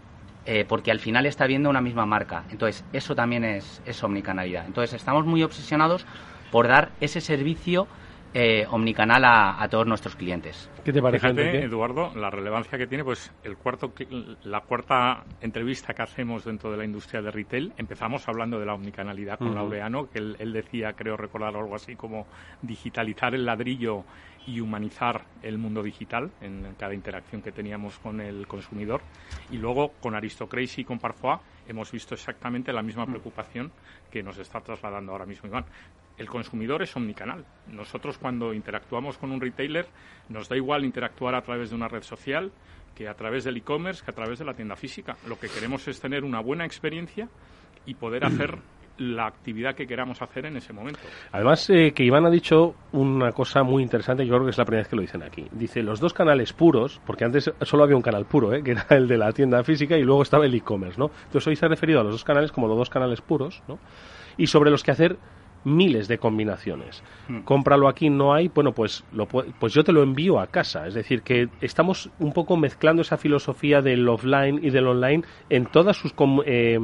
Eh, 0.47 0.65
porque 0.67 0.91
al 0.91 1.01
final 1.01 1.27
está 1.27 1.47
viendo 1.47 1.69
una 1.69 1.81
misma 1.81 2.07
marca. 2.07 2.45
Entonces, 2.51 2.85
eso 2.93 3.15
también 3.15 3.45
es, 3.45 3.83
es 3.85 4.03
omnicanalidad. 4.03 4.65
Entonces, 4.65 4.95
estamos 4.95 5.27
muy 5.27 5.43
obsesionados 5.43 6.07
por 6.53 6.69
dar 6.69 6.93
ese 7.01 7.21
servicio 7.21 7.89
eh, 8.33 8.65
omnicanal 8.71 9.25
a, 9.25 9.67
todos 9.69 9.87
nuestros 9.87 10.15
clientes. 10.15 10.71
¿Qué 10.85 10.93
te 10.93 11.03
parece, 11.03 11.65
Eduardo, 11.65 12.13
la 12.15 12.31
relevancia 12.31 12.79
que 12.79 12.87
tiene, 12.87 13.03
pues 13.03 13.33
el 13.43 13.57
cuarto, 13.57 13.93
la 14.45 14.61
cuarta 14.61 15.25
entrevista 15.41 15.95
que 15.95 16.03
hacemos 16.03 16.45
dentro 16.45 16.71
de 16.71 16.77
la 16.77 16.85
industria 16.85 17.23
de 17.23 17.31
retail, 17.33 17.73
empezamos 17.77 18.29
hablando 18.29 18.61
de 18.61 18.67
la 18.67 18.75
omnicanalidad 18.75 19.39
con 19.39 19.55
Laureano, 19.55 20.09
que 20.09 20.19
él, 20.19 20.53
decía, 20.53 20.93
creo 20.93 21.17
recordar 21.17 21.57
algo 21.57 21.75
así 21.75 21.97
como 21.97 22.27
digitalizar 22.63 23.35
el 23.35 23.45
ladrillo 23.45 24.05
y 24.47 24.61
humanizar 24.61 25.25
el 25.43 25.59
mundo 25.59 25.83
digital 25.83 26.31
en 26.41 26.75
cada 26.79 26.95
interacción 26.95 27.43
que 27.43 27.53
teníamos 27.53 27.99
con 27.99 28.21
el 28.21 28.47
consumidor. 28.47 29.03
Y 29.51 29.59
luego 29.59 29.93
con 30.01 30.15
Aristocracy 30.15 30.83
y 30.83 30.85
con 30.85 30.99
Parfois 30.99 31.41
hemos 31.69 31.91
visto 31.91 32.15
exactamente 32.15 32.73
la 32.73 32.83
misma 32.83 33.07
preocupación 33.07 33.71
que 34.11 34.23
nos 34.23 34.39
está 34.39 34.61
trasladando 34.61 35.13
ahora 35.13 35.27
mismo 35.27 35.49
Iván 35.49 35.65
el 36.21 36.29
consumidor 36.29 36.83
es 36.83 36.95
omnicanal. 36.95 37.47
Nosotros 37.69 38.19
cuando 38.19 38.53
interactuamos 38.53 39.17
con 39.17 39.33
un 39.33 39.41
retailer 39.41 39.87
nos 40.29 40.51
da 40.51 40.57
igual 40.57 40.85
interactuar 40.85 41.35
a 41.35 41.41
través 41.41 41.71
de 41.71 41.77
una 41.77 41.89
red 41.89 42.03
social 42.03 42.53
que 42.95 43.09
a 43.09 43.15
través 43.15 43.45
del 43.45 43.57
e-commerce, 43.57 44.05
que 44.05 44.11
a 44.11 44.15
través 44.15 44.39
de 44.39 44.45
la 44.45 44.53
tienda 44.53 44.77
física. 44.77 45.17
Lo 45.27 45.41
que 45.41 45.49
queremos 45.49 45.89
es 45.89 45.99
tener 45.99 46.23
una 46.23 46.41
buena 46.41 46.67
experiencia 46.67 47.27
y 47.87 47.95
poder 47.95 48.25
hacer 48.27 48.59
la 48.99 49.27
actividad 49.29 49.75
que 49.75 49.87
queramos 49.87 50.21
hacer 50.21 50.45
en 50.45 50.59
ese 50.59 50.75
momento. 50.75 51.01
Además, 51.33 51.71
eh, 51.71 51.93
que 51.95 52.05
Iván 52.05 52.27
ha 52.27 52.31
dicho 52.31 52.75
una 52.93 53.33
cosa 53.33 53.63
muy 53.63 53.83
interesante, 53.83 54.27
yo 54.27 54.35
creo 54.35 54.45
que 54.45 54.51
es 54.51 54.59
la 54.59 54.67
primera 54.67 54.83
vez 54.83 54.89
que 54.89 54.97
lo 54.97 55.01
dicen 55.01 55.23
aquí. 55.23 55.47
Dice, 55.53 55.83
los 55.83 56.01
dos 56.01 56.13
canales 56.13 56.53
puros, 56.53 57.01
porque 57.07 57.25
antes 57.25 57.51
solo 57.63 57.85
había 57.85 57.97
un 57.97 58.03
canal 58.03 58.27
puro, 58.27 58.53
eh, 58.53 58.63
que 58.63 58.73
era 58.73 58.85
el 58.91 59.09
de 59.09 59.17
la 59.17 59.33
tienda 59.33 59.65
física, 59.65 59.97
y 59.97 60.03
luego 60.03 60.21
estaba 60.21 60.45
el 60.45 60.55
e-commerce, 60.55 60.99
¿no? 60.99 61.11
Entonces 61.25 61.47
hoy 61.47 61.57
se 61.57 61.65
ha 61.65 61.71
referido 61.71 62.01
a 62.01 62.05
los 62.05 62.13
dos 62.13 62.25
canales 62.25 62.53
como 62.53 62.69
los 62.69 62.77
dos 62.77 62.91
canales 62.91 63.23
puros, 63.23 63.63
¿no? 63.67 63.79
Y 64.37 64.49
sobre 64.49 64.71
los 64.71 64.83
que 64.83 64.91
hacer 64.91 65.17
miles 65.65 66.09
de 66.09 66.19
combinaciones. 66.19 67.03
Hmm. 67.29 67.41
Cómpralo 67.41 67.89
aquí, 67.89 68.11
no 68.11 68.35
hay, 68.35 68.49
bueno, 68.49 68.73
pues, 68.73 69.05
lo, 69.13 69.27
pues 69.27 69.73
yo 69.73 69.85
te 69.85 69.93
lo 69.93 70.03
envío 70.03 70.41
a 70.41 70.47
casa. 70.47 70.87
Es 70.87 70.95
decir, 70.95 71.23
que 71.23 71.49
estamos 71.61 72.11
un 72.19 72.33
poco 72.33 72.57
mezclando 72.57 73.03
esa 73.03 73.17
filosofía 73.17 73.83
del 73.83 74.09
offline 74.09 74.61
y 74.63 74.71
del 74.71 74.87
online 74.87 75.25
en 75.49 75.67
todas 75.67 75.97
sus 75.97 76.15
eh, 76.47 76.79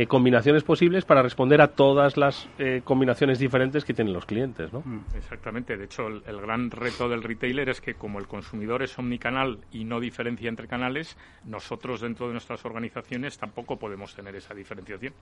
eh, 0.00 0.06
combinaciones 0.06 0.62
posibles 0.62 1.04
para 1.04 1.22
responder 1.22 1.60
a 1.60 1.72
todas 1.72 2.16
las 2.16 2.48
eh, 2.60 2.82
combinaciones 2.84 3.40
diferentes 3.40 3.84
que 3.84 3.92
tienen 3.94 4.14
los 4.14 4.26
clientes. 4.26 4.72
¿no? 4.72 4.80
Hmm. 4.84 5.00
Exactamente. 5.16 5.76
De 5.76 5.86
hecho, 5.86 6.06
el, 6.06 6.22
el, 6.24 6.40
gran 6.40 6.70
reto 6.70 7.08
del 7.08 7.20
retailer 7.20 7.68
es 7.68 7.80
que 7.80 7.94
como 7.94 8.20
el 8.20 8.28
consumidor 8.28 8.84
es 8.84 8.96
omnicanal 8.96 9.58
y 9.72 9.84
no 9.84 9.98
diferencia 9.98 10.48
entre 10.48 10.68
canales, 10.68 11.16
nosotros 11.44 12.00
dentro 12.00 12.28
de 12.28 12.34
nuestras 12.34 12.64
organizaciones 12.64 13.38
tampoco 13.38 13.76
podemos 13.76 14.14
tener 14.14 14.36
esa 14.36 14.54
diferenciación 14.54 15.14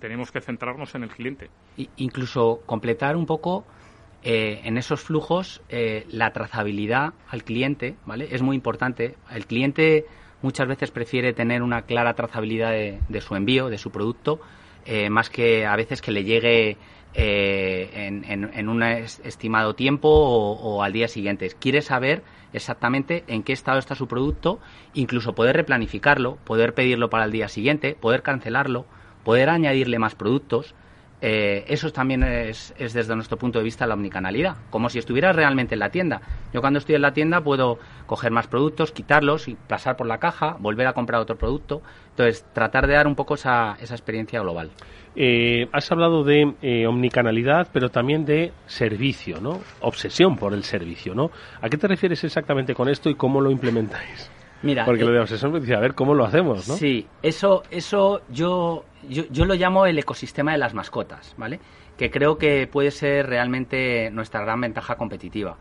tenemos 0.00 0.32
que 0.32 0.40
centrarnos 0.40 0.94
en 0.94 1.04
el 1.04 1.10
cliente. 1.10 1.50
incluso 1.96 2.62
completar 2.66 3.16
un 3.16 3.26
poco 3.26 3.66
eh, 4.22 4.60
en 4.64 4.76
esos 4.76 5.00
flujos 5.00 5.62
eh, 5.68 6.06
la 6.10 6.32
trazabilidad 6.32 7.14
al 7.28 7.44
cliente, 7.44 7.96
¿vale? 8.04 8.28
Es 8.32 8.42
muy 8.42 8.56
importante. 8.56 9.16
El 9.30 9.46
cliente 9.46 10.06
muchas 10.42 10.68
veces 10.68 10.90
prefiere 10.90 11.32
tener 11.32 11.62
una 11.62 11.82
clara 11.82 12.14
trazabilidad 12.14 12.70
de, 12.70 13.20
su 13.20 13.34
envío, 13.34 13.68
de 13.68 13.78
su 13.78 13.90
producto, 13.90 14.40
eh, 14.84 15.10
más 15.10 15.30
que 15.30 15.66
a 15.66 15.76
veces 15.76 16.00
que 16.00 16.12
le 16.12 16.24
llegue 16.24 16.76
en, 17.14 18.68
un 18.68 18.82
estimado 18.82 19.74
tiempo 19.74 20.08
o, 20.08 20.52
o, 20.52 20.82
al 20.82 20.92
día 20.92 21.08
siguiente. 21.08 21.50
Quiere 21.58 21.82
saber 21.82 22.22
exactamente 22.52 23.24
en 23.26 23.42
qué 23.42 23.52
estado 23.52 23.78
está 23.78 23.94
su 23.94 24.06
producto, 24.06 24.60
incluso 24.94 25.34
poder 25.34 25.56
replanificarlo, 25.56 26.36
poder 26.44 26.74
pedirlo 26.74 27.10
para 27.10 27.24
el 27.24 27.32
día 27.32 27.48
siguiente, 27.48 27.96
poder 28.00 28.22
cancelarlo 28.22 28.86
poder 29.24 29.50
añadirle 29.50 29.98
más 29.98 30.14
productos, 30.14 30.74
eh, 31.22 31.64
eso 31.68 31.90
también 31.90 32.22
es, 32.22 32.74
desde 32.78 33.14
nuestro 33.14 33.36
punto 33.36 33.58
de 33.58 33.64
vista 33.64 33.86
la 33.86 33.94
omnicanalidad, 33.94 34.56
como 34.70 34.88
si 34.88 34.98
estuvieras 34.98 35.36
realmente 35.36 35.74
en 35.74 35.80
la 35.80 35.90
tienda. 35.90 36.20
Yo 36.52 36.60
cuando 36.60 36.78
estoy 36.78 36.94
en 36.94 37.02
la 37.02 37.12
tienda 37.12 37.42
puedo 37.42 37.78
coger 38.06 38.30
más 38.30 38.46
productos, 38.46 38.92
quitarlos 38.92 39.48
y 39.48 39.54
pasar 39.54 39.96
por 39.96 40.06
la 40.06 40.18
caja, 40.18 40.56
volver 40.58 40.86
a 40.86 40.92
comprar 40.92 41.20
otro 41.20 41.36
producto. 41.36 41.82
Entonces, 42.10 42.44
tratar 42.52 42.86
de 42.86 42.94
dar 42.94 43.06
un 43.06 43.14
poco 43.14 43.34
esa, 43.34 43.76
esa 43.80 43.94
experiencia 43.94 44.40
global. 44.40 44.70
Eh, 45.16 45.68
has 45.72 45.90
hablado 45.90 46.24
de 46.24 46.54
eh, 46.62 46.86
omnicanalidad, 46.86 47.68
pero 47.72 47.90
también 47.90 48.24
de 48.24 48.52
servicio, 48.66 49.40
¿no? 49.40 49.60
Obsesión 49.80 50.36
por 50.36 50.54
el 50.54 50.64
servicio, 50.64 51.14
¿no? 51.14 51.30
¿A 51.60 51.68
qué 51.68 51.76
te 51.76 51.88
refieres 51.88 52.22
exactamente 52.24 52.74
con 52.74 52.88
esto 52.88 53.10
y 53.10 53.14
cómo 53.14 53.40
lo 53.40 53.50
implementáis? 53.50 54.30
Mira, 54.62 54.84
Porque 54.84 55.04
lo 55.04 55.12
de 55.12 55.20
obsesión, 55.20 55.58
dice, 55.58 55.74
a 55.74 55.80
ver 55.80 55.94
cómo 55.94 56.14
lo 56.14 56.24
hacemos, 56.24 56.68
¿no? 56.68 56.74
Sí, 56.76 57.06
eso, 57.22 57.62
eso 57.70 58.20
yo 58.28 58.84
yo, 59.08 59.44
lo 59.44 59.54
llamo 59.54 59.86
el 59.86 59.98
ecosistema 59.98 60.52
de 60.52 60.58
las 60.58 60.74
mascotas, 60.74 61.34
¿vale? 61.36 61.60
Que 61.96 62.10
creo 62.10 62.38
que 62.38 62.66
puede 62.66 62.90
ser 62.90 63.26
realmente 63.26 64.10
nuestra 64.10 64.40
gran 64.40 64.60
ventaja 64.60 64.96
competitiva. 64.96 65.56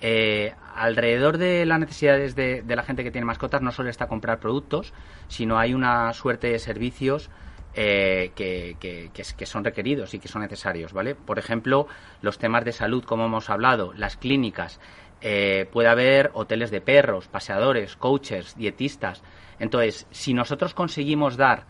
Eh, 0.00 0.52
alrededor 0.74 1.38
de 1.38 1.64
las 1.64 1.80
necesidades 1.80 2.34
de, 2.34 2.62
la 2.66 2.82
gente 2.82 3.04
que 3.04 3.10
tiene 3.10 3.24
mascotas 3.24 3.62
no 3.62 3.72
solo 3.72 3.88
está 3.88 4.06
comprar 4.06 4.38
productos, 4.38 4.92
sino 5.28 5.58
hay 5.58 5.72
una 5.72 6.12
suerte 6.12 6.48
de 6.48 6.58
servicios 6.58 7.30
eh, 7.74 8.32
que, 8.34 8.76
que, 8.78 9.46
son 9.46 9.64
requeridos 9.64 10.14
y 10.14 10.18
que 10.18 10.28
son 10.28 10.42
necesarios, 10.42 10.92
¿vale? 10.92 11.14
Por 11.14 11.38
ejemplo, 11.38 11.86
los 12.22 12.38
temas 12.38 12.64
de 12.64 12.72
salud, 12.72 13.04
como 13.04 13.24
hemos 13.26 13.48
hablado, 13.50 13.92
las 13.94 14.16
clínicas, 14.16 14.80
eh, 15.26 15.66
puede 15.72 15.88
haber 15.88 16.30
hoteles 16.34 16.70
de 16.70 16.82
perros, 16.82 17.28
paseadores, 17.28 17.96
coaches, 17.96 18.54
dietistas. 18.58 19.22
Entonces, 19.58 20.06
si 20.10 20.34
nosotros 20.34 20.74
conseguimos 20.74 21.38
dar 21.38 21.64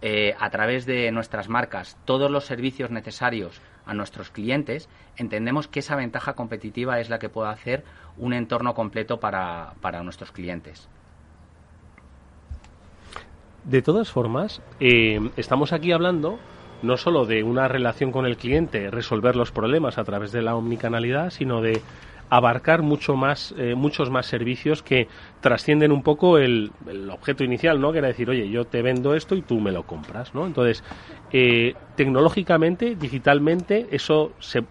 eh, 0.00 0.34
a 0.40 0.48
través 0.48 0.86
de 0.86 1.12
nuestras 1.12 1.50
marcas 1.50 1.98
todos 2.06 2.30
los 2.30 2.46
servicios 2.46 2.90
necesarios 2.90 3.60
a 3.84 3.92
nuestros 3.92 4.30
clientes, 4.30 4.88
entendemos 5.18 5.68
que 5.68 5.80
esa 5.80 5.94
ventaja 5.94 6.32
competitiva 6.32 7.00
es 7.00 7.10
la 7.10 7.18
que 7.18 7.28
puede 7.28 7.50
hacer 7.50 7.84
un 8.16 8.32
entorno 8.32 8.72
completo 8.72 9.20
para, 9.20 9.74
nuestros 10.02 10.32
clientes. 10.32 10.88
De 13.64 13.82
todas 13.82 14.10
formas, 14.10 14.62
eh, 14.80 15.20
estamos 15.36 15.74
aquí 15.74 15.92
hablando 15.92 16.38
no 16.80 16.96
solo 16.96 17.26
de 17.26 17.42
una 17.42 17.68
relación 17.68 18.10
con 18.10 18.24
el 18.24 18.38
cliente, 18.38 18.90
resolver 18.90 19.36
los 19.36 19.52
problemas 19.52 19.98
a 19.98 20.04
través 20.04 20.32
de 20.32 20.40
la 20.40 20.56
omnicanalidad, 20.56 21.28
sino 21.28 21.60
de 21.60 21.82
abarcar 22.30 22.82
mucho 22.82 23.16
más, 23.16 23.52
eh, 23.58 23.74
muchos 23.74 24.08
más 24.08 24.26
servicios 24.26 24.82
que 24.82 25.08
trascienden 25.40 25.90
un 25.90 26.02
poco 26.02 26.38
el, 26.38 26.70
objeto 27.10 27.42
inicial, 27.42 27.80
¿no? 27.80 27.92
Que 27.92 27.98
era 27.98 28.08
decir, 28.08 28.30
oye, 28.30 28.48
yo 28.48 28.64
te 28.64 28.82
vendo 28.82 29.14
esto 29.14 29.34
y 29.34 29.42
tú 29.42 29.60
me 29.60 29.72
lo 29.72 29.82
compras, 29.82 30.32
¿no? 30.32 30.46
Entonces, 30.46 30.84
eh, 31.32 31.74
tecnológicamente, 31.96 32.94
digitalmente, 32.94 33.88
eso 33.90 34.32
se, 34.38 34.64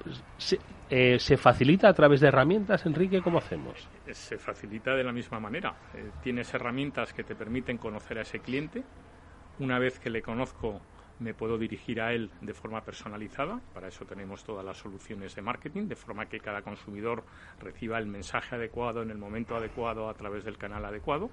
eh, 0.90 1.20
se, 1.20 1.38
facilita 1.38 1.90
a 1.90 1.94
través 1.94 2.22
de 2.22 2.30
herramientas, 2.30 2.86
Enrique, 2.86 3.22
¿cómo 3.22 3.40
hacemos? 3.40 3.90
Se 4.10 4.38
facilita 4.38 4.96
de 4.96 5.04
la 5.04 5.12
misma 5.12 5.40
manera. 5.40 5.76
tienes 6.24 6.54
herramientas 6.54 7.14
que 7.14 7.24
te 7.24 7.36
permiten 7.36 7.78
conocer 7.78 8.18
a 8.20 8.22
ese 8.22 8.40
cliente. 8.40 8.84
Una 9.60 9.78
vez 9.78 10.00
que 10.00 10.10
le 10.10 10.22
conozco, 10.22 10.80
me 11.20 11.34
puedo 11.34 11.58
dirigir 11.58 12.02
a 12.02 12.14
él 12.14 12.32
de 12.42 12.54
forma 12.54 12.82
personalizada. 12.82 13.60
Para 13.74 13.88
eso 13.88 14.06
tenemos 14.06 14.44
todas 14.44 14.66
las 14.66 14.78
soluciones 14.78 15.36
de 15.36 15.42
marketing, 15.42 15.88
de 15.88 15.96
forma 15.96 16.28
que 16.28 16.40
cada 16.40 16.62
consumidor 16.62 17.24
reciba 17.62 17.98
el 17.98 18.06
mensaje 18.06 18.56
adecuado 18.56 19.02
en 19.02 19.12
el 19.12 19.18
momento 19.18 19.56
adecuado 19.56 20.10
a 20.10 20.14
través 20.14 20.44
del 20.44 20.58
canal 20.58 20.86
adecuado 20.86 21.30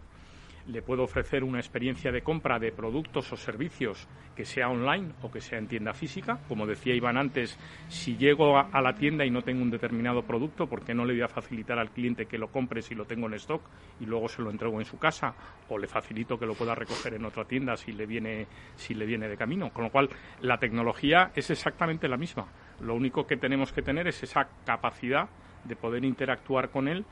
le 0.69 0.83
puedo 0.83 1.05
ofrecer 1.05 1.45
una 1.45 1.59
experiencia 1.59 2.11
de 2.11 2.23
compra 2.23 2.59
de 2.59 2.73
productos 2.73 3.33
o 3.33 3.37
servicios 3.37 4.09
que 4.35 4.45
sea 4.45 4.69
online 4.69 5.13
o 5.23 5.31
que 5.31 5.41
sea 5.41 5.59
en 5.59 5.69
tienda 5.69 5.93
física. 5.93 6.41
Como 6.49 6.67
decía 6.67 6.95
Iván 6.95 7.17
antes, 7.17 7.57
si 7.89 8.17
llego 8.17 8.59
a, 8.59 8.81
la 8.81 8.95
tienda 8.95 9.25
y 9.25 9.31
no 9.31 9.43
tengo 9.43 9.63
un 9.63 9.71
determinado 9.71 10.23
producto, 10.23 10.67
¿por 10.67 10.85
qué 10.85 10.95
no 10.95 11.05
le 11.05 11.15
voy 11.15 11.23
a 11.23 11.29
facilitar 11.29 11.79
al 11.79 11.91
cliente 11.91 12.27
que 12.27 12.39
lo 12.39 12.49
compre 12.49 12.83
si 12.83 12.95
lo 12.95 13.05
tengo 13.05 13.27
en 13.27 13.35
stock 13.35 13.63
y 14.01 14.07
luego 14.07 14.29
se 14.29 14.43
lo 14.43 14.51
entrego 14.51 14.79
en 14.79 14.85
su 14.85 14.99
casa? 14.99 15.35
O 15.69 15.79
le 15.79 15.87
facilito 15.87 16.39
que 16.39 16.47
lo 16.47 16.55
pueda 16.55 16.75
recoger 16.75 17.15
en 17.15 17.25
otra 17.25 17.45
tienda 17.45 17.77
si 17.77 17.93
le 17.93 18.07
viene, 18.07 18.47
si 18.75 18.95
le 18.95 19.07
viene 19.07 19.29
de 19.29 19.37
camino. 19.37 19.71
Con 19.71 19.85
lo 19.85 19.91
cual, 19.91 20.09
la 20.41 20.59
tecnología 20.59 21.31
es 21.35 21.51
exactamente 21.51 22.09
la 22.09 22.17
misma. 22.17 22.47
Lo 22.81 22.95
único 22.95 23.27
que 23.27 23.37
tenemos 23.37 23.73
que 23.73 23.83
tener 23.83 24.09
es 24.09 24.23
esa 24.23 24.49
capacidad 24.65 25.29
de 25.65 25.77
poder 25.77 26.05
interactuar 26.05 26.71
con 26.71 26.89
él 26.89 27.05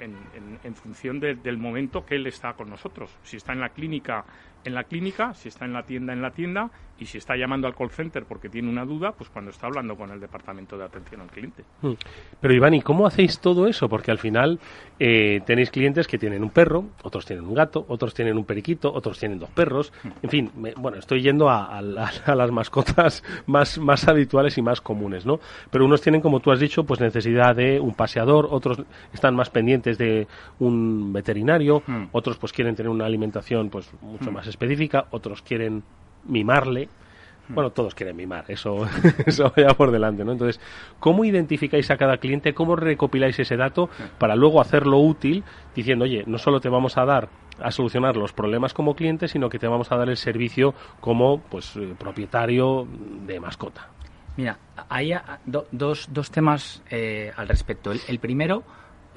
en, 0.00 0.74
función 0.74 1.20
del 1.20 1.58
momento 1.58 2.04
que 2.04 2.16
él 2.16 2.26
está 2.26 2.54
con 2.54 2.70
nosotros. 2.70 3.10
Si 3.22 3.36
está 3.36 3.52
en 3.52 3.60
la 3.60 3.70
clínica, 3.70 4.24
en 4.66 4.74
la 4.74 4.84
clínica, 4.84 5.34
si 5.34 5.48
está 5.48 5.64
en 5.64 5.72
la 5.72 5.84
tienda, 5.84 6.12
en 6.12 6.22
la 6.22 6.30
tienda, 6.30 6.70
y 6.98 7.06
si 7.06 7.18
está 7.18 7.36
llamando 7.36 7.66
al 7.66 7.74
call 7.74 7.90
center 7.90 8.24
porque 8.24 8.48
tiene 8.48 8.68
una 8.68 8.84
duda, 8.84 9.12
pues 9.12 9.28
cuando 9.30 9.50
está 9.50 9.66
hablando 9.66 9.96
con 9.96 10.10
el 10.10 10.20
departamento 10.20 10.78
de 10.78 10.84
atención 10.84 11.20
al 11.20 11.28
cliente. 11.28 11.64
Hmm. 11.82 11.92
Pero 12.40 12.54
Iván, 12.54 12.74
¿y 12.74 12.80
cómo 12.80 13.06
hacéis 13.06 13.38
todo 13.40 13.66
eso? 13.66 13.88
Porque 13.88 14.10
al 14.10 14.18
final 14.18 14.58
eh, 14.98 15.40
tenéis 15.44 15.70
clientes 15.70 16.06
que 16.06 16.18
tienen 16.18 16.42
un 16.42 16.50
perro, 16.50 16.86
otros 17.02 17.26
tienen 17.26 17.44
un 17.44 17.54
gato, 17.54 17.84
otros 17.88 18.14
tienen 18.14 18.36
un 18.36 18.44
periquito, 18.44 18.92
otros 18.92 19.18
tienen 19.18 19.38
dos 19.38 19.50
perros. 19.50 19.92
Hmm. 20.02 20.10
En 20.22 20.30
fin, 20.30 20.50
bueno, 20.76 20.98
estoy 20.98 21.22
yendo 21.22 21.50
a, 21.50 21.82
las 21.82 22.50
mascotas 22.50 23.22
más, 23.46 23.78
más 23.78 24.08
habituales 24.08 24.56
y 24.58 24.62
más 24.62 24.80
comunes, 24.80 25.26
¿no? 25.26 25.38
Pero 25.70 25.84
unos 25.84 26.00
tienen, 26.00 26.20
como 26.20 26.40
tú 26.40 26.50
has 26.50 26.60
dicho, 26.60 26.84
pues 26.84 27.00
necesidad 27.00 27.54
de 27.54 27.78
un 27.78 27.94
paseador, 27.94 28.48
otros 28.50 28.82
están 29.12 29.34
más 29.34 29.50
pendientes 29.50 29.98
de 29.98 30.26
un 30.58 31.12
veterinario, 31.12 31.82
hmm. 31.86 32.04
otros 32.12 32.38
pues 32.38 32.52
quieren 32.52 32.74
tener 32.74 32.90
una 32.90 33.04
alimentación 33.04 33.68
pues 33.68 33.90
mucho 34.00 34.30
más 34.32 34.46
específica, 34.56 35.06
otros 35.10 35.42
quieren 35.42 35.82
mimarle. 36.24 36.88
Bueno, 37.48 37.70
todos 37.70 37.94
quieren 37.94 38.16
mimar, 38.16 38.44
eso, 38.48 38.88
eso 39.26 39.52
vaya 39.56 39.68
por 39.68 39.92
delante, 39.92 40.24
¿no? 40.24 40.32
Entonces, 40.32 40.60
¿cómo 40.98 41.24
identificáis 41.24 41.88
a 41.92 41.96
cada 41.96 42.16
cliente? 42.16 42.54
¿Cómo 42.54 42.74
recopiláis 42.74 43.38
ese 43.38 43.56
dato 43.56 43.88
para 44.18 44.34
luego 44.34 44.60
hacerlo 44.60 44.98
útil 44.98 45.44
diciendo, 45.72 46.06
oye, 46.06 46.24
no 46.26 46.38
solo 46.38 46.58
te 46.58 46.68
vamos 46.68 46.98
a 46.98 47.04
dar 47.04 47.28
a 47.60 47.70
solucionar 47.70 48.16
los 48.16 48.32
problemas 48.32 48.74
como 48.74 48.96
cliente, 48.96 49.28
sino 49.28 49.48
que 49.48 49.60
te 49.60 49.68
vamos 49.68 49.92
a 49.92 49.96
dar 49.96 50.08
el 50.08 50.16
servicio 50.16 50.74
como 51.00 51.38
pues 51.38 51.76
eh, 51.76 51.94
propietario 51.96 52.88
de 53.24 53.38
mascota? 53.38 53.90
Mira, 54.36 54.58
hay 54.88 55.12
dos, 55.46 56.08
dos 56.10 56.30
temas 56.30 56.82
eh, 56.90 57.32
al 57.36 57.48
respecto. 57.48 57.92
El, 57.92 58.18
primero, 58.18 58.64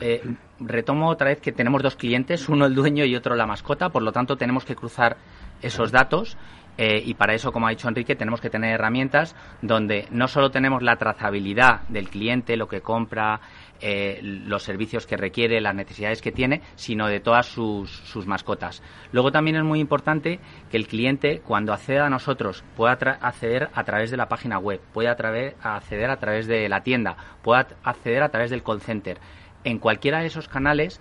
eh, 0.01 0.21
retomo 0.59 1.09
otra 1.09 1.29
vez 1.29 1.41
que 1.41 1.51
tenemos 1.51 1.83
dos 1.83 1.95
clientes, 1.95 2.49
uno 2.49 2.65
el 2.65 2.75
dueño 2.75 3.05
y 3.05 3.15
otro 3.15 3.35
la 3.35 3.45
mascota, 3.45 3.89
por 3.89 4.03
lo 4.03 4.11
tanto 4.11 4.37
tenemos 4.37 4.65
que 4.65 4.75
cruzar 4.75 5.17
esos 5.61 5.91
datos 5.91 6.37
eh, 6.81 7.03
y 7.05 7.13
para 7.15 7.33
eso, 7.33 7.51
como 7.51 7.67
ha 7.67 7.71
dicho 7.71 7.89
Enrique, 7.89 8.15
tenemos 8.15 8.39
que 8.39 8.49
tener 8.49 8.73
herramientas 8.73 9.35
donde 9.61 10.07
no 10.11 10.29
solo 10.29 10.49
tenemos 10.49 10.81
la 10.81 10.95
trazabilidad 10.95 11.81
del 11.89 12.09
cliente, 12.09 12.55
lo 12.55 12.69
que 12.69 12.79
compra, 12.79 13.41
eh, 13.81 14.21
los 14.23 14.63
servicios 14.63 15.05
que 15.05 15.17
requiere, 15.17 15.59
las 15.59 15.75
necesidades 15.75 16.21
que 16.21 16.31
tiene, 16.31 16.61
sino 16.75 17.07
de 17.07 17.19
todas 17.19 17.47
sus, 17.47 18.25
mascotas. 18.25 18.81
Luego 19.11 19.29
también 19.29 19.57
es 19.57 19.63
muy 19.65 19.81
importante 19.81 20.39
que 20.71 20.77
el 20.77 20.87
cliente, 20.87 21.41
cuando 21.41 21.73
acceda 21.73 22.05
a 22.05 22.09
nosotros, 22.09 22.63
pueda 22.77 22.93
acceder 22.93 23.69
a 23.73 23.83
través 23.83 24.09
de 24.09 24.15
la 24.15 24.29
página 24.29 24.57
web, 24.57 24.79
pueda 24.93 25.11
acceder 25.11 26.09
a 26.09 26.17
través 26.17 26.47
de 26.47 26.69
la 26.69 26.81
tienda, 26.81 27.17
pueda 27.41 27.67
acceder 27.83 28.23
a 28.23 28.29
través 28.29 28.51
del 28.51 28.63
call 28.63 28.79
center. 28.79 29.19
En 29.63 29.79
cualquiera 29.79 30.19
de 30.19 30.27
esos 30.27 30.47
canales, 30.47 30.99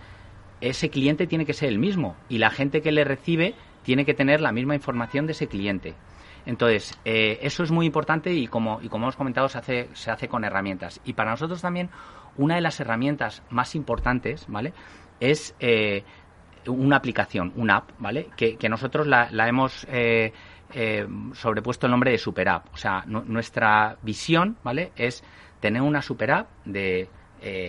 ese 0.61 0.91
cliente 0.91 1.27
tiene 1.27 1.47
que 1.47 1.53
ser 1.53 1.69
el 1.69 1.79
mismo 1.79 2.17
y 2.29 2.39
la 2.39 2.51
gente 2.51 2.83
que 2.83 2.93
le 2.93 3.05
recibe 3.05 3.55
tiene 3.83 4.05
que 4.05 4.15
tener 4.15 4.41
la 4.41 4.53
misma 4.53 4.75
información 4.75 5.27
de 5.27 5.33
ese 5.33 5.47
cliente. 5.47 5.95
Entonces, 6.47 6.99
eh, 7.05 7.39
eso 7.43 7.63
es 7.63 7.71
muy 7.71 7.87
importante 7.87 8.33
y 8.33 8.47
como, 8.47 8.81
y 8.83 8.89
como 8.89 9.05
hemos 9.05 9.17
comentado, 9.17 9.49
se 9.49 9.59
hace, 9.59 9.89
se 9.93 10.11
hace 10.11 10.29
con 10.29 10.45
herramientas. 10.45 11.01
Y 11.05 11.13
para 11.13 11.31
nosotros 11.31 11.61
también, 11.61 11.91
una 12.37 12.55
de 12.55 12.61
las 12.61 12.81
herramientas 12.81 13.43
más 13.51 13.75
importantes, 13.75 14.47
¿vale? 14.49 14.73
Es 15.21 15.55
eh, 15.61 16.05
una 16.67 16.97
aplicación, 16.97 17.53
una 17.57 17.77
app, 17.77 17.91
¿vale? 17.99 18.29
Que, 18.37 18.57
nosotros 18.69 19.07
la, 19.07 19.29
hemos 19.47 19.87
eh, 19.91 20.33
sobrepuesto 21.35 21.87
el 21.87 21.91
nombre 21.91 22.13
de 22.13 22.19
Super 22.19 22.49
App. 22.49 22.73
O 22.73 22.77
sea, 22.77 23.05
nuestra 23.07 23.99
visión, 24.03 24.57
¿vale? 24.63 24.93
Es 24.97 25.23
tener 25.61 25.83
una 25.83 26.03
Super 26.03 26.31
App 26.31 26.49
de 26.65 27.09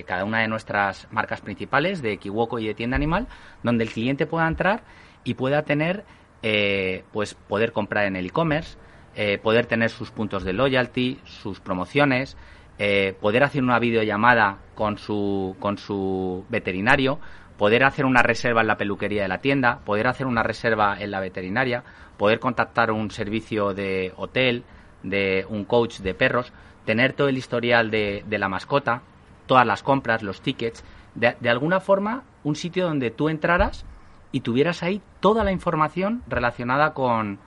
cada 0.05 0.25
una 0.25 0.39
de 0.41 0.47
nuestras 0.47 1.07
marcas 1.11 1.41
principales, 1.41 2.01
de 2.01 2.17
Kiwoko 2.17 2.59
y 2.59 2.67
de 2.67 2.73
Tienda 2.73 2.95
Animal, 2.95 3.27
donde 3.63 3.83
el 3.83 3.91
cliente 3.91 4.25
pueda 4.25 4.47
entrar 4.47 4.83
y 5.23 5.35
pueda 5.35 5.63
tener 5.63 6.05
eh, 6.41 7.03
pues 7.11 7.33
poder 7.33 7.73
comprar 7.73 8.05
en 8.05 8.15
el 8.15 8.27
e-commerce, 8.27 8.77
eh, 9.15 9.37
poder 9.37 9.65
tener 9.65 9.89
sus 9.89 10.11
puntos 10.11 10.43
de 10.43 10.53
loyalty, 10.53 11.19
sus 11.25 11.59
promociones, 11.59 12.37
eh, 12.77 13.13
poder 13.19 13.43
hacer 13.43 13.61
una 13.61 13.77
videollamada 13.79 14.59
con 14.75 14.97
su, 14.97 15.57
con 15.59 15.77
su 15.77 16.45
veterinario, 16.49 17.19
poder 17.57 17.83
hacer 17.83 18.05
una 18.05 18.23
reserva 18.23 18.61
en 18.61 18.67
la 18.67 18.77
peluquería 18.77 19.23
de 19.23 19.27
la 19.27 19.39
tienda, 19.39 19.79
poder 19.83 20.07
hacer 20.07 20.27
una 20.27 20.43
reserva 20.43 20.95
en 20.97 21.11
la 21.11 21.19
veterinaria, 21.19 21.83
poder 22.17 22.39
contactar 22.39 22.91
un 22.91 23.11
servicio 23.11 23.73
de 23.73 24.13
hotel, 24.15 24.63
de 25.03 25.45
un 25.49 25.65
coach 25.65 25.99
de 25.99 26.13
perros, 26.13 26.53
tener 26.85 27.11
todo 27.11 27.27
el 27.27 27.37
historial 27.37 27.91
de, 27.91 28.23
la 28.29 28.47
mascota, 28.47 29.01
todas 29.49 29.65
las 29.65 29.81
compras, 29.81 30.21
los 30.21 30.41
tickets, 30.41 30.85
de, 31.15 31.35
de 31.39 31.49
alguna 31.49 31.79
forma 31.79 32.23
un 32.43 32.55
sitio 32.55 32.85
donde 32.85 33.09
tú 33.09 33.29
entraras 33.29 33.83
y 34.31 34.41
tuvieras 34.41 34.83
ahí 34.83 35.01
toda 35.19 35.43
la 35.43 35.51
información 35.51 36.21
relacionada 36.27 36.93
con, 36.93 37.39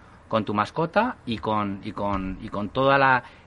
tu 0.45 0.53
mascota 0.53 1.19
y 1.27 1.39
con, 1.39 1.81
y 1.85 1.93
con, 1.93 2.39
y 2.43 2.49
con 2.49 2.71
todo 2.71 2.93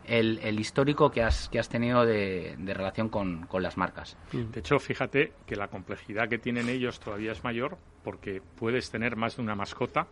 el, 0.05 0.39
el, 0.39 0.59
histórico 0.59 1.11
que 1.11 1.21
has, 1.21 1.49
que 1.49 1.59
has 1.59 1.67
tenido 1.67 2.05
de, 2.05 2.55
de 2.57 2.73
relación 2.73 3.09
con, 3.09 3.45
con, 3.47 3.61
las 3.61 3.75
marcas. 3.75 4.15
De 4.31 4.61
hecho, 4.61 4.79
fíjate 4.79 5.33
que 5.45 5.57
la 5.57 5.67
complejidad 5.67 6.29
que 6.29 6.37
tienen 6.37 6.69
ellos 6.69 7.01
todavía 7.01 7.33
es 7.33 7.43
mayor 7.43 7.77
porque 8.05 8.41
puedes 8.57 8.89
tener 8.89 9.17
más 9.17 9.35
de 9.35 9.41
una 9.41 9.55
mascota 9.55 10.07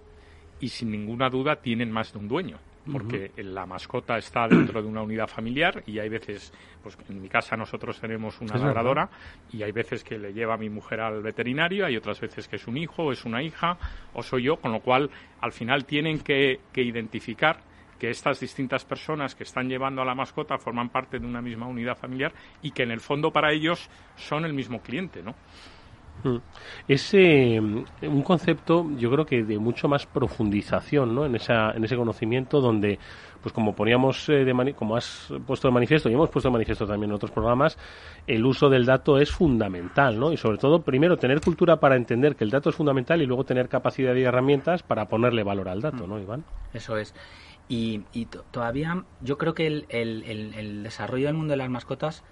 y 0.60 0.68
sin 0.68 0.92
ninguna 0.92 1.30
duda 1.30 1.62
tienen 1.62 1.92
más 1.92 2.12
de 2.12 2.20
un 2.20 2.28
dueño 2.28 2.58
porque 2.92 3.32
la 3.38 3.66
mascota 3.66 4.18
está 4.18 4.48
dentro 4.48 4.82
de 4.82 4.88
una 4.88 5.02
unidad 5.02 5.28
familiar 5.28 5.84
y 5.86 6.00
hay 6.00 6.10
veces, 6.10 6.52
pues 6.82 6.98
en 7.10 7.22
mi 7.22 7.30
casa 7.30 7.56
nosotros 7.56 8.00
tenemos 8.00 8.42
una 8.42 8.58
labradora 8.58 9.10
y 9.52 9.64
hay 9.64 9.72
veces 9.72 10.04
que 10.04 10.18
le 10.18 10.34
lleva 10.34 10.56
a 10.56 10.58
mi 10.58 10.70
mujer 10.70 11.00
al 11.00 11.22
veterinario, 11.22 11.86
hay 11.86 11.96
otras 11.96 12.20
veces 12.20 12.48
que 12.48 12.58
es 12.58 12.68
un 12.68 12.78
hijo, 12.78 13.04
o 13.04 13.12
es 13.12 13.24
una 13.26 13.42
hija 13.42 13.78
o 14.14 14.22
soy 14.22 14.44
yo, 14.44 14.58
con 14.58 14.72
lo 14.72 14.82
cual 14.82 15.10
al 15.40 15.54
final 15.54 15.86
tienen 15.86 16.20
que, 16.20 16.60
que 16.72 16.82
identificar 16.82 17.60
que 18.00 18.10
estas 18.10 18.40
distintas 18.42 18.84
personas 18.84 19.34
que 19.34 19.44
están 19.44 19.70
llevando 19.70 20.02
a 20.02 20.06
la 20.06 20.14
mascota 20.14 20.58
forman 20.58 20.90
parte 20.90 21.20
de 21.20 21.26
una 21.26 21.42
misma 21.42 21.68
unidad 21.68 21.98
familiar 21.98 22.34
y 22.62 22.72
que 22.72 22.84
en 22.84 22.92
el 22.92 23.00
fondo 23.00 23.32
para 23.32 23.54
ellos 23.54 23.90
son 24.18 24.44
el 24.44 24.54
mismo 24.54 24.82
cliente, 24.82 25.24
¿no? 25.24 25.36
Mm. 26.24 26.38
Es 26.88 27.14
un 27.14 28.22
concepto, 28.24 28.90
yo 28.98 29.12
creo 29.12 29.26
que 29.26 29.44
de 29.44 29.60
mucho 29.60 29.88
más 29.88 30.06
profundización 30.06 31.14
¿no? 31.14 31.26
en, 31.26 31.36
esa, 31.36 31.72
en 31.72 31.84
ese 31.84 31.96
conocimiento 31.96 32.62
donde, 32.62 33.00
pues 33.42 33.54
como 33.54 33.76
poníamos, 33.76 34.30
eh, 34.30 34.46
de 34.46 34.74
como 34.74 34.96
has 34.96 35.34
puesto 35.46 35.68
de 35.68 35.74
manifiesto 35.74 36.10
y 36.10 36.14
hemos 36.14 36.30
puesto 36.30 36.50
de 36.50 36.54
manifiesto 36.54 36.88
también 36.88 37.12
en 37.12 37.16
otros 37.16 37.32
programas, 37.32 37.78
el 38.28 38.46
uso 38.46 38.70
del 38.70 38.86
dato 38.86 39.18
es 39.18 39.32
fundamental, 39.32 40.20
¿no? 40.20 40.32
Y 40.32 40.38
sobre 40.38 40.58
todo, 40.58 40.82
primero, 40.82 41.18
tener 41.18 41.42
cultura 41.42 41.78
para 41.78 41.96
entender 41.96 42.36
que 42.36 42.44
el 42.44 42.52
dato 42.52 42.70
es 42.70 42.76
fundamental 42.76 43.22
y 43.22 43.26
luego 43.26 43.44
tener 43.44 43.68
capacidad 43.68 44.16
y 44.16 44.24
herramientas 44.24 44.84
para 44.84 45.08
ponerle 45.08 45.44
valor 45.44 45.70
al 45.70 45.82
dato, 45.82 46.08
¿no, 46.08 46.20
Iván? 46.20 46.46
Eso 46.74 46.98
es. 46.98 47.14
Y, 47.70 48.04
todavía 48.52 49.04
yo 49.22 49.38
creo 49.38 49.54
que 49.56 49.66
el, 49.66 49.86
el, 49.90 50.24
el 50.26 50.84
desarrollo 50.84 51.28
del 51.28 51.36
mundo 51.36 51.52
de 51.52 51.58
las 51.58 51.70
mascotas 51.70 52.24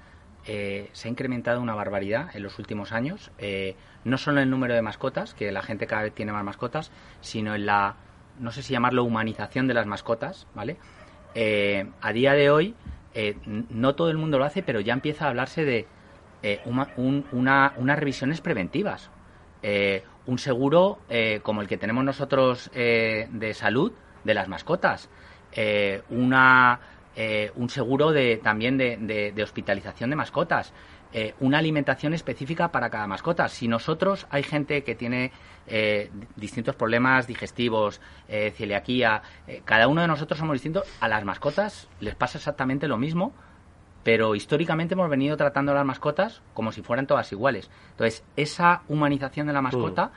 eh, 0.46 0.90
se 0.94 1.08
ha 1.08 1.12
incrementado 1.12 1.62
una 1.62 1.76
barbaridad 1.76 2.36
en 2.36 2.42
los 2.42 2.58
últimos 2.58 2.92
años, 2.92 3.32
eh, 3.38 3.76
no 4.04 4.18
solo 4.18 4.38
en 4.38 4.44
el 4.44 4.50
número 4.50 4.74
de 4.74 4.82
mascotas, 4.82 5.36
que 5.36 5.52
la 5.52 5.62
gente 5.62 5.86
cada 5.86 6.04
vez 6.04 6.16
tiene 6.16 6.32
más 6.32 6.44
mascotas, 6.44 6.92
sino 7.22 7.54
en 7.54 7.68
la, 7.68 7.96
no 8.40 8.52
sé 8.52 8.64
si 8.64 8.74
llamarlo 8.74 9.04
humanización 9.04 9.68
de 9.68 9.76
las 9.76 9.86
mascotas, 9.86 10.48
¿vale? 10.56 10.78
Eh, 11.36 11.88
a 12.02 12.12
día 12.12 12.34
de 12.34 12.50
hoy, 12.50 12.76
no 13.70 13.94
todo 13.96 14.10
el 14.10 14.18
mundo 14.18 14.40
lo 14.40 14.46
hace, 14.46 14.64
pero 14.64 14.80
ya 14.80 14.94
empieza 14.94 15.26
a 15.26 15.30
hablarse 15.30 15.66
de 15.66 15.86
una, 16.66 17.74
unas 17.76 18.00
revisiones 18.00 18.40
preventivas. 18.40 19.12
un 20.26 20.40
seguro 20.40 21.00
como 21.44 21.62
el 21.62 21.68
que 21.68 21.78
tenemos 21.78 22.06
nosotros 22.06 22.72
de 22.74 23.52
salud 23.54 23.92
de 24.24 24.34
las 24.34 24.48
mascotas. 24.48 25.10
una 26.10 26.80
eh, 27.16 27.52
un 27.56 27.70
seguro 27.70 28.12
de, 28.12 28.38
también 28.38 28.78
de, 28.78 29.34
hospitalización 29.44 30.10
de 30.10 30.16
mascotas, 30.16 30.74
eh, 31.12 31.34
una 31.42 31.58
alimentación 31.58 32.14
específica 32.14 32.72
para 32.72 32.90
cada 32.90 33.06
mascota. 33.06 33.50
Si 33.50 33.68
nosotros 33.68 34.28
hay 34.30 34.44
gente 34.44 34.84
que 34.84 34.96
tiene 34.96 35.32
eh, 35.68 36.10
distintos 36.38 36.76
problemas 36.76 37.28
digestivos, 37.28 38.00
celiaquía, 38.56 39.22
cada 39.66 39.90
uno 39.90 40.02
de 40.02 40.08
nosotros 40.08 40.40
somos 40.40 40.54
distintos, 40.54 40.86
a 41.02 41.10
las 41.10 41.26
mascotas 41.26 41.90
les 42.00 42.16
pasa 42.16 42.38
exactamente 42.38 42.88
lo 42.88 42.98
mismo, 42.98 43.34
pero 44.04 44.34
históricamente 44.34 44.94
hemos 44.94 45.10
venido 45.10 45.36
tratando 45.36 45.74
a 45.74 45.76
las 45.76 45.86
mascotas 45.86 46.42
como 46.54 46.72
si 46.72 46.82
fueran 46.82 47.08
todas 47.08 47.30
iguales. 47.34 47.70
Entonces, 47.92 48.24
esa 48.38 48.84
humanización 48.88 49.48
de 49.48 49.54
la 49.54 49.62
mascota... 49.62 50.12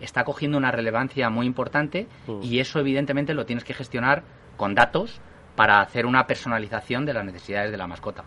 está 0.00 0.24
cogiendo 0.24 0.56
una 0.56 0.70
relevancia 0.70 1.28
muy 1.28 1.46
importante 1.46 2.06
y 2.42 2.60
eso 2.60 2.78
evidentemente 2.78 3.34
lo 3.34 3.44
tienes 3.44 3.64
que 3.64 3.74
gestionar 3.74 4.22
con 4.56 4.74
datos 4.74 5.20
para 5.56 5.80
hacer 5.80 6.06
una 6.06 6.26
personalización 6.26 7.04
de 7.04 7.14
las 7.14 7.24
necesidades 7.24 7.70
de 7.72 7.78
la 7.78 7.86
mascota. 7.86 8.24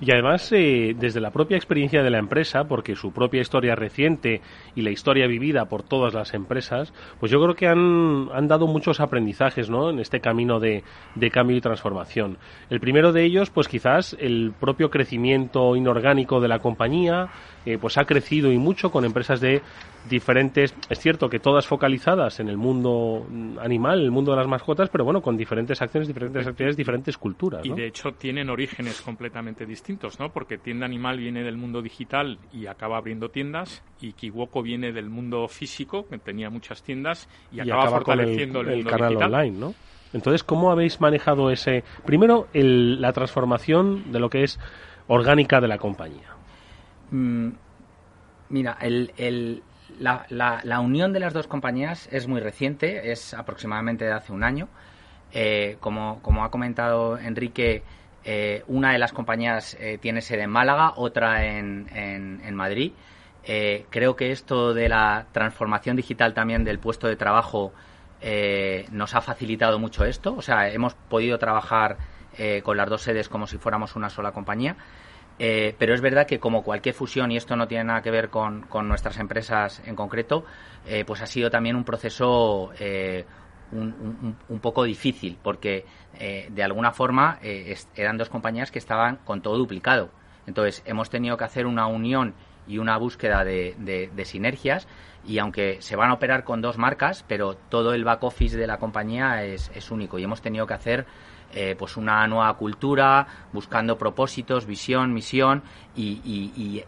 Y 0.00 0.10
además, 0.12 0.50
eh, 0.52 0.94
desde 0.98 1.20
la 1.20 1.30
propia 1.30 1.56
experiencia 1.56 2.02
de 2.02 2.10
la 2.10 2.18
empresa, 2.18 2.64
porque 2.64 2.96
su 2.96 3.12
propia 3.12 3.40
historia 3.40 3.74
reciente 3.74 4.40
y 4.74 4.82
la 4.82 4.90
historia 4.90 5.26
vivida 5.26 5.66
por 5.66 5.82
todas 5.82 6.14
las 6.14 6.32
empresas, 6.34 6.92
pues 7.18 7.30
yo 7.30 7.40
creo 7.42 7.54
que 7.54 7.66
han, 7.66 8.28
han 8.32 8.48
dado 8.48 8.66
muchos 8.66 9.00
aprendizajes 9.00 9.68
¿no? 9.68 9.90
en 9.90 9.98
este 9.98 10.20
camino 10.20 10.58
de, 10.58 10.84
de, 11.14 11.30
cambio 11.30 11.56
y 11.56 11.60
transformación. 11.60 12.38
El 12.70 12.80
primero 12.80 13.12
de 13.12 13.24
ellos, 13.24 13.50
pues 13.50 13.68
quizás 13.68 14.16
el 14.18 14.52
propio 14.58 14.90
crecimiento 14.90 15.76
inorgánico 15.76 16.40
de 16.40 16.48
la 16.48 16.60
compañía, 16.60 17.28
eh, 17.66 17.78
pues 17.78 17.98
ha 17.98 18.04
crecido 18.04 18.50
y 18.50 18.58
mucho 18.58 18.90
con 18.90 19.04
empresas 19.04 19.40
de 19.40 19.62
diferentes, 20.08 20.74
es 20.88 20.98
cierto 20.98 21.28
que 21.28 21.38
todas 21.38 21.66
focalizadas 21.66 22.40
en 22.40 22.48
el 22.48 22.56
mundo 22.56 23.26
animal, 23.60 24.00
el 24.00 24.10
mundo 24.10 24.32
de 24.32 24.38
las 24.38 24.46
mascotas, 24.46 24.88
pero 24.88 25.04
bueno, 25.04 25.20
con 25.20 25.36
diferentes 25.36 25.80
acciones, 25.82 26.08
diferentes 26.08 26.46
actividades, 26.46 26.76
diferentes 26.76 27.18
culturas. 27.18 27.64
Y 27.64 27.72
de 27.72 27.86
hecho 27.86 28.12
tienen 28.12 28.48
orígenes 28.48 29.02
completamente 29.02 29.66
distintos, 29.66 30.18
¿no? 30.18 30.30
Porque 30.30 30.56
Tienda 30.58 30.86
Animal 30.86 31.18
viene 31.18 31.42
del 31.42 31.56
mundo 31.56 31.82
digital 31.82 32.38
y 32.52 32.66
acaba 32.66 32.96
abriendo 32.96 33.28
tiendas, 33.28 33.82
y 34.00 34.12
Kiwoko 34.12 34.62
viene 34.62 34.92
del 34.92 35.10
mundo 35.10 35.46
físico, 35.48 36.06
que 36.08 36.18
tenía 36.18 36.48
muchas 36.48 36.82
tiendas, 36.82 37.28
y, 37.52 37.60
acaba, 37.60 37.90
fortaleciendo 37.90 38.60
el, 38.62 38.84
canal 38.86 39.16
online, 39.16 39.58
¿no? 39.58 39.74
Entonces, 40.12 40.42
¿cómo 40.42 40.72
habéis 40.72 41.00
manejado 41.00 41.50
ese, 41.50 41.84
primero, 42.04 42.48
la 42.52 43.12
transformación 43.12 44.10
de 44.12 44.18
lo 44.18 44.28
que 44.28 44.42
es 44.42 44.58
orgánica 45.06 45.60
de 45.60 45.68
la 45.68 45.78
compañía? 45.78 46.39
Mm, 47.10 47.50
mira, 48.48 48.78
la, 49.98 50.80
unión 50.80 51.12
de 51.12 51.20
las 51.20 51.32
dos 51.32 51.46
compañías 51.46 52.08
es 52.12 52.28
muy 52.28 52.40
reciente, 52.40 53.12
es 53.12 53.34
aproximadamente 53.34 54.04
de 54.04 54.12
hace 54.12 54.32
un 54.32 54.44
año. 54.44 54.68
Eh, 55.32 55.76
como, 55.80 56.20
ha 56.42 56.50
comentado 56.50 57.18
Enrique, 57.18 57.82
eh, 58.24 58.64
una 58.66 58.92
de 58.92 58.98
las 58.98 59.12
compañías 59.12 59.76
eh, 59.80 59.98
tiene 60.00 60.20
sede 60.20 60.42
en 60.42 60.50
Málaga, 60.50 60.94
otra 60.96 61.46
en, 61.46 61.88
en, 61.94 62.54
Madrid. 62.54 62.92
creo 63.90 64.16
que 64.16 64.32
esto 64.32 64.74
de 64.74 64.88
la 64.88 65.26
transformación 65.32 65.96
digital 65.96 66.34
también 66.34 66.64
del 66.64 66.78
puesto 66.78 67.06
de 67.08 67.16
trabajo 67.16 67.72
nos 68.92 69.14
ha 69.14 69.20
facilitado 69.22 69.78
mucho 69.78 70.04
esto. 70.04 70.34
O 70.36 70.42
sea, 70.42 70.68
hemos 70.70 70.94
podido 70.94 71.38
trabajar 71.38 71.96
con 72.62 72.76
las 72.76 72.88
dos 72.88 73.02
sedes 73.02 73.28
como 73.28 73.46
si 73.46 73.56
fuéramos 73.58 73.96
una 73.96 74.10
sola 74.10 74.32
compañía. 74.32 74.76
Eh, 75.42 75.74
pero 75.78 75.94
es 75.94 76.02
verdad 76.02 76.26
que 76.26 76.38
como 76.38 76.62
cualquier 76.62 76.94
fusión, 76.94 77.32
y 77.32 77.38
esto 77.38 77.56
no 77.56 77.66
tiene 77.66 77.84
nada 77.84 78.02
que 78.02 78.10
ver 78.10 78.28
con, 78.28 78.66
nuestras 78.84 79.18
empresas 79.18 79.80
en 79.86 79.96
concreto, 79.96 80.44
eh, 80.86 81.02
pues 81.06 81.22
ha 81.22 81.26
sido 81.26 81.50
también 81.50 81.76
un 81.76 81.84
proceso 81.84 82.72
eh, 82.78 83.24
un, 83.72 84.36
poco 84.60 84.84
difícil, 84.84 85.38
porque 85.42 85.86
de 86.50 86.62
alguna 86.62 86.92
forma 86.92 87.38
eran 87.94 88.18
dos 88.18 88.28
compañías 88.28 88.70
que 88.70 88.78
estaban 88.78 89.16
con 89.24 89.40
todo 89.40 89.56
duplicado. 89.56 90.10
Entonces 90.46 90.82
hemos 90.84 91.08
tenido 91.08 91.38
que 91.38 91.44
hacer 91.44 91.66
una 91.66 91.86
unión 91.86 92.34
y 92.66 92.76
una 92.76 92.98
búsqueda 92.98 93.42
de, 93.42 94.10
sinergias 94.24 94.86
y 95.24 95.38
aunque 95.38 95.80
se 95.80 95.96
van 95.96 96.10
a 96.10 96.14
operar 96.14 96.44
con 96.44 96.60
dos 96.60 96.76
marcas, 96.76 97.24
pero 97.26 97.54
todo 97.54 97.94
el 97.94 98.04
back 98.04 98.24
office 98.24 98.58
de 98.58 98.66
la 98.66 98.78
compañía 98.78 99.44
es, 99.44 99.70
es 99.74 99.90
único 99.90 100.18
y 100.18 100.24
hemos 100.24 100.42
tenido 100.42 100.66
que 100.66 100.74
hacer 100.74 101.06
eh, 101.52 101.74
pues 101.76 101.96
una 101.96 102.26
nueva 102.28 102.54
cultura, 102.54 103.26
buscando 103.52 103.98
propósitos, 103.98 104.66
visión, 104.66 105.12
misión 105.12 105.62
y, 105.96 106.20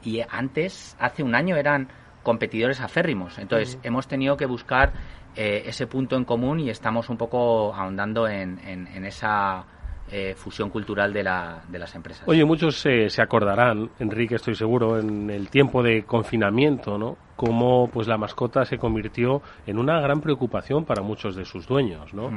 y, 0.05 0.21
antes, 0.31 0.97
hace 1.01 1.23
un 1.23 1.35
año 1.35 1.57
eran 1.57 1.89
competidores 2.23 2.81
aférrimos. 2.81 3.39
Entonces, 3.39 3.79
hemos 3.83 4.07
tenido 4.07 4.37
que 4.37 4.47
buscar 4.47 4.93
eh, 5.35 5.65
ese 5.67 5.87
punto 5.89 6.17
en 6.17 6.25
común 6.25 6.61
y 6.61 6.71
estamos 6.71 7.09
un 7.09 7.17
poco 7.17 7.75
ahondando 7.75 8.29
en, 8.29 8.61
esa 9.05 9.65
eh, 10.11 10.35
fusión 10.37 10.71
cultural 10.71 11.13
de, 11.13 11.25
la, 11.25 11.63
de, 11.69 11.79
las 11.81 11.95
empresas. 11.97 12.29
Oye, 12.29 12.45
muchos 12.45 12.77
se 12.77 13.23
acordarán, 13.23 13.91
Enrique, 13.99 14.37
estoy 14.37 14.55
seguro, 14.55 15.01
en 15.01 15.29
el 15.29 15.49
tiempo 15.49 15.83
de 15.83 16.05
confinamiento, 16.05 16.99
¿no? 16.99 17.17
Cómo 17.35 17.89
pues 17.93 18.07
la 18.07 18.17
mascota 18.17 18.65
se 18.65 18.79
convirtió 18.79 19.43
en 19.67 19.79
una 19.79 20.01
gran 20.01 20.21
preocupación 20.21 20.85
para 20.85 21.03
muchos 21.03 21.35
de 21.35 21.45
sus 21.45 21.67
dueños, 21.67 22.15
¿no? 22.15 22.31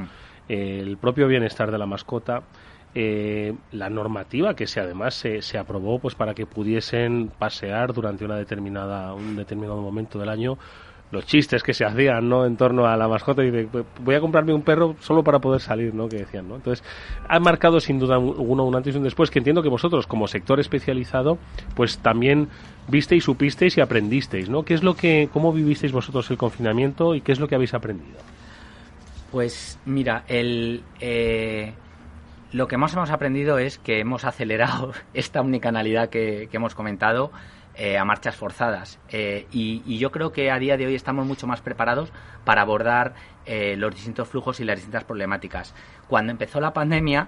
El 0.48 0.98
propio 0.98 1.28
bienestar 1.28 1.72
de 1.72 1.78
la 1.78 1.86
mascota 1.86 2.43
eh, 2.98 3.54
la 3.74 3.89
normativa 3.89 4.56
que 4.56 4.68
se 4.68 4.80
además 4.80 5.16
se, 5.16 5.41
se, 5.41 5.58
aprobó 5.58 6.00
pues 6.00 6.16
para 6.16 6.34
que 6.34 6.46
pudiesen 6.46 7.30
pasear 7.38 7.91
durante 7.91 8.24
una 8.24 8.38
determinada 8.38 9.14
un 9.14 9.36
determinado 9.36 9.82
momento 9.82 10.18
del 10.18 10.30
año 10.30 10.58
los 11.12 11.26
chistes 11.26 11.62
que 11.62 11.74
se 11.74 11.84
hacían 11.84 12.30
no 12.30 12.46
en 12.46 12.56
torno 12.56 12.88
a 12.88 12.96
la 12.96 13.10
mascota 13.10 13.43
y 13.43 13.52
de 13.52 13.68
voy 14.02 14.16
a 14.16 14.22
comprarme 14.22 14.54
un 14.54 14.62
perro 14.62 14.96
solo 15.02 15.24
para 15.24 15.39
poder 15.39 15.60
salir 15.60 15.93
no 15.93 16.08
que 16.08 16.20
decían 16.20 16.48
no 16.48 16.56
entonces 16.56 16.86
ha 17.28 17.39
marcado 17.39 17.82
sin 17.82 18.00
duda 18.00 18.18
uno 18.18 18.64
un 18.64 18.76
antes 18.76 18.96
y 18.96 18.98
un 18.98 19.04
después 19.04 19.30
que 19.30 19.39
entiendo 19.39 19.62
que 19.62 19.70
vosotros 19.70 20.08
como 20.08 20.28
sector 20.28 20.62
especializado 20.62 21.38
pues 21.76 22.00
también 22.00 22.48
visteis 22.88 23.26
supisteis 23.26 23.78
y 23.78 23.82
aprendisteis 23.82 24.50
no 24.50 24.64
qué 24.64 24.74
es 24.74 24.84
lo 24.84 24.96
que 24.96 25.30
cómo 25.34 25.52
vivisteis 25.52 25.91
vosotros 25.91 26.32
el 26.32 26.38
confinamiento 26.38 27.14
y 27.14 27.20
qué 27.20 27.34
es 27.34 27.41
lo 27.41 27.50
que 27.50 27.56
habéis 27.56 27.74
aprendido 27.74 28.18
pues 29.36 29.82
mira 29.84 30.24
el 30.30 30.82
eh 31.02 31.74
lo 32.54 32.70
que 32.70 32.78
más 32.78 32.94
hemos 32.94 33.10
aprendido 33.10 33.60
es 33.60 33.78
que 33.78 34.00
hemos 34.00 34.24
acelerado 34.24 34.94
esta 35.14 35.42
unicanalidad 35.42 36.08
que, 36.08 36.48
que 36.50 36.56
hemos 36.56 36.74
comentado 36.74 37.34
eh, 37.76 37.98
a 37.98 38.06
marchas 38.06 38.38
forzadas. 38.38 38.98
Eh, 39.10 39.46
y, 39.52 39.98
yo 39.98 40.10
creo 40.10 40.32
que 40.32 40.52
a 40.52 40.58
día 40.58 40.78
de 40.78 40.86
hoy 40.86 40.96
estamos 40.96 41.26
mucho 41.26 41.48
más 41.48 41.60
preparados 41.60 42.14
para 42.46 42.62
abordar 42.62 43.16
eh, 43.46 43.76
los 43.76 43.94
distintos 43.94 44.30
flujos 44.30 44.62
y 44.62 44.64
las 44.64 44.78
distintas 44.78 45.04
problemáticas. 45.04 45.76
Cuando 46.08 46.32
empezó 46.32 46.62
la 46.62 46.72
pandemia, 46.72 47.28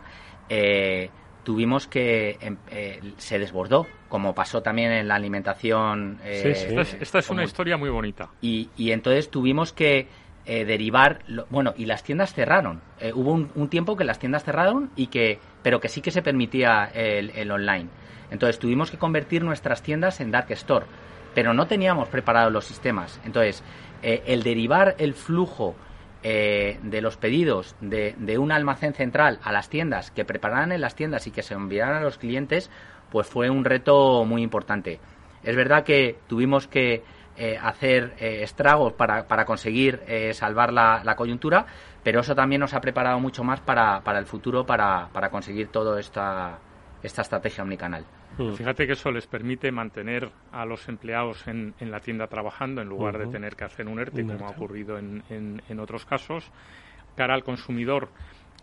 tuvimos 1.43 1.87
que 1.87 2.37
em, 2.39 2.55
se 3.17 3.37
desbordó, 3.37 3.85
como 4.07 4.33
pasó 4.33 4.61
también 4.61 4.93
en 4.93 5.09
la 5.09 5.15
alimentación. 5.15 6.19
sí, 6.23 6.55
sí. 6.55 6.75
Esta 7.01 7.19
es, 7.19 7.29
una 7.29 7.43
historia 7.43 7.75
muy 7.75 7.89
bonita. 7.89 8.29
Y, 8.39 8.69
y 8.77 8.91
entonces 8.91 9.29
tuvimos 9.29 9.73
que 9.73 10.07
eh, 10.49 10.63
derivar, 10.63 11.19
bueno, 11.49 11.73
y 11.75 11.87
las 11.87 12.03
tiendas 12.03 12.33
cerraron. 12.33 12.79
Eh, 13.01 13.11
hubo 13.13 13.33
un, 13.33 13.67
tiempo 13.67 13.97
que 13.97 14.05
las 14.05 14.17
tiendas 14.17 14.45
cerraron 14.45 14.91
y 14.95 15.07
que, 15.07 15.39
pero 15.61 15.81
que 15.81 15.89
sí 15.89 15.99
que 15.99 16.09
se 16.09 16.21
permitía 16.21 16.85
el, 16.85 17.51
online. 17.51 17.89
Entonces 18.31 18.57
tuvimos 18.57 18.89
que 18.89 18.97
convertir 18.97 19.43
nuestras 19.43 19.81
tiendas 19.81 20.21
en 20.21 20.31
dark 20.31 20.49
store, 20.51 20.85
pero 21.35 21.53
no 21.53 21.67
teníamos 21.67 22.07
preparados 22.07 22.53
los 22.53 22.63
sistemas. 22.63 23.19
Entonces 23.25 23.61
eh, 24.01 24.23
el 24.25 24.41
derivar 24.41 24.95
el 24.99 25.15
flujo 25.15 25.75
de 26.23 26.99
los 27.01 27.15
pedidos 27.15 27.75
de, 27.79 28.13
de, 28.17 28.37
un 28.37 28.51
almacén 28.51 28.93
central 28.93 29.39
a 29.43 29.53
las 29.53 29.69
tiendas, 29.69 30.11
que 30.11 30.25
prepararan 30.25 30.73
en 30.73 30.81
las 30.81 30.93
tiendas 30.93 31.25
y 31.25 31.31
que 31.31 31.41
se 31.41 31.53
enviaran 31.53 31.95
a 31.95 32.01
los 32.01 32.17
clientes, 32.17 32.69
pues 33.11 33.27
fue 33.27 33.49
un 33.49 33.63
reto 33.63 34.25
muy 34.25 34.41
importante. 34.41 34.99
Es 35.43 35.55
verdad 35.55 35.85
que 35.85 36.17
tuvimos 36.27 36.67
que 36.67 37.03
eh, 37.37 37.57
hacer 37.61 38.15
eh, 38.19 38.41
estragos 38.41 38.93
para, 38.93 39.27
para 39.27 39.45
conseguir 39.45 40.01
eh, 40.07 40.33
salvar 40.33 40.73
la, 40.73 41.01
la, 41.03 41.15
coyuntura, 41.15 41.67
pero 42.03 42.21
eso 42.21 42.33
también 42.33 42.61
nos 42.61 42.73
ha 42.73 42.81
preparado 42.81 43.19
mucho 43.19 43.43
más 43.43 43.59
para, 43.61 44.01
para 44.01 44.17
el 44.17 44.25
futuro, 44.25 44.65
para, 44.65 45.09
para 45.13 45.29
conseguir 45.29 45.67
toda 45.67 45.99
esta, 45.99 46.57
esta 47.03 47.21
estrategia 47.21 47.63
omnicanal. 47.63 48.05
Hmm. 48.37 48.53
Fíjate 48.53 48.87
que 48.87 48.93
eso 48.93 49.11
les 49.11 49.27
permite 49.27 49.71
mantener 49.71 50.31
a 50.51 50.65
los 50.65 50.89
empleados 50.89 51.47
en, 51.47 51.75
en 51.79 51.91
la 51.91 51.99
tienda 51.99 52.25
trabajando 52.25 52.81
en 52.81 52.89
lugar 52.89 53.19
de 53.19 53.27
tener 53.27 53.55
que 53.55 53.65
hacer 53.65 53.87
un 53.87 53.99
ERTE, 53.99 54.25
como 54.25 54.47
ha 54.47 54.49
ocurrido 54.49 54.97
en, 54.97 55.23
en, 55.29 55.61
en 55.69 55.79
otros 55.79 56.05
casos. 56.05 56.51
Cara 57.15 57.35
al 57.35 57.43
consumidor, 57.43 58.09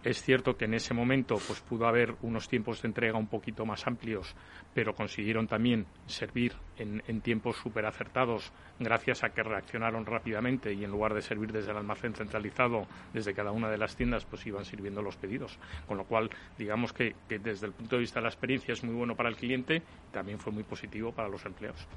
es 0.05 0.23
cierto 0.23 0.57
que 0.57 0.67
en 0.67 0.75
ese 0.75 0.93
momento 0.93 1.37
pues 1.47 1.61
pudo 1.63 1.87
haber 1.87 2.15
unos 2.23 2.47
tiempos 2.47 2.83
de 2.83 2.89
entrega 2.89 3.19
un 3.19 3.27
poquito 3.27 3.65
más 3.65 3.87
amplios, 3.87 4.37
pero 4.75 4.95
consiguieron 4.95 5.47
también 5.47 5.87
servir 6.07 6.53
en, 6.77 7.01
tiempos 7.23 7.57
súper 7.57 7.87
acertados 7.87 8.53
gracias 8.79 9.25
a 9.25 9.31
que 9.31 9.43
reaccionaron 9.43 10.05
rápidamente 10.05 10.75
y 10.75 10.85
en 10.85 10.91
lugar 10.91 11.15
de 11.15 11.23
servir 11.23 11.53
desde 11.53 11.71
el 11.71 11.79
almacén 11.79 12.13
centralizado, 12.13 12.87
desde 13.15 13.33
cada 13.33 13.51
una 13.51 13.71
de 13.71 13.79
las 13.79 13.97
tiendas, 13.97 14.27
pues 14.27 14.47
iban 14.47 14.65
sirviendo 14.65 15.01
los 15.01 15.17
pedidos. 15.17 15.59
Con 15.87 15.97
lo 15.97 16.05
cual, 16.05 16.29
digamos 16.59 16.93
que, 16.93 17.15
que 17.27 17.39
desde 17.39 17.67
el 17.67 17.73
punto 17.73 17.97
de 17.97 18.01
vista 18.01 18.21
de 18.21 18.25
la 18.25 18.29
experiencia 18.29 18.73
es 18.73 18.85
muy 18.85 18.95
bueno 18.95 19.15
para 19.17 19.31
el 19.31 19.37
cliente 19.37 19.83
también 20.13 20.39
fue 20.39 20.53
muy 20.53 20.65
positivo 20.65 21.13
para 21.13 21.29
los 21.29 21.45
empleados. 21.47 21.89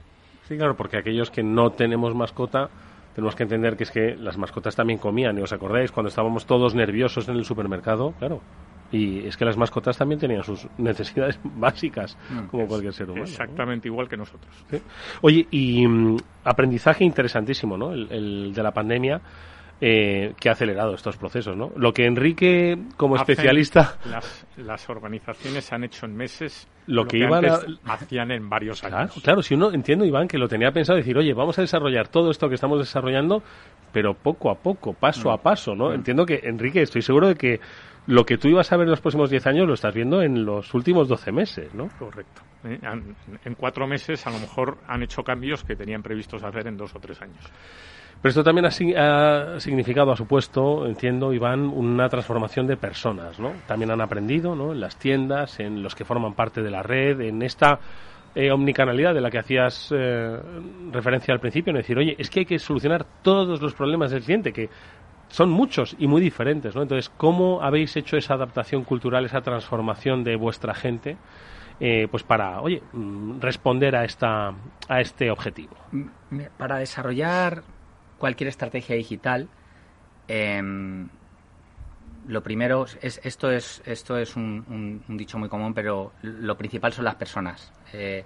Sí, 0.43 0.55
claro, 0.55 0.77
porque 0.77 0.97
aquellos 0.97 1.29
que 1.29 1.43
no 1.43 1.71
tenemos 1.71 2.15
mascota 2.15 2.69
tenemos 3.17 3.33
que 3.33 3.41
entender 3.41 3.75
que 3.75 3.83
es 3.83 3.89
que 3.89 4.15
las 4.15 4.37
mascotas 4.37 4.75
también 4.75 4.99
comían, 4.99 5.35
y 5.39 5.41
os 5.41 5.51
acordáis, 5.51 5.91
cuando 5.91 6.09
estábamos 6.09 6.45
todos 6.45 6.75
nerviosos 6.75 7.27
en 7.27 7.37
el 7.37 7.45
supermercado, 7.45 8.11
claro. 8.19 8.43
Y 8.91 9.25
es 9.25 9.35
que 9.35 9.43
las 9.43 9.57
mascotas 9.57 9.97
también 9.97 10.19
tenían 10.19 10.43
sus 10.43 10.67
necesidades 10.77 11.39
básicas, 11.43 12.15
mm, 12.29 12.45
como 12.45 12.67
cualquier 12.67 12.93
ser 12.93 13.09
humano. 13.09 13.25
Exactamente 13.25 13.87
igual 13.87 14.07
que 14.07 14.17
nosotros. 14.17 14.53
Oye, 15.21 15.47
y 15.49 15.87
mm, 15.87 16.17
aprendizaje 16.43 17.05
interesantísimo, 17.05 17.75
¿no? 17.75 17.91
el 17.91 18.53
de 18.53 18.61
la 18.61 18.71
pandemia 18.71 19.19
eh, 19.79 20.33
que 20.39 20.49
ha 20.49 20.53
acelerado 20.53 20.95
estos 20.95 21.17
procesos, 21.17 21.55
¿no? 21.55 21.71
Lo 21.75 21.93
que 21.93 22.05
Enrique, 22.05 22.77
como 22.95 23.15
especialista... 23.15 23.97
Las, 24.57 24.89
organizaciones 24.89 25.65
se 25.65 25.75
han 25.75 25.83
hecho 25.83 26.05
en 26.05 26.15
meses 26.15 26.67
lo, 26.87 27.05
que, 27.05 27.17
iban 27.19 27.45
a... 27.45 27.59
hacían 27.85 28.31
en 28.31 28.49
varios 28.49 28.83
años. 28.83 29.19
Claro, 29.23 29.43
si 29.43 29.53
uno, 29.53 29.71
entiendo, 29.71 30.03
Iván, 30.03 30.27
que 30.27 30.39
lo 30.39 30.47
tenía 30.47 30.71
pensado 30.71 30.97
decir, 30.97 31.17
oye, 31.17 31.33
vamos 31.33 31.59
a 31.59 31.61
desarrollar 31.61 32.07
todo 32.07 32.31
esto 32.31 32.49
que 32.49 32.55
estamos 32.55 32.79
desarrollando, 32.79 33.43
pero 33.91 34.15
poco 34.15 34.49
a 34.49 34.55
poco, 34.55 34.93
paso 34.93 35.29
a 35.31 35.37
mm. 35.37 35.41
paso, 35.41 35.75
¿no? 35.75 35.89
Mm. 35.89 35.93
Entiendo 35.93 36.25
que, 36.25 36.39
Enrique, 36.43 36.81
estoy 36.81 37.03
seguro 37.03 37.27
de 37.27 37.35
que 37.35 37.59
lo 38.07 38.25
que 38.25 38.37
tú 38.37 38.47
ibas 38.47 38.71
a 38.71 38.77
ver 38.77 38.85
en 38.85 38.91
los 38.91 39.01
próximos 39.01 39.29
10 39.29 39.45
años 39.47 39.67
lo 39.67 39.73
estás 39.73 39.93
viendo 39.93 40.21
en 40.21 40.43
los 40.43 40.73
últimos 40.73 41.07
12 41.07 41.31
meses, 41.31 41.73
¿no? 41.75 41.89
Correcto. 41.99 42.41
¿eh? 42.63 42.79
En 43.45 43.53
cuatro 43.55 43.85
meses 43.85 44.25
a 44.25 44.31
lo 44.31 44.39
mejor 44.39 44.77
han 44.87 45.03
hecho 45.03 45.23
cambios 45.23 45.63
que 45.63 45.75
tenían 45.75 46.01
previstos 46.01 46.43
hacer 46.43 46.67
en 46.67 46.77
dos 46.77 46.95
o 46.95 46.99
tres 46.99 47.21
años. 47.21 47.43
Pero 48.21 48.29
esto 48.29 48.43
también 48.43 48.65
ha, 48.65 49.59
significado, 49.59 50.11
ha 50.11 50.15
supuesto, 50.17 50.87
entiendo, 50.87 51.33
Iván, 51.33 51.61
una 51.67 52.09
transformación 52.09 52.65
de 52.65 52.75
personas, 52.75 53.39
¿no? 53.39 53.51
También 53.67 53.91
han 53.91 54.01
aprendido, 54.01 54.55
¿no? 54.55 54.71
En 54.71 54.79
las 54.79 54.97
tiendas, 54.97 55.59
en 55.59 55.83
los 55.83 55.93
que 55.93 56.03
forman 56.03 56.33
parte 56.33 56.61
de 56.61 56.71
la 56.71 56.81
red, 56.81 57.21
en 57.21 57.43
esta 57.43 57.79
eh, 58.33 58.51
omnicanalidad 58.51 59.13
de 59.13 59.21
la 59.21 59.29
que 59.29 59.37
hacías 59.37 59.93
eh, 59.95 60.35
referencia 60.91 61.33
al 61.33 61.39
principio, 61.39 61.71
en 61.71 61.77
decir, 61.77 61.97
oye, 61.97 62.15
es 62.17 62.29
que 62.29 62.39
hay 62.39 62.45
que 62.45 62.57
solucionar 62.57 63.05
todos 63.21 63.61
los 63.61 63.75
problemas 63.75 64.09
del 64.09 64.23
cliente, 64.23 64.51
que 64.51 64.69
son 65.29 65.49
muchos 65.51 65.95
y 65.99 66.07
muy 66.07 66.21
diferentes, 66.21 66.75
¿no? 66.75 66.81
Entonces, 66.81 67.09
¿cómo 67.17 67.61
habéis 67.61 67.95
hecho 67.97 68.17
esa 68.17 68.33
adaptación 68.33 68.83
cultural, 68.83 69.25
esa 69.25 69.41
transformación 69.41 70.23
de 70.23 70.35
vuestra 70.35 70.73
gente? 70.73 71.17
Eh, 71.79 72.07
pues 72.09 72.23
para, 72.23 72.61
oye, 72.61 72.81
mm, 72.93 73.39
responder 73.39 73.95
a 73.95 74.03
esta 74.03 74.51
a 74.89 75.01
este 75.01 75.29
objetivo. 75.29 75.75
Para 76.57 76.77
desarrollar 76.77 77.61
cualquier 78.17 78.49
estrategia 78.49 78.95
digital, 78.95 79.47
em, 80.27 81.09
lo 82.27 82.43
primero 82.43 82.85
es 83.01 83.21
esto 83.23 83.51
es 83.51 83.81
esto 83.85 84.17
es 84.17 84.35
un, 84.35 85.03
dicho 85.07 85.37
muy 85.37 85.49
común, 85.49 85.73
pero 85.73 86.11
lo 86.21 86.57
principal 86.57 86.93
son 86.93 87.05
las 87.05 87.15
personas. 87.15 87.71
Eh, 87.93 88.25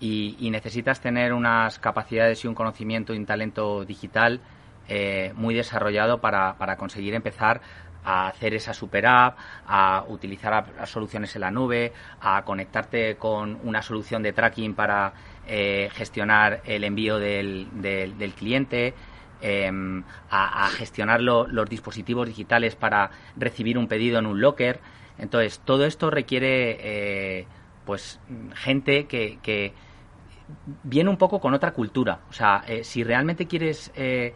y, 0.00 0.50
necesitas 0.50 1.00
tener 1.00 1.32
unas 1.34 1.78
capacidades 1.78 2.42
y 2.44 2.48
un 2.48 2.54
conocimiento 2.54 3.12
y 3.12 3.18
un 3.18 3.26
talento 3.26 3.84
digital 3.84 4.40
eh, 4.88 5.32
muy 5.36 5.54
desarrollado 5.54 6.20
para, 6.20 6.56
para, 6.56 6.76
conseguir 6.76 7.14
empezar 7.14 7.60
a 8.02 8.28
hacer 8.28 8.54
esa 8.54 8.72
super 8.72 9.06
app, 9.06 9.38
a 9.66 10.04
utilizar 10.08 10.86
soluciones 10.86 11.34
en 11.34 11.42
la 11.42 11.50
nube, 11.50 11.92
a 12.20 12.42
conectarte 12.44 13.16
con 13.16 13.58
una 13.62 13.82
solución 13.82 14.22
de 14.22 14.32
tracking 14.32 14.74
para 14.74 15.12
eh, 15.46 15.90
gestionar 15.92 16.62
el 16.64 16.84
envío 16.84 17.18
del, 17.18 17.68
del 17.82 18.32
cliente, 18.32 18.94
Em, 19.42 20.04
a, 20.30 20.68
gestionar 20.68 21.22
los 21.22 21.68
dispositivos 21.68 22.26
digitales 22.26 22.76
para 22.76 23.10
recibir 23.36 23.78
un 23.78 23.88
pedido 23.88 24.18
en 24.18 24.26
un 24.26 24.40
locker. 24.40 24.80
Entonces, 25.18 25.60
todo 25.64 25.86
esto 25.86 26.10
requiere 26.10 26.76
eh, 26.80 27.46
pues 27.86 28.20
gente 28.54 29.06
que, 29.06 29.72
viene 30.82 31.08
un 31.08 31.16
poco 31.16 31.40
con 31.40 31.54
otra 31.54 31.72
cultura. 31.72 32.20
O 32.28 32.32
sea, 32.32 32.62
eh, 32.66 32.84
si 32.84 33.02
realmente 33.02 33.46
quieres 33.46 33.92
eh, 33.94 34.34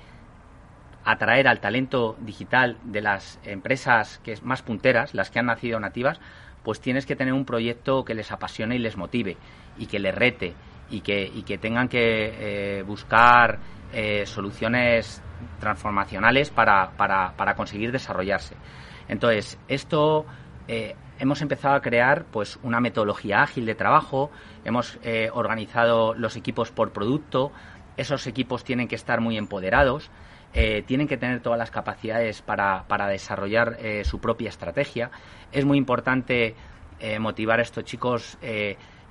atraer 1.04 1.48
al 1.48 1.60
talento 1.60 2.16
digital 2.20 2.78
de 2.84 3.02
las 3.02 3.38
empresas 3.44 4.20
que 4.24 4.32
es 4.32 4.42
más 4.42 4.62
punteras, 4.62 5.12
las 5.12 5.30
que 5.30 5.38
han 5.38 5.46
nacido 5.46 5.80
nativas, 5.80 6.18
pues 6.62 6.80
tienes 6.80 7.04
que 7.04 7.14
tener 7.14 7.34
un 7.34 7.44
proyecto 7.44 8.06
que 8.06 8.14
les 8.14 8.32
apasione 8.32 8.76
y 8.76 8.78
les 8.78 8.96
motive 8.96 9.36
y 9.76 9.86
que 9.86 9.98
les 9.98 10.14
rete 10.14 10.54
y 10.90 11.00
que, 11.00 11.30
y 11.32 11.42
que 11.42 11.58
tengan 11.58 11.88
que 11.88 12.82
buscar 12.86 13.58
eh, 13.92 14.26
soluciones 14.26 15.22
transformacionales 15.60 16.50
para, 16.50 16.90
para, 16.96 17.32
para, 17.36 17.54
conseguir 17.54 17.92
desarrollarse. 17.92 18.56
Entonces, 19.08 19.58
esto 19.68 20.26
eh, 20.68 20.94
hemos 21.18 21.42
empezado 21.42 21.74
a 21.74 21.80
crear 21.80 22.24
pues 22.24 22.58
una 22.62 22.80
metodología 22.80 23.42
ágil 23.42 23.66
de 23.66 23.74
trabajo, 23.74 24.30
hemos 24.64 24.98
eh, 25.02 25.30
organizado 25.32 26.14
los 26.14 26.36
equipos 26.36 26.70
por 26.70 26.92
producto 26.92 27.52
esos 27.96 28.26
equipos 28.26 28.64
tienen 28.64 28.88
que 28.88 28.96
estar 28.96 29.20
muy 29.20 29.36
empoderados, 29.38 30.10
eh, 30.52 30.82
tienen 30.82 31.08
que 31.08 31.16
tener 31.16 31.40
todas 31.40 31.58
las 31.58 31.70
capacidades 31.70 32.42
para, 32.42 32.84
para 32.88 33.06
desarrollar 33.06 33.76
eh, 33.80 34.04
su 34.04 34.20
propia 34.20 34.48
estrategia. 34.48 35.10
Es 35.52 35.64
muy 35.64 35.78
importante 35.78 36.54
eh, 37.00 37.18
motivar 37.18 37.58
a 37.58 37.62
estos 37.62 37.84
chicos 37.84 38.38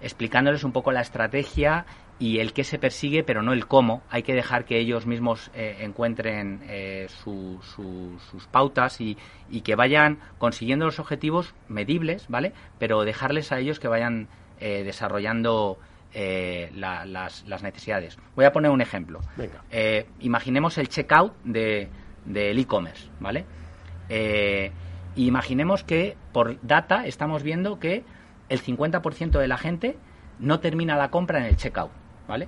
explicándoles 0.03 0.63
un 0.63 0.71
poco 0.71 0.91
la 0.91 1.01
estrategia 1.01 1.85
y 2.19 2.37
el 2.39 2.53
qué 2.53 2.63
se 2.63 2.77
persigue, 2.77 3.23
pero 3.23 3.41
no 3.41 3.53
el 3.53 3.65
cómo. 3.65 4.03
Hay 4.09 4.21
que 4.21 4.35
dejar 4.35 4.65
que 4.65 4.77
ellos 4.77 5.07
mismos 5.07 5.49
encuentren 5.55 6.61
sus 7.07 8.47
pautas 8.51 9.01
y, 9.01 9.17
y, 9.49 9.61
que 9.61 9.75
vayan 9.75 10.19
consiguiendo 10.37 10.85
los 10.85 10.99
objetivos 10.99 11.55
medibles, 11.67 12.27
¿vale? 12.29 12.53
Pero 12.77 13.03
dejarles 13.03 13.51
a 13.51 13.59
ellos 13.59 13.79
que 13.79 13.87
vayan 13.87 14.29
desarrollando 14.59 15.79
eh, 16.15 16.69
las, 16.75 17.43
necesidades. 17.63 18.19
Voy 18.35 18.45
a 18.45 18.51
poner 18.51 18.69
un 18.69 18.81
ejemplo. 18.81 19.19
Eh, 19.71 20.05
imaginemos 20.19 20.77
el 20.77 20.87
checkout 20.87 21.33
del 21.43 21.89
de, 22.25 22.51
e-commerce, 22.51 23.09
¿vale? 23.19 23.45
Eh, 24.09 24.71
imaginemos 25.15 25.83
que 25.83 26.15
por 26.31 26.61
data 26.61 27.07
estamos 27.07 27.41
viendo 27.41 27.79
que 27.79 28.03
el 28.49 28.61
50% 28.61 29.39
de 29.39 29.47
la 29.47 29.57
gente 29.57 29.97
no 30.39 30.59
termina 30.59 30.95
la 30.95 31.09
compra 31.09 31.39
en 31.39 31.45
el 31.45 31.55
checkout, 31.55 31.91
¿vale? 32.27 32.47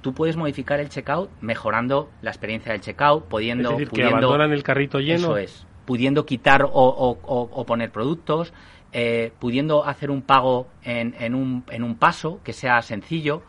Tú 0.00 0.12
puedes 0.12 0.36
modificar 0.36 0.80
el 0.80 0.90
checkout 0.90 1.30
mejorando 1.40 2.10
la 2.20 2.30
experiencia 2.30 2.72
del 2.72 2.80
checkout, 2.80 3.24
pudiendo... 3.24 3.70
Es 3.70 3.78
decir, 3.78 3.90
que 3.90 4.04
abandonan 4.04 4.52
el 4.52 4.62
carrito 4.62 5.00
lleno. 5.00 5.18
Eso 5.18 5.36
es. 5.38 5.66
Pudiendo 5.86 6.26
quitar 6.26 6.64
o, 6.64 6.70
o 6.70 7.66
poner 7.66 7.90
productos, 7.90 8.52
eh, 8.96 9.32
pudiendo 9.40 9.84
hacer 9.84 10.08
un 10.12 10.22
pago 10.22 10.68
en, 10.84 11.16
en, 11.18 11.34
un, 11.34 11.64
en, 11.70 11.82
un, 11.82 11.96
paso 11.96 12.38
que 12.44 12.52
sea 12.52 12.80
sencillo. 12.80 13.42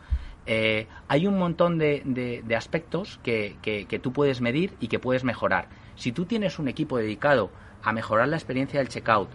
Eh, 0.44 0.88
hay 1.06 1.28
un 1.28 1.38
montón 1.38 1.78
de, 1.78 2.02
de, 2.04 2.56
aspectos 2.56 3.20
que, 3.22 3.54
que, 3.62 3.98
tú 4.00 4.12
puedes 4.12 4.40
medir 4.40 4.72
y 4.80 4.88
que 4.88 4.98
puedes 4.98 5.22
mejorar. 5.22 5.68
Si 5.94 6.10
tú 6.10 6.24
tienes 6.24 6.58
un 6.58 6.66
equipo 6.66 6.98
dedicado 6.98 7.52
a 7.84 7.92
mejorar 7.92 8.26
la 8.26 8.34
experiencia 8.34 8.80
del 8.80 8.88
checkout, 8.88 9.28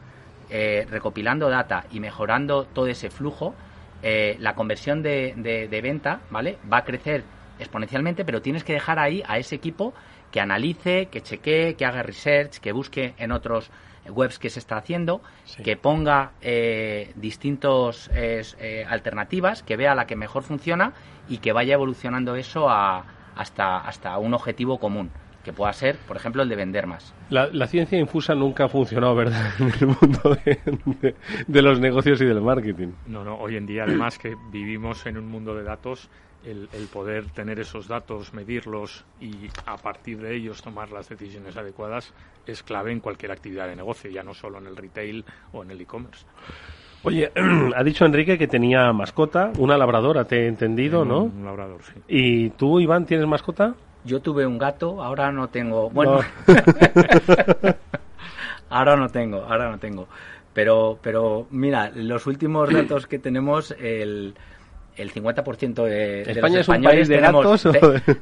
eh, 0.51 0.85
recopilando 0.89 1.49
data 1.49 1.85
y 1.91 1.99
mejorando 1.99 2.65
todo 2.65 2.87
ese 2.87 3.09
flujo, 3.09 3.55
la 4.03 4.55
conversión 4.55 5.03
de, 5.03 5.35
de, 5.69 5.81
venta 5.81 6.21
¿vale? 6.31 6.57
va 6.71 6.77
a 6.77 6.83
crecer 6.83 7.23
exponencialmente, 7.59 8.25
pero 8.25 8.41
tienes 8.41 8.63
que 8.63 8.73
dejar 8.73 8.97
ahí 8.97 9.23
a 9.27 9.37
ese 9.37 9.55
equipo 9.55 9.93
que 10.31 10.39
analice, 10.39 11.07
que 11.11 11.21
chequee, 11.21 11.75
que 11.75 11.85
haga 11.85 12.01
research, 12.01 12.57
que 12.57 12.71
busque 12.71 13.13
en 13.19 13.31
otros 13.31 13.69
webs 14.09 14.39
que 14.39 14.49
se 14.49 14.59
está 14.59 14.77
haciendo, 14.77 15.21
que 15.63 15.77
ponga 15.77 16.31
eh, 16.41 17.11
distintos 17.15 18.09
eh, 18.13 18.85
alternativas, 18.89 19.61
que 19.63 19.77
vea 19.77 19.93
la 19.93 20.07
que 20.07 20.15
mejor 20.15 20.43
funciona 20.43 20.93
y 21.29 21.37
que 21.37 21.53
vaya 21.53 21.75
evolucionando 21.75 22.35
eso 22.35 22.69
a, 22.69 23.05
hasta, 23.35 23.77
hasta 23.77 24.17
un 24.17 24.33
objetivo 24.33 24.79
común 24.79 25.11
que 25.43 25.53
pueda 25.53 25.73
ser, 25.73 25.97
por 26.07 26.17
ejemplo, 26.17 26.43
el 26.43 26.49
de 26.49 26.55
vender 26.55 26.87
más. 26.87 27.13
La, 27.29 27.67
ciencia 27.67 27.97
infusa 27.97 28.35
nunca 28.35 28.65
ha 28.65 28.69
funcionado, 28.69 29.15
¿verdad?, 29.15 29.51
en 29.59 29.67
el 29.67 29.87
mundo 29.87 30.37
de, 30.45 31.15
de, 31.47 31.61
los 31.61 31.79
negocios 31.79 32.21
y 32.21 32.25
del 32.25 32.41
marketing. 32.41 32.89
No, 33.07 33.23
no, 33.23 33.37
hoy 33.37 33.55
en 33.55 33.65
día, 33.65 33.83
además, 33.83 34.17
que 34.17 34.35
vivimos 34.51 35.05
en 35.05 35.17
un 35.17 35.27
mundo 35.27 35.55
de 35.55 35.63
datos, 35.63 36.09
el, 36.45 36.67
poder 36.91 37.29
tener 37.31 37.59
esos 37.59 37.87
datos, 37.87 38.33
medirlos 38.33 39.05
y 39.19 39.33
a 39.65 39.77
partir 39.77 40.19
de 40.19 40.35
ellos 40.35 40.61
tomar 40.61 40.91
las 40.91 41.07
decisiones 41.09 41.55
adecuadas 41.55 42.13
es 42.47 42.63
clave 42.63 42.91
en 42.91 42.99
cualquier 42.99 43.31
actividad 43.31 43.67
de 43.67 43.75
negocio, 43.75 44.09
ya 44.09 44.23
no 44.23 44.33
solo 44.33 44.57
en 44.57 44.67
el 44.67 44.75
retail 44.75 45.23
o 45.53 45.63
en 45.63 45.71
el 45.71 45.81
e-commerce. 45.81 46.25
Oye, 47.03 47.31
ha 47.75 47.83
dicho 47.83 48.05
Enrique 48.05 48.37
que 48.37 48.47
tenía 48.47 48.91
mascota, 48.93 49.51
una 49.57 49.77
labradora, 49.77 50.25
te 50.25 50.43
he 50.43 50.47
entendido, 50.47 51.05
¿no? 51.05 51.23
Un 51.23 51.45
labrador, 51.45 51.81
sí. 51.83 51.93
¿Y 52.07 52.49
tú, 52.51 52.79
Iván, 52.79 53.05
tienes 53.05 53.27
mascota? 53.27 53.75
Yo 54.03 54.19
tuve 54.19 54.45
un 54.45 54.57
gato, 54.57 55.03
ahora 55.03 55.31
no 55.31 55.49
tengo. 55.49 55.89
Bueno, 55.89 56.19
ahora 58.69 58.95
no 58.95 59.09
tengo, 59.09 59.43
ahora 59.43 59.69
no 59.69 59.77
tengo. 59.77 60.07
Pero, 60.53 60.99
pero 61.01 61.47
mira, 61.51 61.91
los 61.93 62.27
últimos 62.27 62.73
datos 62.73 63.07
que 63.07 63.19
tenemos, 63.19 63.71
el, 63.79 64.35
el 64.97 65.13
50% 65.13 65.83
de, 65.83 66.23
de 66.23 66.31
¿España 66.31 66.59
es 66.59 66.67
un 66.67 66.81
país 66.81 67.07
de 67.07 67.19
gatos? 67.19 67.67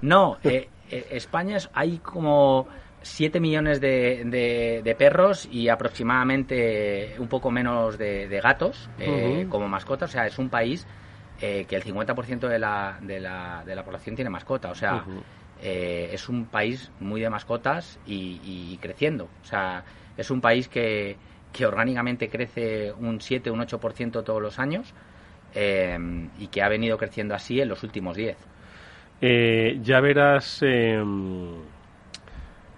no, 0.01 0.37
eh, 0.43 0.69
eh, 0.91 1.07
España 1.11 1.57
es, 1.57 1.69
hay 1.73 1.97
como 1.97 2.67
7 3.01 3.39
millones 3.39 3.81
de, 3.81 4.81
de, 4.83 4.95
perros 4.95 5.47
y 5.51 5.69
aproximadamente 5.69 7.15
un 7.17 7.27
poco 7.27 7.49
menos 7.49 7.97
de, 7.97 8.39
gatos 8.43 8.89
eh, 8.99 9.47
como 9.49 9.67
mascotas. 9.67 10.09
O 10.09 10.13
sea, 10.13 10.27
es 10.27 10.37
un 10.37 10.49
país 10.49 10.85
que 11.39 11.65
el 11.69 11.83
50% 11.83 12.49
de 12.49 12.59
la, 12.59 12.97
de, 13.01 13.21
la, 13.21 13.63
de 13.65 13.73
la 13.73 13.83
población 13.83 14.15
tiene 14.15 14.29
mascota. 14.29 14.69
O 14.69 14.75
sea, 14.75 15.03
es 15.61 16.29
un 16.29 16.45
país 16.45 16.91
muy 16.99 17.21
de 17.21 17.29
mascotas 17.29 17.99
y, 18.05 18.39
y, 18.43 18.77
creciendo. 18.77 19.29
O 19.41 19.45
sea, 19.45 19.83
es 20.17 20.31
un 20.31 20.41
país 20.41 20.67
que, 20.67 21.17
que 21.51 21.65
orgánicamente 21.65 22.29
crece 22.29 22.93
un 22.93 23.19
7, 23.19 23.51
un 23.51 23.59
8% 23.59 24.23
todos 24.23 24.41
los 24.41 24.59
años. 24.59 24.93
Em, 25.53 26.29
y 26.37 26.47
que 26.47 26.61
ha 26.61 26.69
venido 26.69 26.97
creciendo 26.97 27.33
así 27.33 27.59
en 27.59 27.69
los 27.69 27.83
últimos 27.83 28.15
10. 28.15 28.37
Eh, 29.21 29.79
ya 29.81 29.99
verás 29.99 30.59
em, 30.61 31.55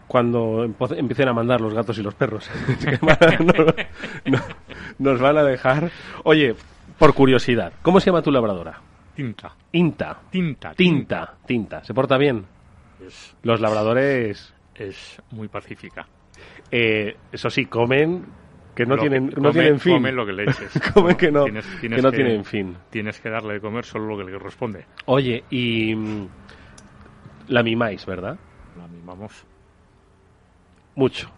cuando 0.07 0.63
empiecen 0.63 1.27
a 1.27 1.33
mandar 1.33 1.59
los 1.59 1.73
gatos 1.73 1.97
y 1.97 2.01
los 2.01 2.15
perros. 2.15 2.49
nos 4.99 5.19
van 5.19 5.37
a 5.37 5.43
dejar. 5.43 5.91
Oye, 6.23 6.55
por 6.97 7.13
curiosidad, 7.13 7.73
¿cómo 7.81 7.99
se 7.99 8.07
llama 8.07 8.21
tu 8.21 8.31
labradora? 8.31 8.79
Tinta. 9.15 9.53
Inta. 9.73 10.17
Tinta. 10.29 10.73
Tinta. 10.73 11.33
Tinta. 11.45 11.83
¿Se 11.83 11.93
porta 11.93 12.17
bien? 12.17 12.45
Los 13.43 13.59
labradores. 13.59 14.53
Es 14.75 15.21
muy 15.31 15.47
pacífica. 15.47 16.07
Eh, 16.71 17.15
eso 17.31 17.49
sí, 17.49 17.65
comen 17.65 18.25
que 18.75 18.85
no 18.85 18.97
tienen 18.97 19.33
no 19.37 19.51
tienen 19.51 19.79
fin. 19.79 19.93
comen 19.95 20.15
lo 20.15 20.25
que 20.25 20.33
le 20.33 20.43
eches. 20.43 20.79
Comen 20.93 21.17
que 21.17 21.31
no 21.31 21.45
que 21.45 21.89
no 21.89 22.11
tienen 22.11 22.45
fin. 22.45 22.77
tienes 22.89 23.19
que 23.19 23.29
darle 23.29 23.55
de 23.55 23.59
comer 23.59 23.85
solo 23.85 24.05
lo 24.05 24.17
que 24.17 24.23
le 24.23 24.37
corresponde. 24.37 24.85
Oye 25.05 25.43
y 25.49 25.93
mm, 25.93 26.27
la 27.49 27.63
mimáis 27.63 28.05
verdad 28.05 28.37
la 28.77 28.87
mimamos. 28.87 29.45
Mucho 30.95 31.31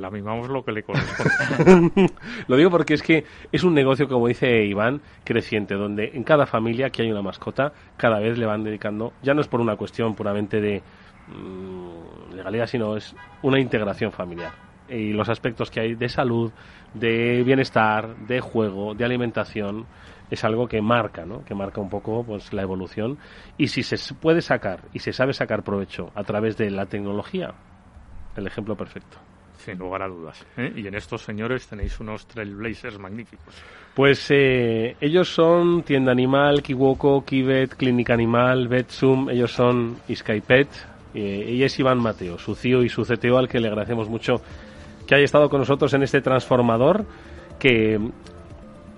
la 0.00 0.10
mimamos 0.10 0.48
lo 0.48 0.64
que 0.64 0.72
le 0.72 0.82
corresponde 0.82 2.12
lo 2.48 2.56
digo 2.56 2.70
porque 2.70 2.94
es 2.94 3.02
que 3.02 3.24
es 3.52 3.62
un 3.64 3.74
negocio 3.74 4.08
como 4.08 4.28
dice 4.28 4.64
Iván 4.64 5.00
creciente 5.24 5.74
donde 5.74 6.10
en 6.14 6.24
cada 6.24 6.46
familia 6.46 6.90
que 6.90 7.02
hay 7.02 7.10
una 7.10 7.22
mascota 7.22 7.72
cada 7.96 8.18
vez 8.18 8.38
le 8.38 8.46
van 8.46 8.64
dedicando 8.64 9.12
ya 9.22 9.34
no 9.34 9.40
es 9.40 9.48
por 9.48 9.60
una 9.60 9.76
cuestión 9.76 10.14
puramente 10.14 10.60
de 10.60 10.82
mm, 11.28 12.34
legalidad 12.34 12.66
sino 12.66 12.96
es 12.96 13.14
una 13.42 13.60
integración 13.60 14.12
familiar 14.12 14.70
y 14.90 15.12
los 15.12 15.28
aspectos 15.28 15.70
que 15.70 15.80
hay 15.80 15.94
de 15.94 16.08
salud, 16.08 16.50
de 16.94 17.42
bienestar, 17.44 18.16
de 18.26 18.40
juego, 18.40 18.94
de 18.94 19.04
alimentación, 19.04 19.86
es 20.30 20.44
algo 20.44 20.68
que 20.68 20.80
marca, 20.80 21.24
¿no? 21.24 21.44
Que 21.44 21.54
marca 21.54 21.80
un 21.80 21.88
poco 21.88 22.24
pues 22.24 22.52
la 22.52 22.62
evolución 22.62 23.18
y 23.56 23.68
si 23.68 23.82
se 23.82 24.14
puede 24.14 24.42
sacar 24.42 24.80
y 24.92 25.00
se 25.00 25.12
sabe 25.12 25.32
sacar 25.32 25.62
provecho 25.62 26.10
a 26.14 26.24
través 26.24 26.56
de 26.56 26.70
la 26.70 26.86
tecnología, 26.86 27.54
el 28.36 28.46
ejemplo 28.46 28.76
perfecto. 28.76 29.18
Sin 29.64 29.78
lugar 29.78 30.02
a 30.02 30.08
dudas. 30.08 30.44
¿eh? 30.56 30.72
Y 30.74 30.86
en 30.86 30.94
estos 30.94 31.22
señores 31.22 31.66
tenéis 31.66 32.00
unos 32.00 32.26
trailblazers 32.26 32.98
magníficos. 32.98 33.54
Pues 33.94 34.30
eh, 34.30 34.96
ellos 35.00 35.28
son 35.28 35.82
Tienda 35.82 36.12
Animal, 36.12 36.62
Kiwoko, 36.62 37.24
Kivet, 37.24 37.74
Clínica 37.74 38.14
Animal, 38.14 38.68
Betsum, 38.68 39.28
ellos 39.28 39.52
son 39.52 39.98
Skypet, 40.12 40.68
eh, 41.14 41.52
y 41.52 41.62
es 41.62 41.78
Iván 41.78 41.98
Mateo, 41.98 42.38
su 42.38 42.54
CIO 42.54 42.82
y 42.82 42.88
su 42.88 43.02
CTO, 43.02 43.36
al 43.36 43.48
que 43.48 43.60
le 43.60 43.68
agradecemos 43.68 44.08
mucho 44.08 44.40
que 45.06 45.16
haya 45.16 45.24
estado 45.24 45.50
con 45.50 45.60
nosotros 45.60 45.92
en 45.92 46.04
este 46.04 46.20
transformador 46.20 47.04
que 47.58 47.98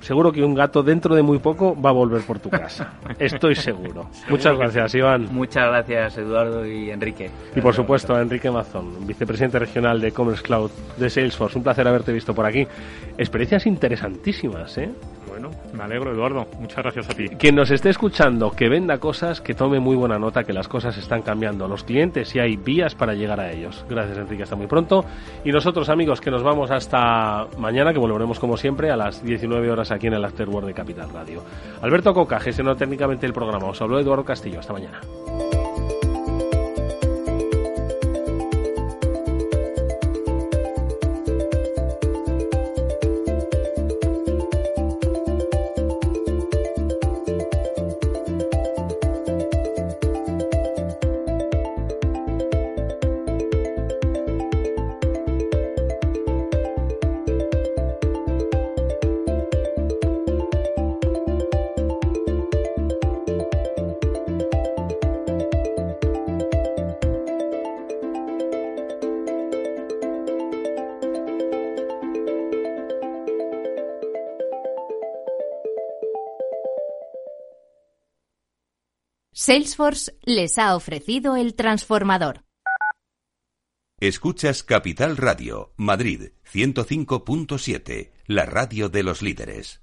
seguro 0.03 0.33
que 0.33 0.43
un 0.45 0.55
gato 0.55 0.83
dentro 0.83 1.15
de 1.15 1.23
muy 1.23 1.39
poco 1.39 1.81
va 1.81 1.91
a 1.91 1.93
volver 1.93 2.23
por 2.23 2.39
tu 2.39 2.51
casa. 2.51 2.95
Estoy 3.19 3.55
seguro. 3.55 4.09
Muchas 4.29 4.57
gracias, 4.57 4.95
Iván. 4.95 5.29
Muchas 5.33 5.67
gracias, 5.69 6.19
Eduardo 6.19 6.67
y 6.67 6.91
Enrique. 6.91 7.31
Y 7.57 7.61
por 7.61 7.75
supuesto 7.75 8.15
a 8.15 8.21
Enrique 8.21 8.51
Mazón, 8.51 9.07
vicepresidente 9.07 9.59
regional 9.59 10.01
de 10.01 10.13
Commerce 10.13 10.43
Cloud 10.43 10.71
de 10.97 11.09
Salesforce. 11.09 11.59
Un 11.59 11.65
placer 11.65 11.87
haberte 11.89 12.13
visto 12.13 12.35
por 12.35 12.45
aquí. 12.45 12.67
Experiencias 13.17 13.67
interesantísimas, 13.67 14.77
¿eh? 14.79 14.91
Bueno, 15.33 15.49
me 15.73 15.83
alegro, 15.83 16.13
Eduardo. 16.13 16.47
Muchas 16.61 16.77
gracias 16.77 17.09
a 17.09 17.15
ti. 17.15 17.27
Quien 17.27 17.55
nos 17.55 17.71
esté 17.71 17.89
escuchando, 17.89 18.51
que 18.51 18.69
venda 18.69 18.99
cosas, 18.99 19.41
que 19.41 19.55
tome 19.55 19.81
muy 19.81 19.97
buena 19.97 20.19
nota, 20.19 20.45
que 20.45 20.53
las 20.53 20.69
cosas 20.69 20.99
están 20.99 21.23
cambiando. 21.23 21.67
Los 21.69 21.85
clientes 21.85 22.37
y 22.37 22.39
hay 22.39 22.59
vías 22.59 22.95
para 22.95 23.15
llegar 23.15 23.41
a 23.41 23.51
ellos. 23.51 23.83
Gracias, 23.89 24.19
Enrique. 24.19 24.43
Hasta 24.43 24.57
muy 24.57 24.67
pronto. 24.67 25.07
Y 25.43 25.51
nosotros, 25.51 25.89
amigos, 25.89 26.21
que 26.21 26.31
nos 26.31 26.43
vamos 26.43 26.71
hasta 26.71 27.47
mañana, 27.57 27.95
que 27.95 27.99
volveremos 27.99 28.39
como 28.39 28.59
siempre 28.59 28.91
a 28.91 28.97
las 28.97 29.25
19 29.25 29.71
horas 29.71 29.91
aquí 29.91 30.09
en 30.09 30.13
el 30.13 30.25
Afterword 30.27 30.67
de 30.67 30.75
Capital 30.75 31.09
Radio. 31.09 31.43
Alberto 31.81 32.13
Coca 32.13 32.39
gestionó 32.39 32.77
técnicamente 32.77 33.25
el 33.25 33.33
programa. 33.33 33.69
Os 33.69 33.81
habló 33.81 33.99
Eduardo 33.99 34.27
Castillo. 34.27 34.61
Hasta 34.61 34.75
mañana. 34.75 35.01
Salesforce 79.53 80.19
les 80.23 80.57
ha 80.57 80.75
ofrecido 80.75 81.37
el 81.37 81.55
transformador. 81.55 82.43
Escuchas 84.01 84.63
Capital 84.63 85.19
Radio, 85.19 85.75
Madrid 85.77 86.31
105.7, 86.51 88.13
la 88.29 88.47
radio 88.47 88.89
de 88.89 89.03
los 89.03 89.21
líderes. 89.21 89.83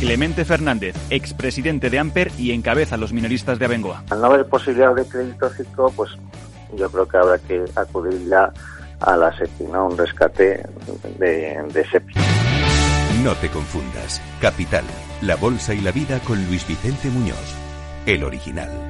Clemente 0.00 0.44
Fernández, 0.44 0.94
expresidente 1.08 1.88
de 1.88 1.98
Amper 1.98 2.30
y 2.36 2.52
encabeza 2.52 2.98
los 2.98 3.12
minoristas 3.14 3.58
de 3.58 3.64
Abengoa. 3.64 4.04
Al 4.10 4.20
no 4.20 4.26
haber 4.26 4.46
posibilidad 4.46 4.94
de 4.94 5.06
crédito 5.06 5.48
fijo, 5.48 5.90
pues 5.96 6.10
yo 6.76 6.90
creo 6.90 7.08
que 7.08 7.16
habrá 7.16 7.38
que 7.38 7.64
acudir 7.74 8.28
ya 8.28 8.52
a 9.00 9.16
la 9.16 9.36
SEPI, 9.36 9.64
¿no? 9.64 9.86
Un 9.86 9.96
rescate 9.96 10.66
de, 11.18 11.62
de 11.72 11.86
SEPI. 11.90 12.14
No 13.24 13.34
te 13.36 13.48
confundas. 13.48 14.20
Capital, 14.40 14.84
La 15.22 15.36
Bolsa 15.36 15.72
y 15.72 15.80
la 15.80 15.92
Vida 15.92 16.20
con 16.20 16.44
Luis 16.46 16.66
Vicente 16.68 17.08
Muñoz, 17.08 17.54
el 18.04 18.22
original. 18.22 18.85